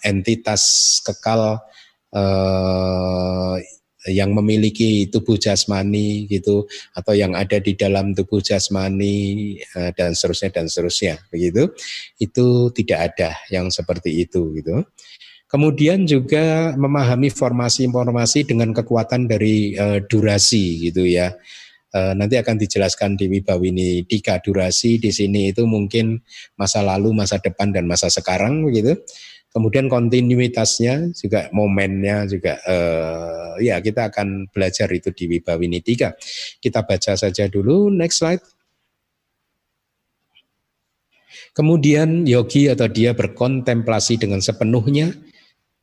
entitas 0.04 1.00
kekal 1.06 1.62
eh, 2.12 3.56
yang 4.10 4.34
memiliki 4.34 5.10
tubuh 5.10 5.38
jasmani 5.38 6.30
gitu 6.30 6.70
atau 6.94 7.14
yang 7.18 7.34
ada 7.34 7.58
di 7.58 7.74
dalam 7.74 8.14
tubuh 8.14 8.42
jasmani 8.42 9.58
eh, 9.62 9.92
dan 9.98 10.14
seterusnya 10.14 10.50
dan 10.62 10.66
seterusnya 10.70 11.16
begitu. 11.34 11.74
Itu 12.22 12.70
tidak 12.74 13.00
ada 13.14 13.30
yang 13.50 13.74
seperti 13.74 14.26
itu 14.26 14.54
gitu. 14.58 14.86
Kemudian 15.46 16.10
juga 16.10 16.74
memahami 16.74 17.30
formasi-formasi 17.30 18.50
dengan 18.50 18.74
kekuatan 18.74 19.30
dari 19.30 19.78
uh, 19.78 20.02
durasi 20.02 20.90
gitu 20.90 21.06
ya. 21.06 21.38
Uh, 21.96 22.12
nanti 22.12 22.36
akan 22.36 22.60
dijelaskan 22.60 23.16
di 23.16 23.32
Wibawini 23.32 24.04
tiga 24.04 24.42
durasi 24.44 25.00
di 25.00 25.16
sini 25.16 25.56
itu 25.56 25.64
mungkin 25.64 26.20
masa 26.60 26.84
lalu 26.84 27.16
masa 27.16 27.40
depan 27.40 27.72
dan 27.72 27.88
masa 27.88 28.12
sekarang 28.12 28.68
begitu 28.68 29.00
Kemudian 29.56 29.88
kontinuitasnya 29.88 31.16
juga 31.16 31.48
momennya 31.56 32.28
juga 32.28 32.60
eh, 32.60 33.64
ya 33.64 33.80
kita 33.80 34.12
akan 34.12 34.52
belajar 34.52 34.92
itu 34.92 35.16
di 35.16 35.32
Wibawini 35.32 35.80
3. 35.80 36.12
Kita 36.60 36.84
baca 36.84 37.16
saja 37.16 37.48
dulu. 37.48 37.88
Next 37.88 38.20
slide. 38.20 38.44
Kemudian 41.56 42.28
yogi 42.28 42.68
atau 42.68 42.92
dia 42.92 43.16
berkontemplasi 43.16 44.20
dengan 44.20 44.44
sepenuhnya 44.44 45.16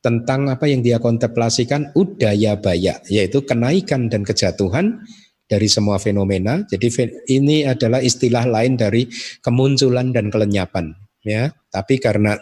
tentang 0.05 0.53
apa 0.53 0.69
yang 0.69 0.85
dia 0.85 1.01
kontemplasikan 1.01 1.89
udaya 1.97 2.53
baya, 2.53 3.01
yaitu 3.09 3.41
kenaikan 3.41 4.05
dan 4.05 4.21
kejatuhan 4.21 5.01
dari 5.49 5.65
semua 5.65 5.97
fenomena. 5.97 6.61
Jadi 6.69 7.09
ini 7.25 7.65
adalah 7.65 8.05
istilah 8.05 8.45
lain 8.45 8.77
dari 8.77 9.09
kemunculan 9.41 10.13
dan 10.13 10.29
kelenyapan 10.29 10.93
ya 11.23 11.55
tapi 11.71 11.97
karena 11.97 12.37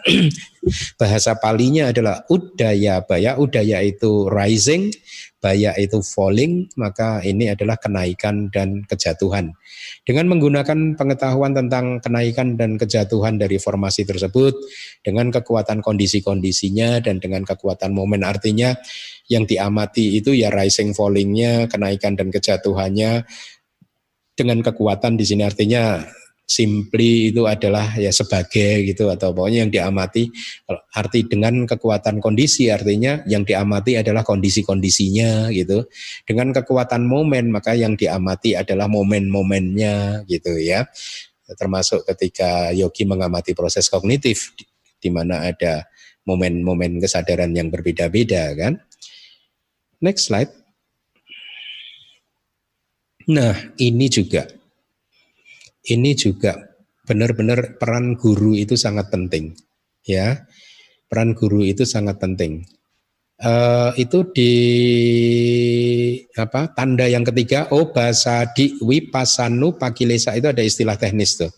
bahasa 1.00 1.38
palinya 1.38 1.88
adalah 1.88 2.26
udaya 2.28 3.00
baya 3.06 3.38
udaya 3.38 3.80
itu 3.80 4.28
rising 4.28 4.90
baya 5.42 5.74
itu 5.74 5.98
falling 6.06 6.70
maka 6.78 7.18
ini 7.26 7.50
adalah 7.50 7.74
kenaikan 7.74 8.46
dan 8.54 8.86
kejatuhan. 8.86 9.50
Dengan 10.06 10.30
menggunakan 10.30 10.94
pengetahuan 10.94 11.50
tentang 11.50 11.98
kenaikan 11.98 12.54
dan 12.54 12.78
kejatuhan 12.78 13.42
dari 13.42 13.58
formasi 13.58 14.06
tersebut 14.06 14.54
dengan 15.02 15.34
kekuatan 15.34 15.82
kondisi-kondisinya 15.82 17.02
dan 17.02 17.18
dengan 17.18 17.42
kekuatan 17.42 17.90
momen 17.90 18.22
artinya 18.22 18.78
yang 19.26 19.42
diamati 19.42 20.22
itu 20.22 20.30
ya 20.30 20.54
rising 20.54 20.94
fallingnya 20.94 21.66
kenaikan 21.66 22.14
dan 22.14 22.30
kejatuhannya 22.30 23.26
dengan 24.38 24.58
kekuatan 24.62 25.18
di 25.18 25.26
sini 25.26 25.42
artinya 25.42 26.06
simply 26.52 27.32
itu 27.32 27.48
adalah 27.48 27.96
ya 27.96 28.12
sebagai 28.12 28.84
gitu 28.84 29.08
atau 29.08 29.32
pokoknya 29.32 29.64
yang 29.64 29.72
diamati. 29.72 30.28
Arti 30.92 31.24
dengan 31.24 31.64
kekuatan 31.64 32.20
kondisi 32.20 32.68
artinya 32.68 33.24
yang 33.24 33.48
diamati 33.48 33.96
adalah 33.96 34.20
kondisi-kondisinya 34.20 35.48
gitu. 35.56 35.88
Dengan 36.28 36.52
kekuatan 36.52 37.08
momen 37.08 37.48
maka 37.48 37.72
yang 37.72 37.96
diamati 37.96 38.52
adalah 38.52 38.84
momen-momennya 38.92 40.28
gitu 40.28 40.60
ya. 40.60 40.84
Termasuk 41.56 42.04
ketika 42.04 42.76
yogi 42.76 43.08
mengamati 43.08 43.56
proses 43.56 43.88
kognitif 43.88 44.52
di, 44.52 44.68
di 45.00 45.08
mana 45.08 45.48
ada 45.48 45.88
momen-momen 46.28 47.00
kesadaran 47.00 47.50
yang 47.56 47.72
berbeda-beda 47.72 48.52
kan? 48.52 48.76
Next 50.04 50.28
slide. 50.28 50.52
Nah 53.32 53.54
ini 53.78 54.10
juga 54.10 54.61
ini 55.90 56.14
juga 56.14 56.54
benar-benar 57.02 57.82
peran 57.82 58.14
guru 58.14 58.54
itu 58.54 58.78
sangat 58.78 59.10
penting 59.10 59.54
ya. 60.06 60.46
Peran 61.10 61.36
guru 61.36 61.60
itu 61.60 61.84
sangat 61.84 62.16
penting. 62.16 62.64
Uh, 63.42 63.90
itu 63.98 64.22
di 64.32 64.54
apa 66.38 66.72
tanda 66.72 67.04
yang 67.10 67.26
ketiga 67.26 67.68
obasadi 67.74 68.78
wipasanu 68.80 69.76
pakilesa 69.76 70.32
itu 70.38 70.48
ada 70.48 70.62
istilah 70.64 70.96
teknis 70.96 71.36
tuh. 71.36 71.52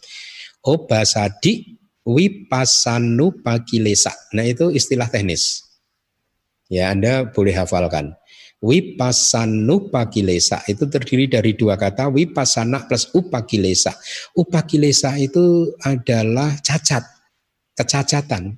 Obasadi 0.64 1.76
wipasanu 2.02 3.44
pakilesa. 3.44 4.10
Nah 4.34 4.42
itu 4.48 4.74
istilah 4.74 5.06
teknis. 5.06 5.62
Ya 6.66 6.90
Anda 6.90 7.28
boleh 7.30 7.54
hafalkan 7.54 8.16
Wipasanu 8.64 9.92
pakilesa 9.92 10.64
itu 10.64 10.88
terdiri 10.88 11.28
dari 11.28 11.52
dua 11.52 11.76
kata 11.76 12.08
wipasana 12.08 12.88
plus 12.88 13.12
upakilesa. 13.12 13.92
Upakilesa 14.32 15.20
itu 15.20 15.68
adalah 15.84 16.56
cacat, 16.64 17.04
kecacatan, 17.76 18.56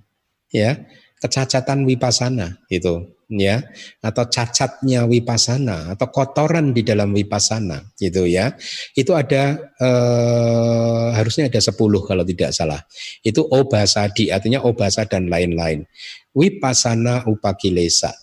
ya, 0.54 0.78
kecacatan 1.18 1.82
wipasana 1.82 2.54
itu, 2.70 3.18
ya, 3.34 3.66
atau 3.98 4.30
cacatnya 4.30 5.10
wipasana 5.10 5.98
atau 5.98 6.06
kotoran 6.14 6.70
di 6.70 6.86
dalam 6.86 7.10
wipasana, 7.10 7.90
gitu 7.98 8.30
ya. 8.30 8.54
Itu 8.94 9.10
ada 9.18 9.58
eh, 9.58 11.06
harusnya 11.18 11.50
ada 11.50 11.58
sepuluh 11.58 12.06
kalau 12.06 12.22
tidak 12.22 12.54
salah. 12.54 12.78
Itu 13.26 13.42
obasadi 13.42 14.30
artinya 14.30 14.62
obasa 14.62 15.02
dan 15.02 15.26
lain-lain. 15.26 15.82
Wipasana 16.30 17.26
upakilesa 17.26 18.14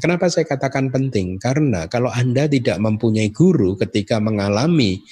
Kenapa 0.00 0.32
saya 0.32 0.48
katakan 0.48 0.88
penting? 0.88 1.36
Karena 1.36 1.84
kalau 1.88 2.08
Anda 2.08 2.48
tidak 2.48 2.80
mempunyai 2.80 3.28
guru 3.28 3.76
ketika 3.76 4.16
mengalami 4.16 5.04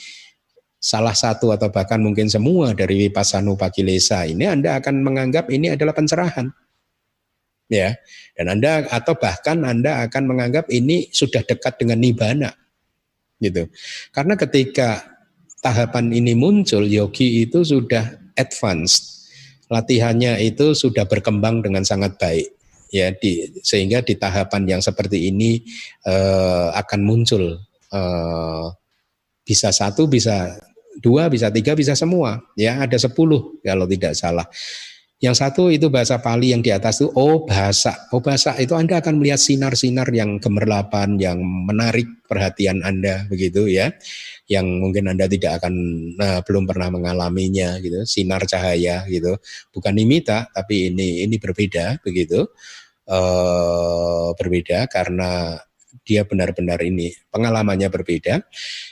salah 0.80 1.12
satu 1.16 1.52
atau 1.52 1.68
bahkan 1.68 2.00
mungkin 2.00 2.28
semua 2.28 2.76
dari 2.76 3.08
Vipassana 3.08 3.52
Pakilesa 3.56 4.28
ini 4.28 4.44
Anda 4.44 4.80
akan 4.80 5.04
menganggap 5.04 5.52
ini 5.52 5.72
adalah 5.72 5.92
pencerahan. 5.92 6.48
Ya. 7.68 7.96
Dan 8.36 8.56
Anda 8.56 8.88
atau 8.88 9.16
bahkan 9.16 9.64
Anda 9.64 10.04
akan 10.08 10.32
menganggap 10.32 10.68
ini 10.72 11.12
sudah 11.12 11.44
dekat 11.44 11.80
dengan 11.80 12.00
nibana. 12.00 12.52
Gitu. 13.40 13.68
Karena 14.12 14.36
ketika 14.36 15.04
tahapan 15.60 16.12
ini 16.12 16.32
muncul 16.32 16.84
yogi 16.88 17.44
itu 17.44 17.64
sudah 17.64 18.32
advanced. 18.36 19.28
Latihannya 19.68 20.40
itu 20.44 20.76
sudah 20.76 21.08
berkembang 21.08 21.64
dengan 21.64 21.84
sangat 21.88 22.20
baik 22.20 22.53
ya 22.94 23.10
di 23.10 23.50
sehingga 23.66 24.06
di 24.06 24.14
tahapan 24.14 24.78
yang 24.78 24.82
seperti 24.82 25.34
ini 25.34 25.58
uh, 26.06 26.70
akan 26.78 27.00
muncul 27.02 27.58
uh, 27.90 28.66
bisa 29.42 29.74
satu 29.74 30.06
bisa 30.06 30.54
dua 31.02 31.26
bisa 31.26 31.50
tiga 31.50 31.74
bisa 31.74 31.98
semua 31.98 32.38
ya 32.54 32.78
ada 32.78 32.94
sepuluh 32.94 33.58
kalau 33.66 33.90
tidak 33.90 34.14
salah 34.14 34.46
yang 35.24 35.32
satu 35.32 35.72
itu 35.72 35.88
bahasa 35.88 36.20
Pali 36.20 36.52
yang 36.52 36.60
di 36.60 36.68
atas 36.68 37.00
itu 37.00 37.08
oh 37.16 37.48
bahasa. 37.48 37.96
Oh 38.12 38.20
bahasa 38.20 38.60
itu 38.60 38.76
Anda 38.76 39.00
akan 39.00 39.22
melihat 39.22 39.40
sinar-sinar 39.40 40.12
yang 40.12 40.36
gemerlapan, 40.36 41.16
yang 41.16 41.40
menarik 41.40 42.04
perhatian 42.28 42.84
Anda 42.84 43.24
begitu 43.32 43.64
ya. 43.64 43.88
Yang 44.52 44.66
mungkin 44.84 45.08
Anda 45.08 45.24
tidak 45.24 45.64
akan 45.64 45.74
nah, 46.20 46.44
belum 46.44 46.68
pernah 46.68 46.92
mengalaminya 46.92 47.80
gitu, 47.80 48.04
sinar 48.04 48.44
cahaya 48.44 49.08
gitu. 49.08 49.40
Bukan 49.72 49.96
imita 49.96 50.52
tapi 50.52 50.92
ini 50.92 51.24
ini 51.24 51.40
berbeda 51.40 52.04
begitu 52.04 52.44
uh, 53.08 54.32
berbeda 54.36 54.88
karena 54.88 55.60
dia 56.04 56.26
benar-benar 56.26 56.82
ini 56.84 57.14
pengalamannya 57.32 57.88
berbeda. 57.88 58.44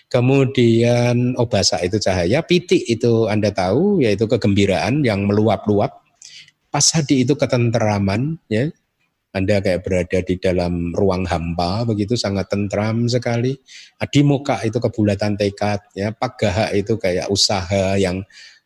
Kemudian 0.09 1.35
obasa 1.37 1.83
itu 1.83 1.99
cahaya, 1.99 2.41
pitik 2.47 2.87
itu 2.87 3.29
Anda 3.29 3.51
tahu 3.53 4.01
yaitu 4.01 4.31
kegembiraan 4.31 5.05
yang 5.05 5.29
meluap-luap. 5.29 6.03
Pasadi 6.73 7.27
itu 7.27 7.37
ketenteraman 7.37 8.41
ya. 8.49 8.73
Anda 9.33 9.65
kayak 9.65 9.89
berada 9.89 10.21
di 10.21 10.37
dalam 10.37 10.93
ruang 10.93 11.25
hampa 11.25 11.89
begitu 11.89 12.21
sangat 12.21 12.53
tentram 12.53 13.09
sekali. 13.09 13.57
Adimoka 13.97 14.61
itu 14.61 14.77
kebulatan 14.77 15.41
tekad 15.41 15.81
ya. 15.97 16.13
Pagaha 16.13 16.73
itu 16.77 17.01
kayak 17.01 17.33
usaha 17.33 17.97
yang 17.97 18.21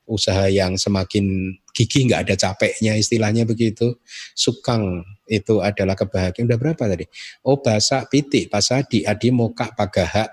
usaha 0.06 0.46
yang 0.46 0.78
semakin 0.78 1.54
gigih 1.74 2.08
nggak 2.08 2.30
ada 2.30 2.34
capeknya 2.38 2.96
istilahnya 2.96 3.44
begitu. 3.44 3.98
Sukang 4.32 5.04
itu 5.26 5.60
adalah 5.60 5.98
kebahagiaan. 5.98 6.46
Udah 6.46 6.58
berapa 6.58 6.82
tadi? 6.86 7.04
Oh 7.44 7.58
basa 7.60 8.06
pitik, 8.06 8.48
pasadi, 8.48 9.04
adi, 9.04 9.34
moka, 9.34 9.74
pagaha. 9.74 10.30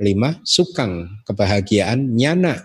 Lima, 0.00 0.40
sukang, 0.48 1.22
kebahagiaan, 1.28 2.16
nyana. 2.16 2.56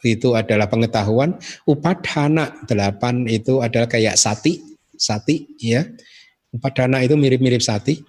Itu 0.00 0.32
adalah 0.32 0.72
pengetahuan. 0.72 1.36
Upadhana, 1.68 2.64
delapan 2.64 3.28
itu 3.28 3.60
adalah 3.60 3.84
kayak 3.84 4.16
sati, 4.16 4.64
sati 4.96 5.44
ya. 5.60 5.84
Upadhana 6.48 7.04
itu 7.04 7.12
mirip-mirip 7.20 7.60
sati. 7.60 8.00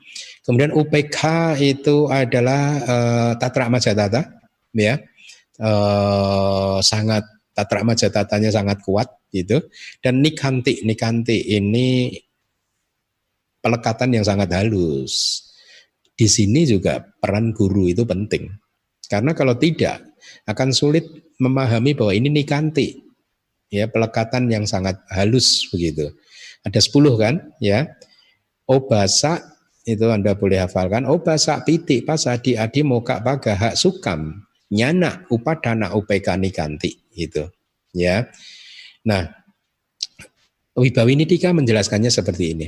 Kemudian 0.48 0.72
UPK 0.72 1.20
itu 1.60 2.08
adalah 2.08 2.80
uh, 2.88 3.32
tatra 3.36 3.68
majatata, 3.68 4.32
ya. 4.72 5.04
Uh, 5.58 6.78
sangat 6.86 7.26
tatra 7.58 7.82
majatatanya 7.82 8.54
sangat 8.54 8.86
kuat 8.86 9.10
gitu. 9.34 9.66
Dan 9.98 10.22
nikanti, 10.22 10.86
nikanti 10.86 11.58
ini 11.58 12.14
pelekatan 13.58 14.14
yang 14.14 14.22
sangat 14.22 14.54
halus. 14.54 15.42
Di 16.14 16.30
sini 16.30 16.70
juga 16.70 17.02
peran 17.02 17.58
guru 17.58 17.90
itu 17.90 18.06
penting. 18.06 18.54
Karena 19.10 19.34
kalau 19.34 19.58
tidak 19.58 20.06
akan 20.46 20.70
sulit 20.70 21.10
memahami 21.42 21.98
bahwa 21.98 22.14
ini 22.14 22.30
nikanti. 22.30 23.02
Ya, 23.68 23.90
pelekatan 23.90 24.48
yang 24.48 24.64
sangat 24.64 24.96
halus 25.12 25.68
begitu. 25.74 26.08
Ada 26.64 26.80
10 26.80 27.20
kan, 27.20 27.36
ya. 27.60 27.84
Obasa 28.64 29.44
itu 29.84 30.08
Anda 30.08 30.40
boleh 30.40 30.64
hafalkan. 30.64 31.04
Obasa 31.04 31.60
piti 31.68 32.00
pasadi 32.00 32.56
adi 32.56 32.84
moka 32.84 33.20
pagaha 33.20 33.76
sukam 33.76 34.47
nyana 34.74 35.24
upadana 35.32 35.96
upeka 35.96 36.36
nikanti 36.36 37.00
gitu 37.16 37.48
ya 37.96 38.28
Nah, 39.08 39.24
Wibawi 40.76 41.16
Nidika 41.16 41.56
menjelaskannya 41.56 42.12
seperti 42.12 42.52
ini. 42.52 42.68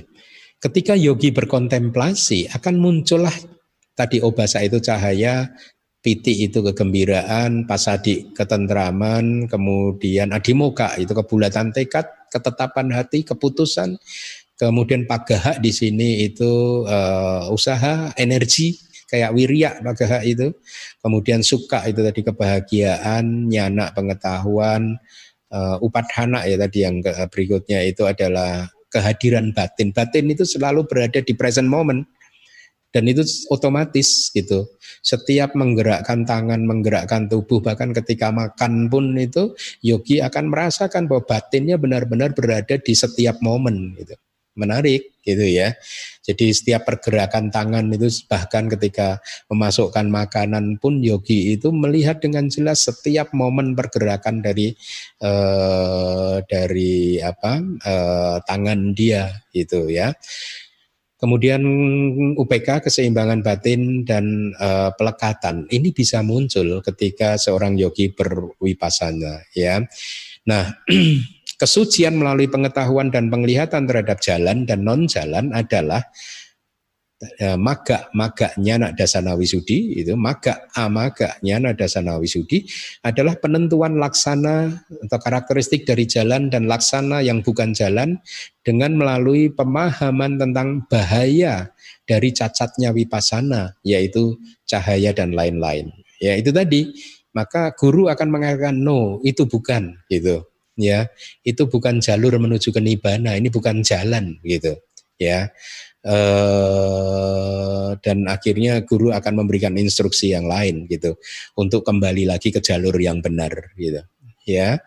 Ketika 0.59 0.95
yogi 0.95 1.35
berkontemplasi 1.35 2.47
akan 2.55 2.75
muncullah 2.79 3.35
tadi 3.91 4.23
obasa 4.23 4.63
itu 4.63 4.79
cahaya, 4.79 5.51
piti 5.99 6.47
itu 6.47 6.63
kegembiraan, 6.63 7.67
pasadi 7.67 8.31
ketentraman, 8.31 9.51
kemudian 9.51 10.31
adimoka 10.31 10.95
itu 10.95 11.11
kebulatan 11.11 11.75
tekad, 11.75 12.07
ketetapan 12.31 12.95
hati, 12.95 13.27
keputusan, 13.27 13.99
kemudian 14.55 15.03
pagaha 15.03 15.59
di 15.59 15.71
sini 15.75 16.23
itu 16.23 16.83
uh, 16.87 17.51
usaha, 17.51 18.15
energi, 18.15 18.79
kayak 19.09 19.33
wirya 19.33 19.81
bagaha 19.81 20.21
itu, 20.21 20.53
kemudian 21.01 21.41
suka 21.41 21.83
itu 21.89 22.05
tadi 22.05 22.21
kebahagiaan, 22.21 23.49
nyana 23.49 23.89
pengetahuan, 23.91 24.95
uh, 25.49 25.77
upadhana 25.81 26.45
ya 26.45 26.55
tadi 26.61 26.85
yang 26.85 27.01
berikutnya 27.03 27.83
itu 27.83 28.05
adalah 28.05 28.69
kehadiran 28.93 29.53
batin. 29.53 29.89
Batin 29.93 30.29
itu 30.29 30.45
selalu 30.45 30.85
berada 30.85 31.21
di 31.21 31.33
present 31.33 31.69
moment 31.69 32.05
dan 32.89 33.05
itu 33.05 33.21
otomatis 33.53 34.33
gitu. 34.33 34.65
Setiap 35.05 35.53
menggerakkan 35.53 36.25
tangan, 36.25 36.65
menggerakkan 36.65 37.29
tubuh, 37.29 37.61
bahkan 37.61 37.93
ketika 37.93 38.33
makan 38.33 38.89
pun 38.89 39.13
itu 39.15 39.53
yogi 39.85 40.19
akan 40.19 40.49
merasakan 40.49 41.05
bahwa 41.05 41.23
batinnya 41.25 41.77
benar-benar 41.77 42.33
berada 42.33 42.75
di 42.81 42.93
setiap 42.97 43.37
momen 43.45 43.93
gitu. 43.97 44.17
Menarik 44.57 45.19
gitu 45.21 45.45
ya. 45.45 45.77
Jadi 46.25 46.53
setiap 46.53 46.85
pergerakan 46.89 47.49
tangan 47.49 47.89
itu 47.93 48.09
bahkan 48.25 48.69
ketika 48.69 49.21
memasukkan 49.49 50.09
makanan 50.09 50.77
pun 50.81 51.01
yogi 51.01 51.57
itu 51.57 51.69
melihat 51.73 52.21
dengan 52.21 52.49
jelas 52.49 52.85
setiap 52.85 53.33
momen 53.33 53.77
pergerakan 53.77 54.41
dari 54.41 54.73
eh, 55.21 56.37
dari 56.45 57.21
apa 57.21 57.61
eh, 57.61 58.37
tangan 58.45 58.93
dia 58.93 59.29
gitu 59.53 59.89
ya. 59.89 60.13
Kemudian 61.19 61.59
UPK 62.39 62.87
keseimbangan 62.87 63.43
batin 63.43 64.07
dan 64.07 64.55
uh, 64.55 64.95
pelekatan 64.95 65.67
ini 65.67 65.91
bisa 65.91 66.23
muncul 66.23 66.79
ketika 66.79 67.35
seorang 67.35 67.75
yogi 67.75 68.15
berwipasana 68.15 69.43
ya. 69.51 69.83
Nah, 70.47 70.71
kesucian 71.59 72.15
melalui 72.15 72.47
pengetahuan 72.47 73.11
dan 73.11 73.27
penglihatan 73.27 73.85
terhadap 73.85 74.23
jalan 74.23 74.63
dan 74.63 74.87
non 74.87 75.05
jalan 75.05 75.51
adalah 75.51 76.07
maga 77.59 78.07
maga 78.15 78.55
nyana 78.55 78.95
dasana 78.95 79.35
wisudi 79.35 79.99
itu 79.99 80.15
maga 80.15 80.71
amaga 80.71 81.35
nyana 81.43 81.75
dasana 81.75 82.15
wisudi 82.15 82.63
adalah 83.03 83.35
penentuan 83.35 83.99
laksana 83.99 84.71
atau 85.03 85.19
karakteristik 85.19 85.83
dari 85.83 86.07
jalan 86.07 86.47
dan 86.47 86.71
laksana 86.71 87.19
yang 87.19 87.43
bukan 87.43 87.75
jalan 87.75 88.23
dengan 88.63 88.95
melalui 88.95 89.51
pemahaman 89.51 90.39
tentang 90.39 90.87
bahaya 90.87 91.75
dari 92.07 92.31
cacatnya 92.31 92.95
wipasana 92.95 93.75
yaitu 93.83 94.39
cahaya 94.63 95.11
dan 95.11 95.35
lain-lain. 95.35 95.91
Ya 96.23 96.39
itu 96.39 96.55
tadi. 96.55 96.95
Maka 97.29 97.77
guru 97.77 98.09
akan 98.09 98.25
mengatakan 98.33 98.73
no 98.73 99.21
itu 99.21 99.45
bukan 99.45 100.01
gitu 100.09 100.48
ya 100.79 101.11
itu 101.43 101.67
bukan 101.67 101.99
jalur 101.99 102.39
menuju 102.39 102.71
ke 102.71 102.79
nibana 102.79 103.35
ini 103.35 103.51
bukan 103.51 103.83
jalan 103.83 104.39
gitu 104.47 104.79
ya. 105.19 105.51
Eh, 105.99 107.89
dan 107.99 108.17
akhirnya 108.31 108.87
guru 108.87 109.11
akan 109.11 109.43
memberikan 109.43 109.75
instruksi 109.75 110.31
yang 110.31 110.47
lain 110.47 110.87
gitu 110.87 111.19
untuk 111.59 111.83
kembali 111.83 112.23
lagi 112.23 112.55
ke 112.55 112.63
jalur 112.63 112.95
yang 112.95 113.19
benar 113.19 113.51
gitu 113.75 113.99
ya. 114.47 114.79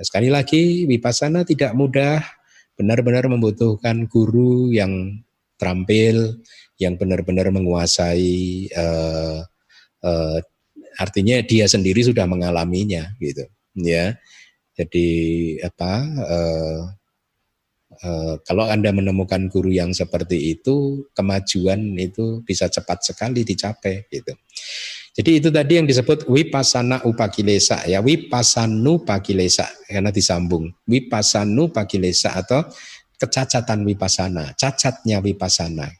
Sekali 0.00 0.32
lagi 0.32 0.88
wipasana 0.88 1.44
tidak 1.44 1.76
mudah 1.76 2.24
benar-benar 2.72 3.28
membutuhkan 3.28 4.08
guru 4.08 4.72
yang 4.72 5.20
terampil 5.60 6.40
yang 6.80 6.96
benar-benar 6.96 7.52
menguasai 7.52 8.64
eh, 8.72 9.38
eh, 10.00 10.38
artinya 10.96 11.36
dia 11.44 11.68
sendiri 11.68 12.00
sudah 12.00 12.24
mengalaminya 12.24 13.12
gitu 13.20 13.44
ya 13.76 14.16
jadi 14.80 15.08
apa 15.68 15.92
eh, 16.24 16.80
Eh, 18.00 18.34
kalau 18.48 18.64
Anda 18.64 18.96
menemukan 18.96 19.52
guru 19.52 19.68
yang 19.68 19.92
seperti 19.92 20.56
itu, 20.56 21.04
kemajuan 21.12 21.98
itu 22.00 22.40
bisa 22.48 22.64
cepat 22.72 23.04
sekali 23.04 23.44
dicapai 23.44 24.08
gitu. 24.08 24.32
Jadi 25.20 25.30
itu 25.36 25.48
tadi 25.52 25.76
yang 25.76 25.84
disebut 25.84 26.24
wipasana 26.24 27.04
upakilesa 27.04 27.84
ya, 27.84 28.00
wipasanu 28.00 29.04
pakilesa 29.04 29.68
karena 29.84 30.08
disambung. 30.08 30.72
Wipasanu 30.88 31.68
pakilesa 31.68 32.40
atau 32.40 32.64
kecacatan 33.20 33.84
wipasana, 33.84 34.56
cacatnya 34.56 35.20
wipasana. 35.20 35.92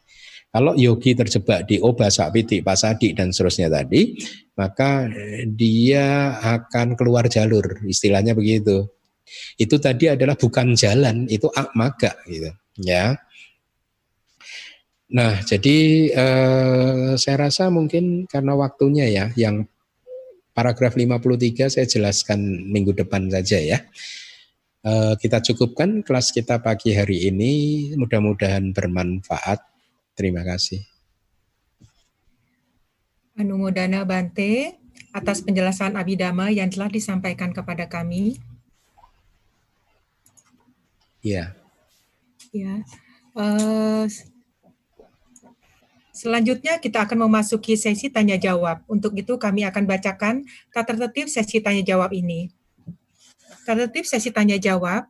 Kalau 0.50 0.74
yogi 0.74 1.14
terjebak 1.14 1.70
di 1.70 1.78
obasa 1.78 2.26
piti 2.34 2.58
pasadi 2.58 3.14
dan 3.14 3.30
seterusnya 3.30 3.70
tadi, 3.70 4.18
maka 4.58 5.06
dia 5.46 6.34
akan 6.42 6.98
keluar 6.98 7.30
jalur, 7.30 7.78
istilahnya 7.86 8.34
begitu 8.34 8.90
itu 9.56 9.76
tadi 9.78 10.10
adalah 10.10 10.34
bukan 10.34 10.74
jalan, 10.74 11.26
itu 11.30 11.46
akmaga 11.52 12.16
gitu, 12.26 12.50
ya. 12.80 13.14
Nah, 15.10 15.42
jadi 15.42 15.78
eh, 16.14 17.10
saya 17.18 17.36
rasa 17.50 17.66
mungkin 17.70 18.30
karena 18.30 18.54
waktunya 18.54 19.10
ya, 19.10 19.26
yang 19.34 19.66
paragraf 20.54 20.94
53 20.94 21.66
saya 21.66 21.86
jelaskan 21.86 22.38
minggu 22.70 22.94
depan 22.94 23.26
saja 23.26 23.58
ya. 23.58 23.78
Eh, 24.80 25.14
kita 25.18 25.42
cukupkan 25.42 26.06
kelas 26.06 26.30
kita 26.30 26.62
pagi 26.62 26.94
hari 26.94 27.26
ini, 27.30 27.52
mudah-mudahan 27.98 28.70
bermanfaat. 28.70 29.69
Terima 30.20 30.44
kasih. 30.44 30.84
Anumodana 33.40 34.04
Bante 34.04 34.76
atas 35.16 35.40
penjelasan 35.40 35.96
Abidama 35.96 36.52
yang 36.52 36.68
telah 36.68 36.92
disampaikan 36.92 37.56
kepada 37.56 37.88
kami. 37.88 38.36
Iya. 41.24 41.56
Ya. 42.52 42.84
Uh, 43.32 44.04
selanjutnya 46.12 46.76
kita 46.76 47.08
akan 47.08 47.24
memasuki 47.24 47.80
sesi 47.80 48.12
tanya 48.12 48.36
jawab. 48.36 48.84
Untuk 48.92 49.16
itu 49.16 49.40
kami 49.40 49.64
akan 49.64 49.88
bacakan 49.88 50.44
tata 50.68 51.00
tertib 51.00 51.32
sesi 51.32 51.64
tanya 51.64 51.80
jawab 51.80 52.12
ini. 52.12 52.52
Tata 53.64 53.88
tertib 53.88 54.04
sesi 54.04 54.28
tanya 54.28 54.60
jawab. 54.60 55.08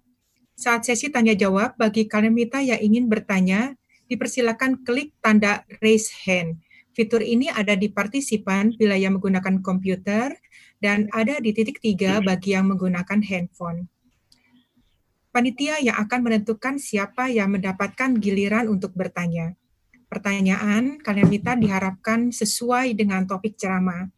Saat 0.55 0.87
sesi 0.87 1.11
tanya 1.11 1.35
jawab 1.35 1.75
bagi 1.75 2.07
kalian 2.07 2.31
mita 2.31 2.63
yang 2.63 2.79
ingin 2.79 3.11
bertanya, 3.11 3.80
dipersilakan 4.11 4.83
klik 4.83 5.15
tanda 5.23 5.63
raise 5.79 6.11
hand. 6.27 6.59
Fitur 6.91 7.23
ini 7.23 7.47
ada 7.47 7.79
di 7.79 7.87
partisipan 7.87 8.75
bila 8.75 8.99
yang 8.99 9.17
menggunakan 9.17 9.63
komputer 9.63 10.35
dan 10.83 11.07
ada 11.15 11.39
di 11.39 11.55
titik 11.55 11.79
tiga 11.79 12.19
bagi 12.19 12.59
yang 12.59 12.67
menggunakan 12.67 13.23
handphone 13.23 13.87
panitia 15.31 15.79
yang 15.79 15.97
akan 15.99 16.21
menentukan 16.27 16.77
siapa 16.77 17.31
yang 17.31 17.55
mendapatkan 17.55 18.19
giliran 18.19 18.67
untuk 18.67 18.95
bertanya. 18.99 19.55
Pertanyaan 20.11 20.99
kalian 20.99 21.31
minta 21.31 21.55
diharapkan 21.55 22.35
sesuai 22.35 22.99
dengan 22.99 23.25
topik 23.31 23.55
ceramah. 23.55 24.11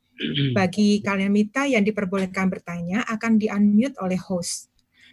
Bagi 0.57 1.05
kalian 1.05 1.33
minta 1.33 1.69
yang 1.69 1.85
diperbolehkan 1.85 2.49
bertanya 2.49 3.05
akan 3.05 3.37
di-unmute 3.37 4.01
oleh 4.01 4.17
host. 4.17 4.72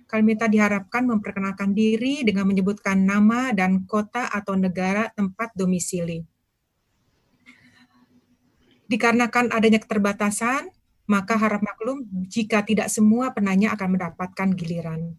Kalian 0.09 0.25
minta 0.25 0.49
diharapkan 0.49 1.05
memperkenalkan 1.05 1.69
diri 1.77 2.25
dengan 2.25 2.49
menyebutkan 2.49 2.97
nama 2.97 3.53
dan 3.53 3.85
kota 3.85 4.25
atau 4.25 4.57
negara 4.57 5.13
tempat 5.13 5.53
domisili. 5.53 6.25
Dikarenakan 8.89 9.53
adanya 9.53 9.77
keterbatasan, 9.77 10.73
maka 11.05 11.37
harap 11.37 11.61
maklum 11.61 12.09
jika 12.25 12.65
tidak 12.65 12.89
semua 12.89 13.29
penanya 13.37 13.77
akan 13.77 14.01
mendapatkan 14.01 14.49
giliran. 14.57 15.13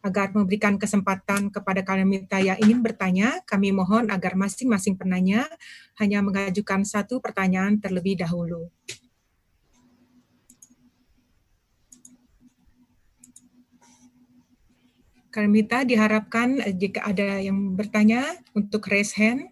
Agar 0.00 0.32
memberikan 0.32 0.80
kesempatan 0.80 1.52
kepada 1.52 1.84
kalian 1.84 2.08
minta 2.08 2.40
yang 2.40 2.56
ingin 2.56 2.80
bertanya, 2.80 3.44
kami 3.44 3.76
mohon 3.76 4.08
agar 4.08 4.40
masing-masing 4.40 4.96
penanya 4.96 5.44
hanya 6.00 6.24
mengajukan 6.24 6.80
satu 6.88 7.20
pertanyaan 7.20 7.76
terlebih 7.76 8.16
dahulu. 8.16 8.72
Kalian 15.30 15.54
minta 15.54 15.86
diharapkan 15.86 16.58
jika 16.74 17.06
ada 17.06 17.38
yang 17.38 17.78
bertanya 17.78 18.34
untuk 18.50 18.90
raise 18.90 19.14
hand. 19.14 19.46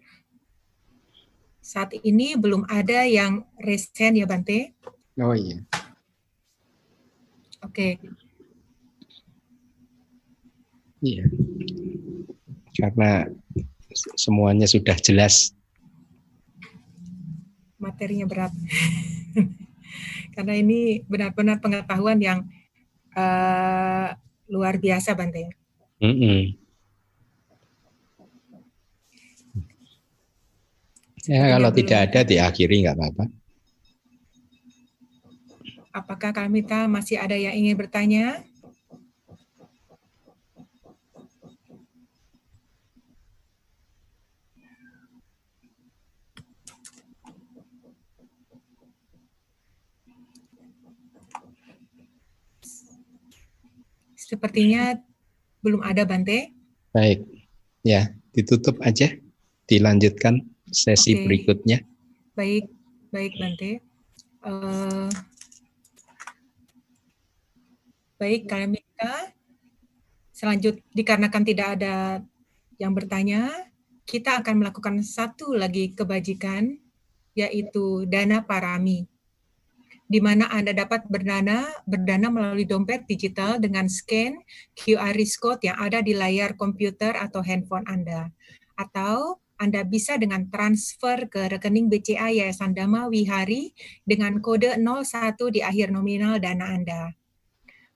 Saat 1.63 1.95
ini 2.03 2.35
belum 2.35 2.67
ada 2.67 3.07
yang 3.07 3.47
raise 3.63 3.87
hand 3.95 4.19
ya 4.19 4.27
Bante. 4.27 4.75
Oh 5.15 5.31
iya. 5.31 5.63
Oke. 7.63 7.71
Okay. 7.71 7.91
Iya. 10.99 11.31
Karena 12.75 13.31
semuanya 14.19 14.67
sudah 14.67 14.99
jelas. 14.99 15.55
Materinya 17.79 18.27
berat. 18.27 18.51
Karena 20.35 20.59
ini 20.59 21.07
benar-benar 21.07 21.63
pengetahuan 21.63 22.19
yang 22.19 22.43
uh, 23.15 24.11
luar 24.51 24.75
biasa, 24.75 25.15
Bante. 25.15 25.58
Mm 25.99 26.15
-mm. 26.15 26.39
Ya, 31.27 31.59
kalau 31.59 31.69
tidak 31.75 31.99
ada 32.09 32.19
diakhiri 32.23 32.87
nggak 32.87 32.95
apa-apa. 32.95 33.25
Apakah 35.91 36.31
kami 36.31 36.63
tak 36.63 36.87
masih 36.87 37.19
ada 37.19 37.35
yang 37.35 37.51
ingin 37.51 37.75
bertanya? 37.75 38.41
Sepertinya 54.15 55.08
belum 55.59 55.81
ada 55.83 56.07
Bante. 56.07 56.51
Baik, 56.95 57.25
ya 57.85 58.11
ditutup 58.33 58.79
aja, 58.81 59.11
dilanjutkan 59.69 60.41
sesi 60.69 61.17
okay. 61.17 61.23
berikutnya. 61.25 61.77
Baik, 62.33 62.71
baik 63.11 63.33
Bante. 63.35 63.71
Uh, 64.39 65.11
baik, 68.15 68.47
kalian 68.47 68.79
minta 68.79 69.35
selanjut 70.31 70.79
dikarenakan 70.95 71.43
tidak 71.43 71.67
ada 71.75 72.23
yang 72.79 72.95
bertanya, 72.95 73.51
kita 74.07 74.39
akan 74.39 74.63
melakukan 74.63 75.03
satu 75.03 75.51
lagi 75.51 75.91
kebajikan, 75.91 76.79
yaitu 77.35 78.07
dana 78.07 78.39
parami 78.39 79.03
di 80.09 80.17
mana 80.17 80.49
Anda 80.49 80.73
dapat 80.73 81.05
berdana 81.05 81.69
berdana 81.85 82.33
melalui 82.33 82.65
dompet 82.65 83.05
digital 83.05 83.61
dengan 83.61 83.85
scan 83.85 84.41
QR 84.73 85.13
code 85.37 85.61
yang 85.61 85.77
ada 85.77 86.01
di 86.01 86.17
layar 86.17 86.57
komputer 86.57 87.13
atau 87.13 87.45
handphone 87.45 87.85
Anda. 87.85 88.33
Atau 88.73 89.37
Anda 89.61 89.85
bisa 89.85 90.17
dengan 90.17 90.49
transfer 90.49 91.29
ke 91.29 91.53
rekening 91.53 91.93
BCA 91.93 92.33
Yayasan 92.33 92.73
Dhamma 92.73 93.05
Wihari 93.05 93.69
dengan 94.01 94.41
kode 94.41 94.81
01 94.81 95.37
di 95.53 95.61
akhir 95.61 95.93
nominal 95.93 96.41
dana 96.41 96.73
Anda. 96.73 97.13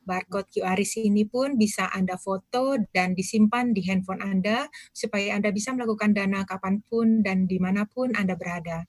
Barcode 0.03 0.51
QR 0.51 0.78
ini 0.99 1.24
pun 1.24 1.55
bisa 1.55 1.88
Anda 1.89 2.20
foto 2.20 2.76
dan 2.91 3.16
disimpan 3.16 3.72
di 3.72 3.88
handphone 3.88 4.20
Anda 4.20 4.68
supaya 4.91 5.39
Anda 5.39 5.49
bisa 5.55 5.72
melakukan 5.72 6.11
dana 6.11 6.43
kapan 6.43 6.84
pun 6.84 7.24
dan 7.24 7.47
di 7.47 7.57
mana 7.57 7.88
pun 7.88 8.11
Anda 8.14 8.36
berada. 8.36 8.84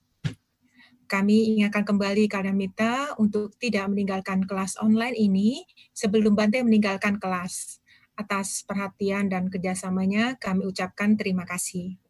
Kami 1.04 1.60
ingatkan 1.60 1.84
kembali 1.84 2.32
kalian 2.32 2.56
minta 2.56 3.12
untuk 3.20 3.52
tidak 3.60 3.92
meninggalkan 3.92 4.48
kelas 4.48 4.80
online 4.80 5.12
ini 5.12 5.60
sebelum 5.92 6.32
Bante 6.32 6.64
meninggalkan 6.64 7.20
kelas. 7.20 7.84
Atas 8.16 8.64
perhatian 8.64 9.28
dan 9.28 9.52
kerjasamanya 9.52 10.40
kami 10.40 10.64
ucapkan 10.64 11.18
terima 11.18 11.44
kasih. 11.44 12.00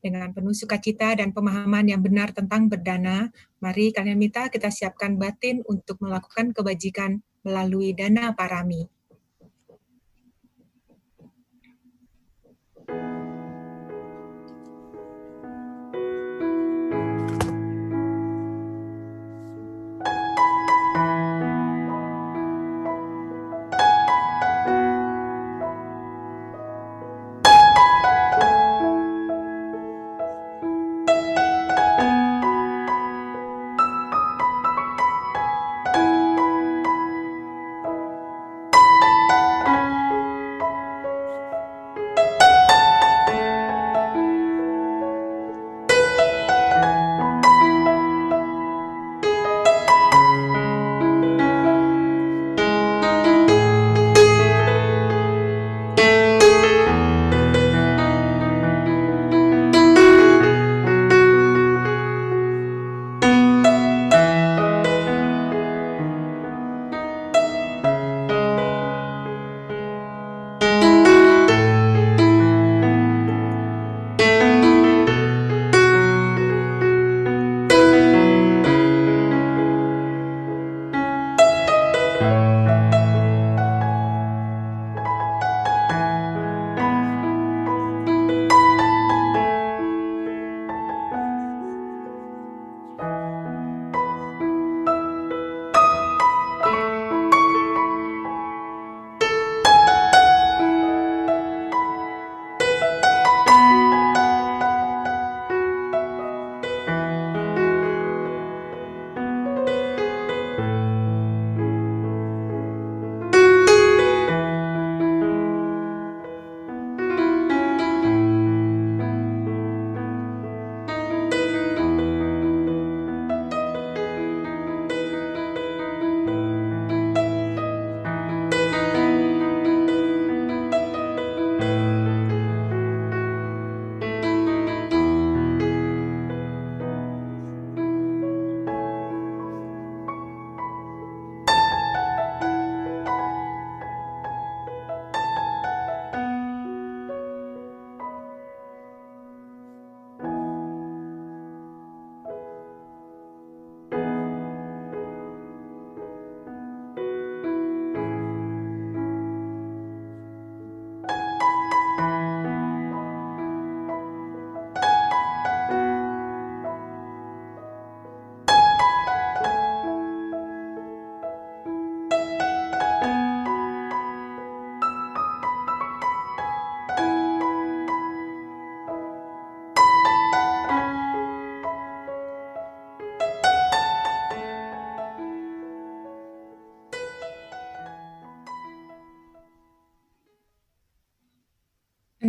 Dengan 0.00 0.32
penuh 0.32 0.56
sukacita 0.56 1.12
dan 1.12 1.36
pemahaman 1.36 1.84
yang 1.84 2.00
benar 2.00 2.32
tentang 2.32 2.72
berdana, 2.72 3.28
mari 3.60 3.92
kalian 3.92 4.16
minta 4.16 4.48
kita 4.48 4.72
siapkan 4.72 5.20
batin 5.20 5.60
untuk 5.68 6.00
melakukan 6.00 6.56
kebajikan 6.56 7.20
melalui 7.44 7.92
dana 7.92 8.32
parami. 8.32 8.88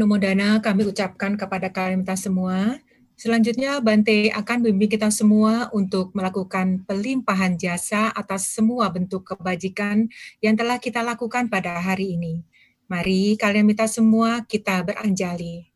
Numodana 0.02 0.58
kami 0.58 0.90
ucapkan 0.90 1.38
kepada 1.38 1.70
kalian 1.70 2.02
semua. 2.18 2.82
Selanjutnya 3.14 3.78
Bante 3.86 4.34
akan 4.34 4.66
membimbing 4.66 4.98
kita 4.98 5.14
semua 5.14 5.70
untuk 5.78 6.10
melakukan 6.18 6.82
pelimpahan 6.90 7.54
jasa 7.54 8.10
atas 8.10 8.50
semua 8.50 8.90
bentuk 8.90 9.30
kebajikan 9.30 10.10
yang 10.42 10.58
telah 10.58 10.82
kita 10.82 11.06
lakukan 11.06 11.54
pada 11.54 11.78
hari 11.78 12.18
ini. 12.18 12.42
Mari 12.90 13.38
kalian 13.38 13.70
minta 13.70 13.86
semua 13.86 14.42
kita 14.42 14.82
beranjali. 14.82 15.70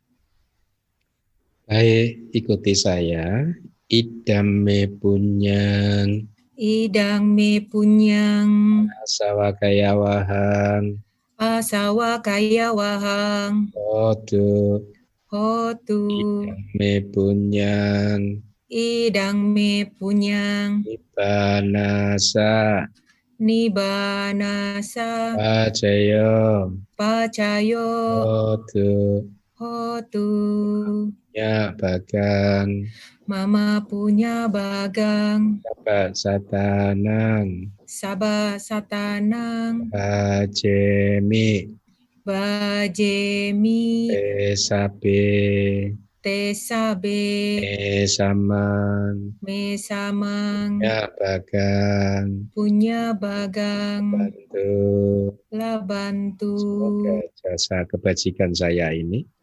Baik, 1.70 2.34
ikuti 2.34 2.74
saya. 2.74 3.46
Idam 3.86 4.66
me 4.66 4.90
punyang. 4.90 6.26
Idang 6.58 7.30
me 7.30 7.62
punyang. 7.62 8.50
Sawakaya 9.06 9.94
wahang 9.94 11.06
asawa 11.36 12.20
kaya 12.24 12.72
wahang. 12.72 13.68
Hotu 13.76 14.80
hotu 15.28 16.08
me 16.76 17.00
punyang. 17.12 18.40
Idang 18.66 19.54
me 19.54 19.86
punyang. 19.86 20.82
Nibanasa. 20.82 22.52
Nibanasa. 23.38 25.36
Pacaya. 25.36 26.66
Pacayo. 26.96 27.88
Hotu 28.24 29.28
Hotu 29.56 30.28
Ya 31.36 31.76
Bagang. 31.76 32.88
Mama 33.28 33.84
punya 33.84 34.48
bagang. 34.48 35.60
Sabak 35.60 36.16
Satanang. 36.16 37.76
Sabah 37.84 38.56
Satanang. 38.56 39.92
Bajemi. 39.92 41.76
Bajemi. 42.24 44.08
Esabe 44.48 45.28
Tesabe. 46.24 47.22
Esaman 48.00 49.36
Mesamang 49.44 50.80
Ya 50.80 51.04
Bagang. 51.20 52.48
Punya 52.56 53.12
bagang. 53.12 54.08
Bantu 54.08 54.72
lah 55.52 55.84
bantu 55.84 56.56
Semoga 56.56 57.16
jasa 57.44 57.84
kebajikan 57.84 58.56
saya 58.56 58.88
ini 58.96 59.35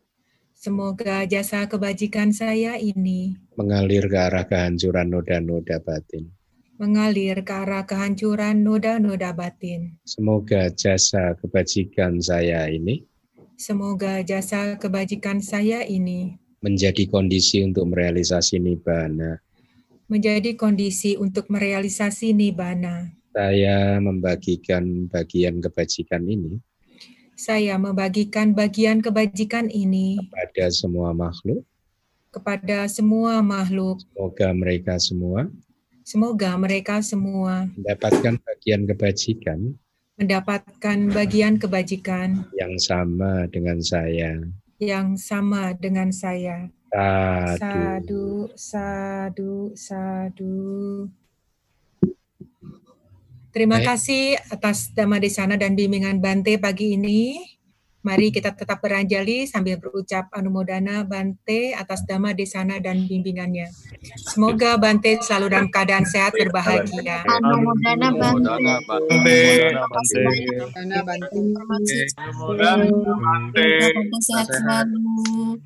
semoga 0.63 1.27
jasa 1.27 1.67
kebajikan 1.67 2.31
saya 2.31 2.79
ini 2.79 3.35
mengalir 3.59 4.07
ke 4.07 4.15
arah 4.15 4.47
kehancuran 4.47 5.11
noda-noda 5.11 5.83
batin. 5.83 6.31
mengalir 6.79 7.43
ke 7.43 7.51
arah 7.51 7.83
kehancuran 7.83 8.63
noda-noda 8.63 9.35
batin. 9.35 9.99
Semoga 10.07 10.71
jasa 10.71 11.35
kebajikan 11.35 12.23
saya 12.23 12.71
ini 12.71 13.03
Semoga 13.59 14.23
jasa 14.23 14.79
kebajikan 14.79 15.43
saya 15.43 15.83
ini 15.83 16.39
menjadi 16.63 17.11
kondisi 17.11 17.59
untuk 17.67 17.91
merealisasi 17.91 18.55
nibbana. 18.63 19.43
menjadi 20.07 20.55
kondisi 20.55 21.19
untuk 21.19 21.51
merealisasi 21.51 22.31
nibbana. 22.31 23.11
Saya 23.35 23.99
membagikan 23.99 25.11
bagian 25.11 25.59
kebajikan 25.59 26.23
ini 26.23 26.55
Saya 27.33 27.75
membagikan 27.81 28.53
bagian 28.53 29.01
kebajikan 29.01 29.67
ini 29.69 30.21
pada 30.29 30.69
semua 30.69 31.11
makhluk. 31.17 31.65
kepada 32.33 32.89
semua 32.89 33.41
makhluk. 33.45 34.01
Semoga 34.13 34.49
mereka 34.57 34.97
semua 34.97 35.49
Semoga 36.03 36.51
mereka 36.59 36.99
semua 36.99 37.69
mendapatkan 37.79 38.35
bagian 38.43 38.83
kebajikan 38.89 39.59
mendapatkan 40.19 40.99
bagian 41.09 41.55
kebajikan 41.57 42.43
yang 42.59 42.75
sama 42.77 43.47
dengan 43.49 43.79
saya. 43.81 44.43
yang 44.83 45.15
sama 45.15 45.71
dengan 45.79 46.11
saya. 46.11 46.67
Sadu. 46.93 47.57
Sadu, 47.57 48.27
sadu, 48.53 49.53
sadu. 49.73 50.57
Terima 53.53 53.77
Baik. 53.77 53.85
kasih 53.85 54.33
atas 54.49 54.89
Dhamma 54.97 55.21
Desana 55.21 55.61
dan 55.61 55.77
bimbingan 55.77 56.17
Bante 56.17 56.57
pagi 56.57 56.97
ini. 56.97 57.37
Mari 58.03 58.33
kita 58.33 58.51
tetap 58.51 58.81
beranjali 58.81 59.45
sambil 59.45 59.77
berucap 59.77 60.27
anumodana 60.33 61.05
Bante 61.05 61.77
atas 61.77 62.01
Dhamma 62.09 62.33
Desana 62.33 62.81
dan 62.81 63.05
bimbingannya. 63.05 63.69
Semoga 64.17 64.81
Bante 64.81 65.21
selalu 65.21 65.53
dalam 65.53 65.69
keadaan 65.69 66.03
sehat 66.03 66.33
berbahagia. 66.33 67.21
Anumodana 67.29 68.09
Bante. 68.09 68.49
Dana 70.73 70.99
bantu. 71.05 71.41
Semoga 72.09 72.71
Bante 73.21 73.69
sehat 74.17 74.47
selalu. 74.49 75.61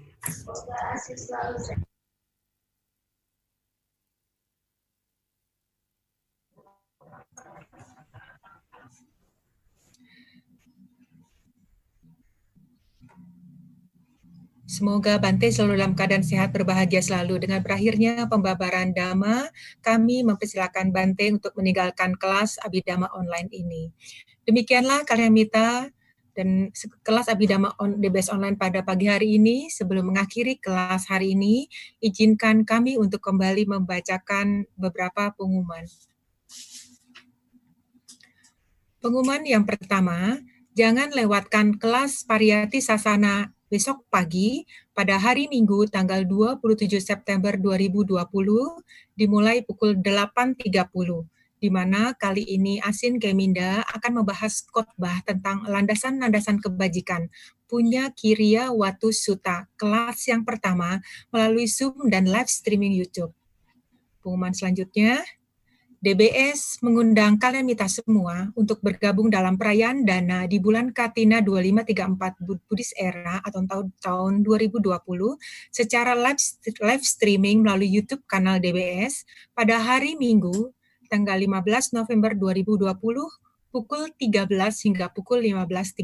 Semoga 14.68 15.16
Bante 15.16 15.48
selalu 15.48 15.80
dalam 15.80 15.96
keadaan 15.96 16.28
sehat 16.28 16.52
berbahagia 16.52 17.00
selalu. 17.00 17.40
Dengan 17.40 17.64
berakhirnya 17.64 18.28
pembabaran 18.28 18.92
Dhamma, 18.92 19.48
kami 19.80 20.28
mempersilakan 20.28 20.92
Bante 20.92 21.32
untuk 21.32 21.56
meninggalkan 21.56 22.20
kelas 22.20 22.60
Abhidhamma 22.60 23.08
online 23.16 23.48
ini. 23.56 23.96
Demikianlah 24.44 25.08
kalian 25.08 25.32
Mita 25.32 25.88
dan 26.36 26.68
kelas 27.00 27.32
Abhidhamma 27.32 27.80
on, 27.80 27.96
DBS 28.04 28.28
online 28.28 28.60
pada 28.60 28.84
pagi 28.84 29.08
hari 29.08 29.40
ini. 29.40 29.72
Sebelum 29.72 30.12
mengakhiri 30.12 30.60
kelas 30.60 31.08
hari 31.08 31.32
ini, 31.32 31.72
izinkan 32.04 32.68
kami 32.68 33.00
untuk 33.00 33.24
kembali 33.24 33.72
membacakan 33.72 34.68
beberapa 34.76 35.32
pengumuman. 35.32 35.88
Pengumuman 39.00 39.48
yang 39.48 39.64
pertama, 39.64 40.44
jangan 40.76 41.16
lewatkan 41.16 41.80
kelas 41.80 42.28
Pariyati 42.28 42.84
Sasana 42.84 43.57
besok 43.68 44.08
pagi 44.08 44.64
pada 44.96 45.20
hari 45.20 45.52
Minggu 45.52 45.92
tanggal 45.92 46.24
27 46.24 46.88
September 47.04 47.52
2020 47.60 48.16
dimulai 49.20 49.60
pukul 49.68 50.00
8.30 50.00 50.64
di 51.58 51.70
mana 51.74 52.14
kali 52.16 52.48
ini 52.48 52.80
Asin 52.80 53.20
Keminda 53.20 53.84
akan 53.92 54.24
membahas 54.24 54.64
khotbah 54.72 55.20
tentang 55.28 55.68
landasan-landasan 55.68 56.64
kebajikan 56.64 57.28
punya 57.68 58.08
Kiria 58.16 58.72
Watu 58.72 59.12
Suta 59.12 59.68
kelas 59.76 60.24
yang 60.32 60.48
pertama 60.48 61.04
melalui 61.34 61.68
Zoom 61.68 62.08
dan 62.08 62.30
live 62.30 62.48
streaming 62.48 62.96
YouTube. 62.96 63.36
Pengumuman 64.24 64.56
selanjutnya, 64.56 65.20
DBS 65.98 66.78
mengundang 66.86 67.42
kalian 67.42 67.66
mita 67.66 67.90
semua 67.90 68.54
untuk 68.54 68.78
bergabung 68.86 69.34
dalam 69.34 69.58
perayaan 69.58 70.06
Dana 70.06 70.46
di 70.46 70.62
bulan 70.62 70.94
Katina 70.94 71.42
2534 71.42 72.38
Bud- 72.46 72.62
Buddhist 72.70 72.94
Era 72.94 73.42
atau 73.42 73.66
tahun, 73.66 73.90
tahun 73.98 74.34
2020 74.46 74.94
secara 75.74 76.14
live, 76.14 76.38
live 76.86 77.02
streaming 77.02 77.66
melalui 77.66 77.90
YouTube 77.90 78.22
kanal 78.30 78.62
DBS 78.62 79.26
pada 79.58 79.82
hari 79.82 80.14
Minggu 80.14 80.70
tanggal 81.10 81.34
15 81.42 81.98
November 81.98 82.38
2020 82.38 82.94
pukul 83.74 84.14
13 84.22 84.54
hingga 84.86 85.10
pukul 85.10 85.42
15.30. 85.42 85.98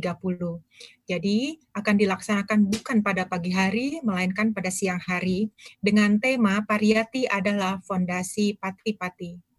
Jadi 1.06 1.62
akan 1.70 1.96
dilaksanakan 2.02 2.60
bukan 2.66 3.06
pada 3.06 3.30
pagi 3.30 3.54
hari 3.54 4.02
melainkan 4.02 4.58
pada 4.58 4.74
siang 4.74 4.98
hari 5.06 5.54
dengan 5.78 6.18
tema 6.18 6.66
Pariyati 6.66 7.30
adalah 7.30 7.78
fondasi 7.86 8.58
pati-pati. 8.58 9.53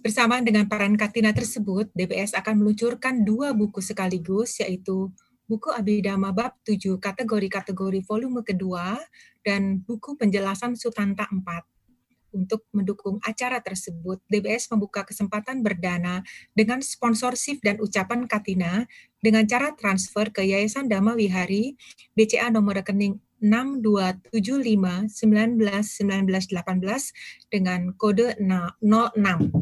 Bersamaan 0.00 0.48
dengan 0.48 0.64
peran 0.64 0.96
Katina 0.96 1.28
tersebut, 1.36 1.92
DBS 1.92 2.32
akan 2.32 2.64
meluncurkan 2.64 3.20
dua 3.20 3.52
buku 3.52 3.84
sekaligus, 3.84 4.56
yaitu 4.64 5.12
buku 5.44 5.68
Abhidhamma 5.68 6.32
Bab 6.32 6.56
7 6.64 6.96
kategori-kategori 6.96 8.00
volume 8.08 8.40
kedua 8.40 8.96
dan 9.44 9.84
buku 9.84 10.16
penjelasan 10.16 10.72
Sutanta 10.72 11.28
4. 11.28 11.44
Untuk 12.32 12.64
mendukung 12.72 13.20
acara 13.20 13.60
tersebut, 13.60 14.24
DBS 14.24 14.72
membuka 14.72 15.04
kesempatan 15.04 15.60
berdana 15.60 16.24
dengan 16.56 16.80
sponsorship 16.80 17.60
dan 17.60 17.76
ucapan 17.84 18.24
Katina 18.24 18.88
dengan 19.20 19.44
cara 19.44 19.76
transfer 19.76 20.32
ke 20.32 20.48
Yayasan 20.48 20.88
Dhamma 20.88 21.12
Wihari 21.12 21.76
BCA 22.16 22.48
nomor 22.48 22.80
rekening 22.80 23.20
6275 23.44 25.12
19 25.12 25.60
19 25.60 26.56
18 26.56 27.52
dengan 27.52 27.92
kode 28.00 28.38
06 28.40 29.59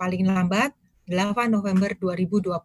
paling 0.00 0.24
lambat 0.24 0.72
8 1.04 1.52
November 1.52 1.92
2020. 1.92 2.56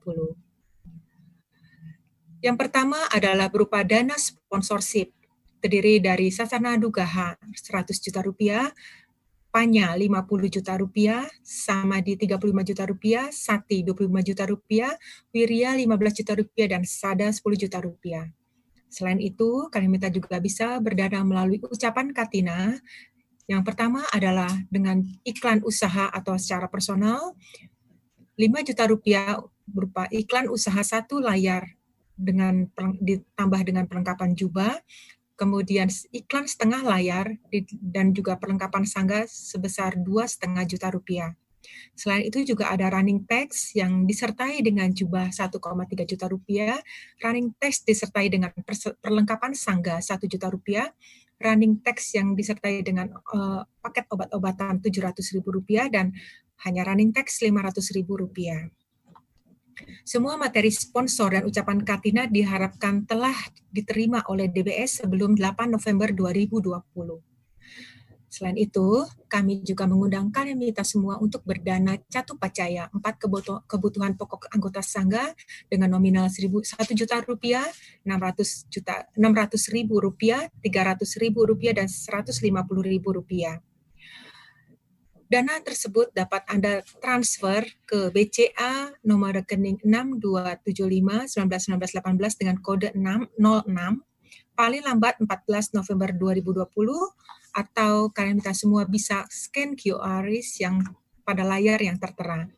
Yang 2.39 2.55
pertama 2.55 2.95
adalah 3.11 3.51
berupa 3.51 3.83
dana 3.83 4.15
sponsorship, 4.15 5.11
terdiri 5.59 5.99
dari 5.99 6.31
Sasana 6.31 6.79
Dugaha 6.79 7.35
100 7.51 7.91
juta 7.99 8.23
rupiah, 8.23 8.71
Panya 9.51 9.95
50 9.95 10.51
juta 10.51 10.75
rupiah, 10.75 11.23
Samadhi 11.39 12.19
35 12.19 12.59
juta 12.67 12.83
rupiah, 12.83 13.31
Sakti 13.31 13.87
25 13.87 14.19
juta 14.19 14.43
rupiah, 14.43 14.91
Wirya 15.31 15.79
15 15.79 16.11
juta 16.11 16.35
rupiah, 16.35 16.67
dan 16.75 16.83
Sada 16.83 17.31
10 17.31 17.55
juta 17.55 17.79
rupiah. 17.79 18.27
Selain 18.91 19.15
itu, 19.15 19.71
kalian 19.71 19.95
minta 19.95 20.11
juga 20.11 20.43
bisa 20.43 20.75
berdana 20.83 21.23
melalui 21.23 21.63
ucapan 21.71 22.11
Katina 22.11 22.75
yang 23.45 23.61
pertama 23.61 24.01
adalah 24.09 24.49
dengan 24.73 25.05
iklan 25.21 25.61
usaha 25.61 26.09
atau 26.09 26.33
secara 26.37 26.65
personal, 26.65 27.37
5 28.35 28.67
juta 28.67 28.83
rupiah 28.89 29.37
berupa 29.65 30.09
iklan 30.09 30.49
usaha 30.49 30.81
satu 30.81 31.21
layar 31.21 31.65
dengan 32.15 32.67
ditambah 32.99 33.61
dengan 33.63 33.85
perlengkapan 33.85 34.33
jubah, 34.33 34.75
kemudian 35.35 35.91
iklan 36.15 36.47
setengah 36.47 36.81
layar 36.83 37.37
dan 37.79 38.15
juga 38.15 38.39
perlengkapan 38.39 38.87
sangga 38.87 39.27
sebesar 39.27 39.99
dua 39.99 40.25
setengah 40.25 40.63
juta 40.65 40.87
rupiah. 40.89 41.35
Selain 41.97 42.21
itu 42.21 42.45
juga 42.45 42.69
ada 42.69 42.93
running 42.93 43.25
text 43.25 43.73
yang 43.73 44.05
disertai 44.05 44.61
dengan 44.61 44.85
jubah 44.93 45.33
1,3 45.33 46.05
juta 46.05 46.25
rupiah, 46.29 46.77
running 47.25 47.57
text 47.57 47.89
disertai 47.89 48.29
dengan 48.29 48.53
perlengkapan 49.01 49.57
sangga 49.57 49.97
1 49.97 50.29
juta 50.29 50.47
rupiah, 50.53 50.87
running 51.39 51.83
text 51.83 52.15
yang 52.15 52.33
disertai 52.33 52.81
dengan 52.85 53.11
eh, 53.11 53.61
paket 53.83 54.05
obat-obatan 54.11 54.79
700 54.79 55.35
ribu 55.35 55.55
rupiah 55.55 55.91
dan 55.91 56.15
hanya 56.63 56.87
running 56.87 57.11
tax 57.11 57.43
Rp500.000. 57.43 58.71
Semua 60.07 60.39
materi 60.39 60.71
sponsor 60.71 61.35
dan 61.35 61.43
ucapan 61.43 61.83
Katina 61.83 62.23
diharapkan 62.31 63.03
telah 63.03 63.35
diterima 63.67 64.23
oleh 64.31 64.47
DBS 64.47 65.03
sebelum 65.03 65.35
8 65.35 65.67
November 65.67 66.15
2020. 66.15 67.34
Selain 68.35 68.59
itu, 68.59 69.07
kami 69.31 69.63
juga 69.63 69.87
mengundang 69.87 70.27
kalian 70.27 70.59
minta 70.59 70.83
semua 70.83 71.15
untuk 71.23 71.47
berdana 71.47 71.95
catu 72.11 72.35
pacaya 72.35 72.91
empat 72.91 73.15
kebutuhan 73.63 74.19
pokok 74.19 74.51
anggota 74.51 74.83
sangga 74.83 75.31
dengan 75.71 75.95
nominal 75.95 76.27
1 76.27 76.51
juta 76.99 77.23
rupiah, 77.23 77.63
600 78.03 78.67
juta 78.67 79.07
600 79.15 79.71
ribu 79.71 80.03
rupiah, 80.03 80.51
300 80.59 81.23
ribu 81.23 81.47
rupiah 81.47 81.79
dan 81.79 81.87
150 81.87 82.43
ribu 82.83 83.15
rupiah. 83.15 83.63
Dana 85.31 85.55
tersebut 85.63 86.11
dapat 86.11 86.43
Anda 86.51 86.83
transfer 86.99 87.63
ke 87.87 88.11
BCA 88.11 88.99
nomor 89.07 89.39
rekening 89.39 89.79
6275 89.79 91.39
191918 91.39 92.35
dengan 92.43 92.59
kode 92.59 92.91
606 92.91 94.03
paling 94.59 94.83
lambat 94.83 95.19
14 95.23 95.75
November 95.75 96.11
2020 96.11 96.67
atau 97.55 98.11
kalian 98.11 98.43
minta 98.43 98.51
semua 98.51 98.83
bisa 98.83 99.23
scan 99.31 99.79
QR 99.79 100.27
yang 100.59 100.83
pada 101.23 101.47
layar 101.47 101.79
yang 101.79 101.95
tertera. 101.95 102.51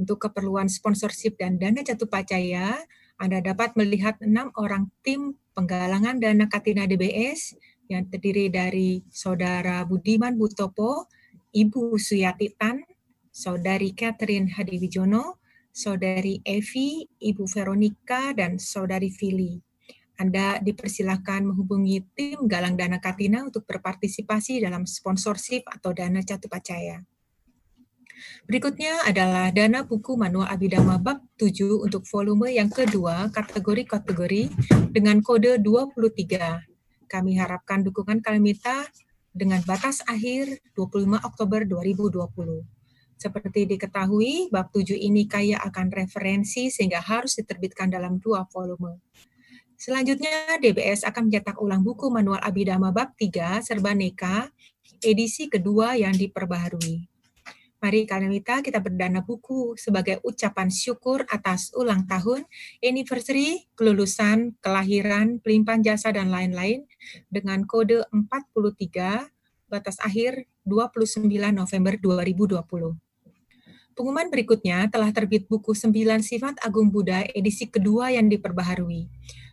Untuk 0.00 0.16
keperluan 0.16 0.72
sponsorship 0.72 1.36
dan 1.36 1.60
dana 1.60 1.84
jatuh 1.84 2.08
pacaya, 2.08 2.80
Anda 3.20 3.44
dapat 3.44 3.76
melihat 3.76 4.16
enam 4.24 4.48
orang 4.56 4.88
tim 5.04 5.36
penggalangan 5.52 6.16
dana 6.16 6.48
Katina 6.48 6.88
DBS 6.88 7.52
yang 7.92 8.08
terdiri 8.08 8.48
dari 8.48 9.04
Saudara 9.12 9.84
Budiman 9.84 10.40
Butopo, 10.40 11.04
Ibu 11.52 12.00
Suyati 12.00 12.48
Tan, 12.56 12.80
Saudari 13.28 13.92
Catherine 13.92 14.48
Hadiwijono, 14.48 15.36
Saudari 15.68 16.40
Evi, 16.48 17.04
Ibu 17.20 17.44
Veronica, 17.44 18.32
dan 18.32 18.56
Saudari 18.56 19.12
Fili. 19.12 19.69
Anda 20.20 20.60
dipersilahkan 20.60 21.48
menghubungi 21.48 22.04
tim 22.12 22.44
Galang 22.44 22.76
Dana 22.76 23.00
Katina 23.00 23.40
untuk 23.40 23.64
berpartisipasi 23.64 24.60
dalam 24.60 24.84
sponsorship 24.84 25.64
atau 25.64 25.96
dana 25.96 26.20
catu 26.20 26.44
pacaya. 26.44 27.00
Berikutnya 28.44 29.08
adalah 29.08 29.48
dana 29.48 29.80
buku 29.80 30.20
manual 30.20 30.44
Abidama 30.44 31.00
bab 31.00 31.24
7 31.40 31.80
untuk 31.80 32.04
volume 32.04 32.52
yang 32.52 32.68
kedua 32.68 33.32
kategori-kategori 33.32 34.52
dengan 34.92 35.24
kode 35.24 35.56
23. 35.56 37.08
Kami 37.08 37.32
harapkan 37.40 37.80
dukungan 37.80 38.20
Kalimita 38.20 38.84
dengan 39.32 39.64
batas 39.64 40.04
akhir 40.04 40.60
25 40.76 41.16
Oktober 41.16 41.64
2020. 41.64 42.60
Seperti 43.20 43.68
diketahui, 43.68 44.52
bab 44.52 44.68
7 44.68 44.96
ini 44.96 45.24
kaya 45.24 45.60
akan 45.60 45.92
referensi 45.92 46.68
sehingga 46.68 47.00
harus 47.00 47.36
diterbitkan 47.36 47.92
dalam 47.92 48.16
dua 48.16 48.44
volume. 48.48 49.00
Selanjutnya, 49.80 50.60
DBS 50.60 51.08
akan 51.08 51.32
mencetak 51.32 51.56
ulang 51.56 51.80
buku 51.80 52.12
manual 52.12 52.36
Abidama 52.44 52.92
Bab 52.92 53.16
3 53.16 53.64
Serba 53.64 53.96
Neka, 53.96 54.52
edisi 55.00 55.48
kedua 55.48 55.96
yang 55.96 56.12
diperbaharui. 56.12 57.08
Mari 57.80 58.04
Kalimita 58.04 58.60
kita 58.60 58.76
berdana 58.76 59.24
buku 59.24 59.80
sebagai 59.80 60.20
ucapan 60.20 60.68
syukur 60.68 61.24
atas 61.32 61.72
ulang 61.72 62.04
tahun, 62.04 62.44
anniversary, 62.84 63.72
kelulusan, 63.72 64.52
kelahiran, 64.60 65.40
pelimpahan 65.40 65.80
jasa, 65.80 66.12
dan 66.12 66.28
lain-lain 66.28 66.84
dengan 67.32 67.64
kode 67.64 68.04
43 68.12 69.32
batas 69.64 69.96
akhir 70.04 70.44
29 70.68 71.24
November 71.56 71.96
2020. 71.96 73.00
Pengumuman 73.96 74.28
berikutnya 74.28 74.92
telah 74.92 75.08
terbit 75.08 75.48
buku 75.48 75.72
9 75.72 76.20
Sifat 76.20 76.60
Agung 76.60 76.92
Buddha 76.92 77.24
edisi 77.32 77.64
kedua 77.64 78.12
yang 78.12 78.28
diperbaharui. 78.28 79.08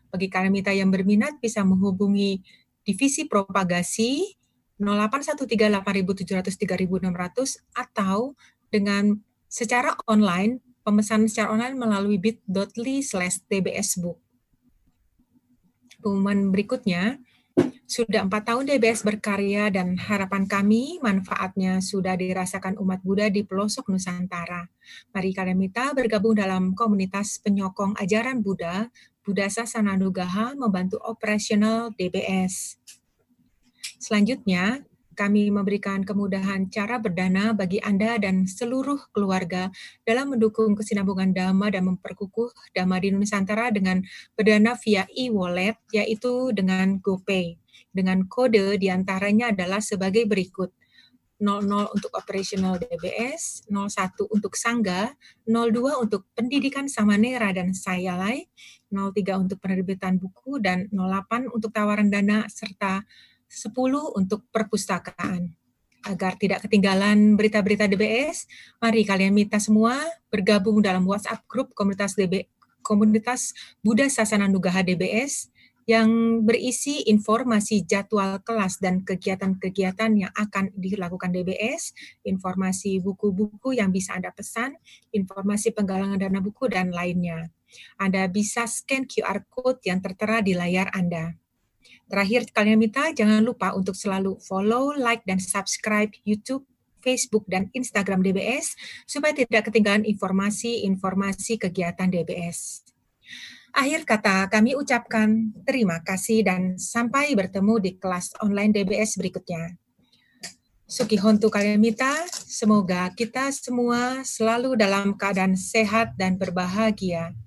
Bagi 0.07 0.31
kalian 0.31 0.53
mita 0.53 0.71
yang 0.71 0.91
berminat 0.91 1.39
bisa 1.43 1.63
menghubungi 1.63 2.39
divisi 2.87 3.27
propagasi 3.27 4.37
081387003600 4.79 7.59
atau 7.73 8.37
dengan 8.69 9.17
secara 9.49 9.97
online 10.05 10.61
pemesanan 10.85 11.27
secara 11.27 11.51
online 11.51 11.75
melalui 11.75 12.15
bit.ly 12.15 13.03
slash 13.03 13.43
tbsbook. 13.49 14.21
Pengumuman 15.99 16.53
berikutnya, 16.53 17.19
sudah 17.87 18.27
empat 18.27 18.51
tahun 18.51 18.67
DBS 18.67 19.07
berkarya 19.07 19.71
dan 19.71 19.95
harapan 19.95 20.43
kami 20.43 20.99
manfaatnya 20.99 21.79
sudah 21.79 22.19
dirasakan 22.19 22.75
umat 22.83 22.99
Buddha 22.99 23.31
di 23.31 23.47
pelosok 23.47 23.87
Nusantara. 23.89 24.67
Mari 25.15 25.31
kalian 25.31 25.55
minta 25.55 25.95
bergabung 25.95 26.35
dalam 26.35 26.75
komunitas 26.75 27.39
penyokong 27.39 27.95
ajaran 27.95 28.43
Buddha 28.43 28.91
Buddha 29.27 29.51
Sasana 29.51 29.99
Nugaha 29.99 30.55
membantu 30.55 31.03
operasional 31.03 31.91
DBS. 31.99 32.79
Selanjutnya, 33.99 34.87
kami 35.19 35.51
memberikan 35.51 36.07
kemudahan 36.07 36.71
cara 36.71 36.95
berdana 36.95 37.51
bagi 37.51 37.83
Anda 37.83 38.15
dan 38.23 38.47
seluruh 38.47 39.11
keluarga 39.11 39.67
dalam 40.07 40.31
mendukung 40.31 40.79
kesinambungan 40.79 41.35
Dhamma 41.35 41.67
dan 41.75 41.91
memperkukuh 41.91 42.71
Dhamma 42.71 43.03
di 43.03 43.11
Nusantara 43.11 43.67
dengan 43.67 43.99
berdana 44.39 44.79
via 44.79 45.03
e-wallet, 45.11 45.75
yaitu 45.91 46.55
dengan 46.55 46.95
GoPay. 47.03 47.59
Dengan 47.91 48.23
kode 48.31 48.79
di 48.79 48.87
antaranya 48.87 49.51
adalah 49.51 49.83
sebagai 49.83 50.23
berikut. 50.23 50.71
00 51.37 51.93
untuk 51.93 52.11
operasional 52.17 52.81
DBS, 52.81 53.65
01 53.69 54.25
untuk 54.33 54.57
Sangga, 54.57 55.13
02 55.45 56.01
untuk 56.01 56.25
pendidikan 56.33 56.89
Samanera 56.89 57.53
dan 57.53 57.77
Sayalai, 57.77 58.49
03 58.89 59.37
untuk 59.37 59.61
penerbitan 59.61 60.17
buku, 60.17 60.57
dan 60.57 60.89
08 60.89 61.53
untuk 61.53 61.69
tawaran 61.69 62.09
dana, 62.09 62.49
serta 62.49 63.05
10 63.45 63.73
untuk 64.17 64.49
perpustakaan. 64.49 65.53
Agar 66.07 66.39
tidak 66.39 66.65
ketinggalan 66.65 67.37
berita-berita 67.37 67.85
DBS, 67.85 68.47
mari 68.81 69.05
kalian 69.05 69.33
minta 69.35 69.61
semua 69.61 69.97
bergabung 70.33 70.81
dalam 70.81 71.05
WhatsApp 71.05 71.43
grup 71.45 71.75
komunitas 71.77 72.15
DB, 72.15 72.47
komunitas 72.81 73.51
Buddha 73.83 74.07
Sasana 74.07 74.47
Nugaha 74.47 74.79
DBS 74.81 75.51
yang 75.87 76.43
berisi 76.43 77.07
informasi 77.07 77.87
jadwal 77.87 78.43
kelas 78.43 78.83
dan 78.83 79.07
kegiatan-kegiatan 79.07 80.11
yang 80.19 80.31
akan 80.35 80.75
dilakukan 80.75 81.31
DBS, 81.31 81.95
informasi 82.27 82.99
buku-buku 82.99 83.71
yang 83.71 83.95
bisa 83.95 84.19
Anda 84.19 84.35
pesan, 84.35 84.75
informasi 85.15 85.71
penggalangan 85.71 86.19
dana 86.19 86.43
buku, 86.43 86.67
dan 86.67 86.91
lainnya. 86.91 87.47
Anda 87.95 88.27
bisa 88.27 88.67
scan 88.67 89.07
QR 89.07 89.47
Code 89.47 89.79
yang 89.87 90.03
tertera 90.03 90.43
di 90.43 90.59
layar 90.59 90.91
Anda. 90.91 91.39
Terakhir, 92.07 92.51
kalian 92.51 92.79
minta 92.83 93.07
jangan 93.15 93.39
lupa 93.39 93.71
untuk 93.71 93.95
selalu 93.95 94.39
follow, 94.43 94.91
like, 94.91 95.23
dan 95.23 95.39
subscribe 95.39 96.11
YouTube, 96.27 96.67
Facebook, 96.99 97.47
dan 97.47 97.71
Instagram 97.71 98.23
DBS 98.23 98.75
supaya 99.07 99.31
tidak 99.31 99.71
ketinggalan 99.71 100.03
informasi-informasi 100.03 101.59
kegiatan 101.63 102.11
DBS. 102.11 102.86
Akhir 103.77 104.09
kata 104.09 104.49
kami 104.49 104.73
ucapkan 104.73 105.53
terima 105.61 106.01
kasih 106.01 106.41
dan 106.41 106.81
sampai 106.81 107.37
bertemu 107.37 107.77
di 107.77 107.91
kelas 108.01 108.33
online 108.41 108.73
DBS 108.73 109.21
berikutnya. 109.21 109.77
Suki 110.89 111.13
Hontu 111.21 111.53
Kalimita, 111.53 112.25
semoga 112.33 113.05
kita 113.13 113.53
semua 113.53 114.25
selalu 114.25 114.73
dalam 114.73 115.13
keadaan 115.13 115.53
sehat 115.53 116.17
dan 116.17 116.41
berbahagia. 116.41 117.37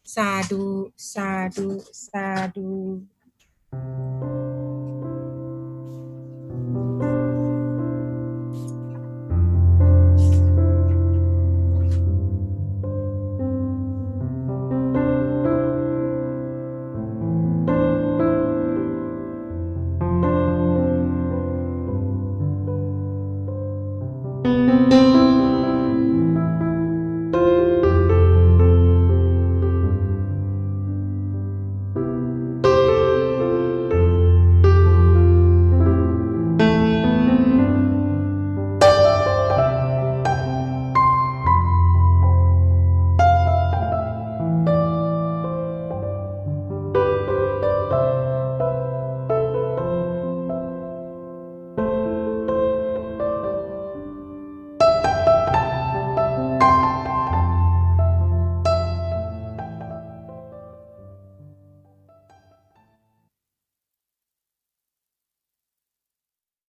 Sadu, 0.00 0.88
sadu, 0.96 1.84
sadu. 1.92 3.04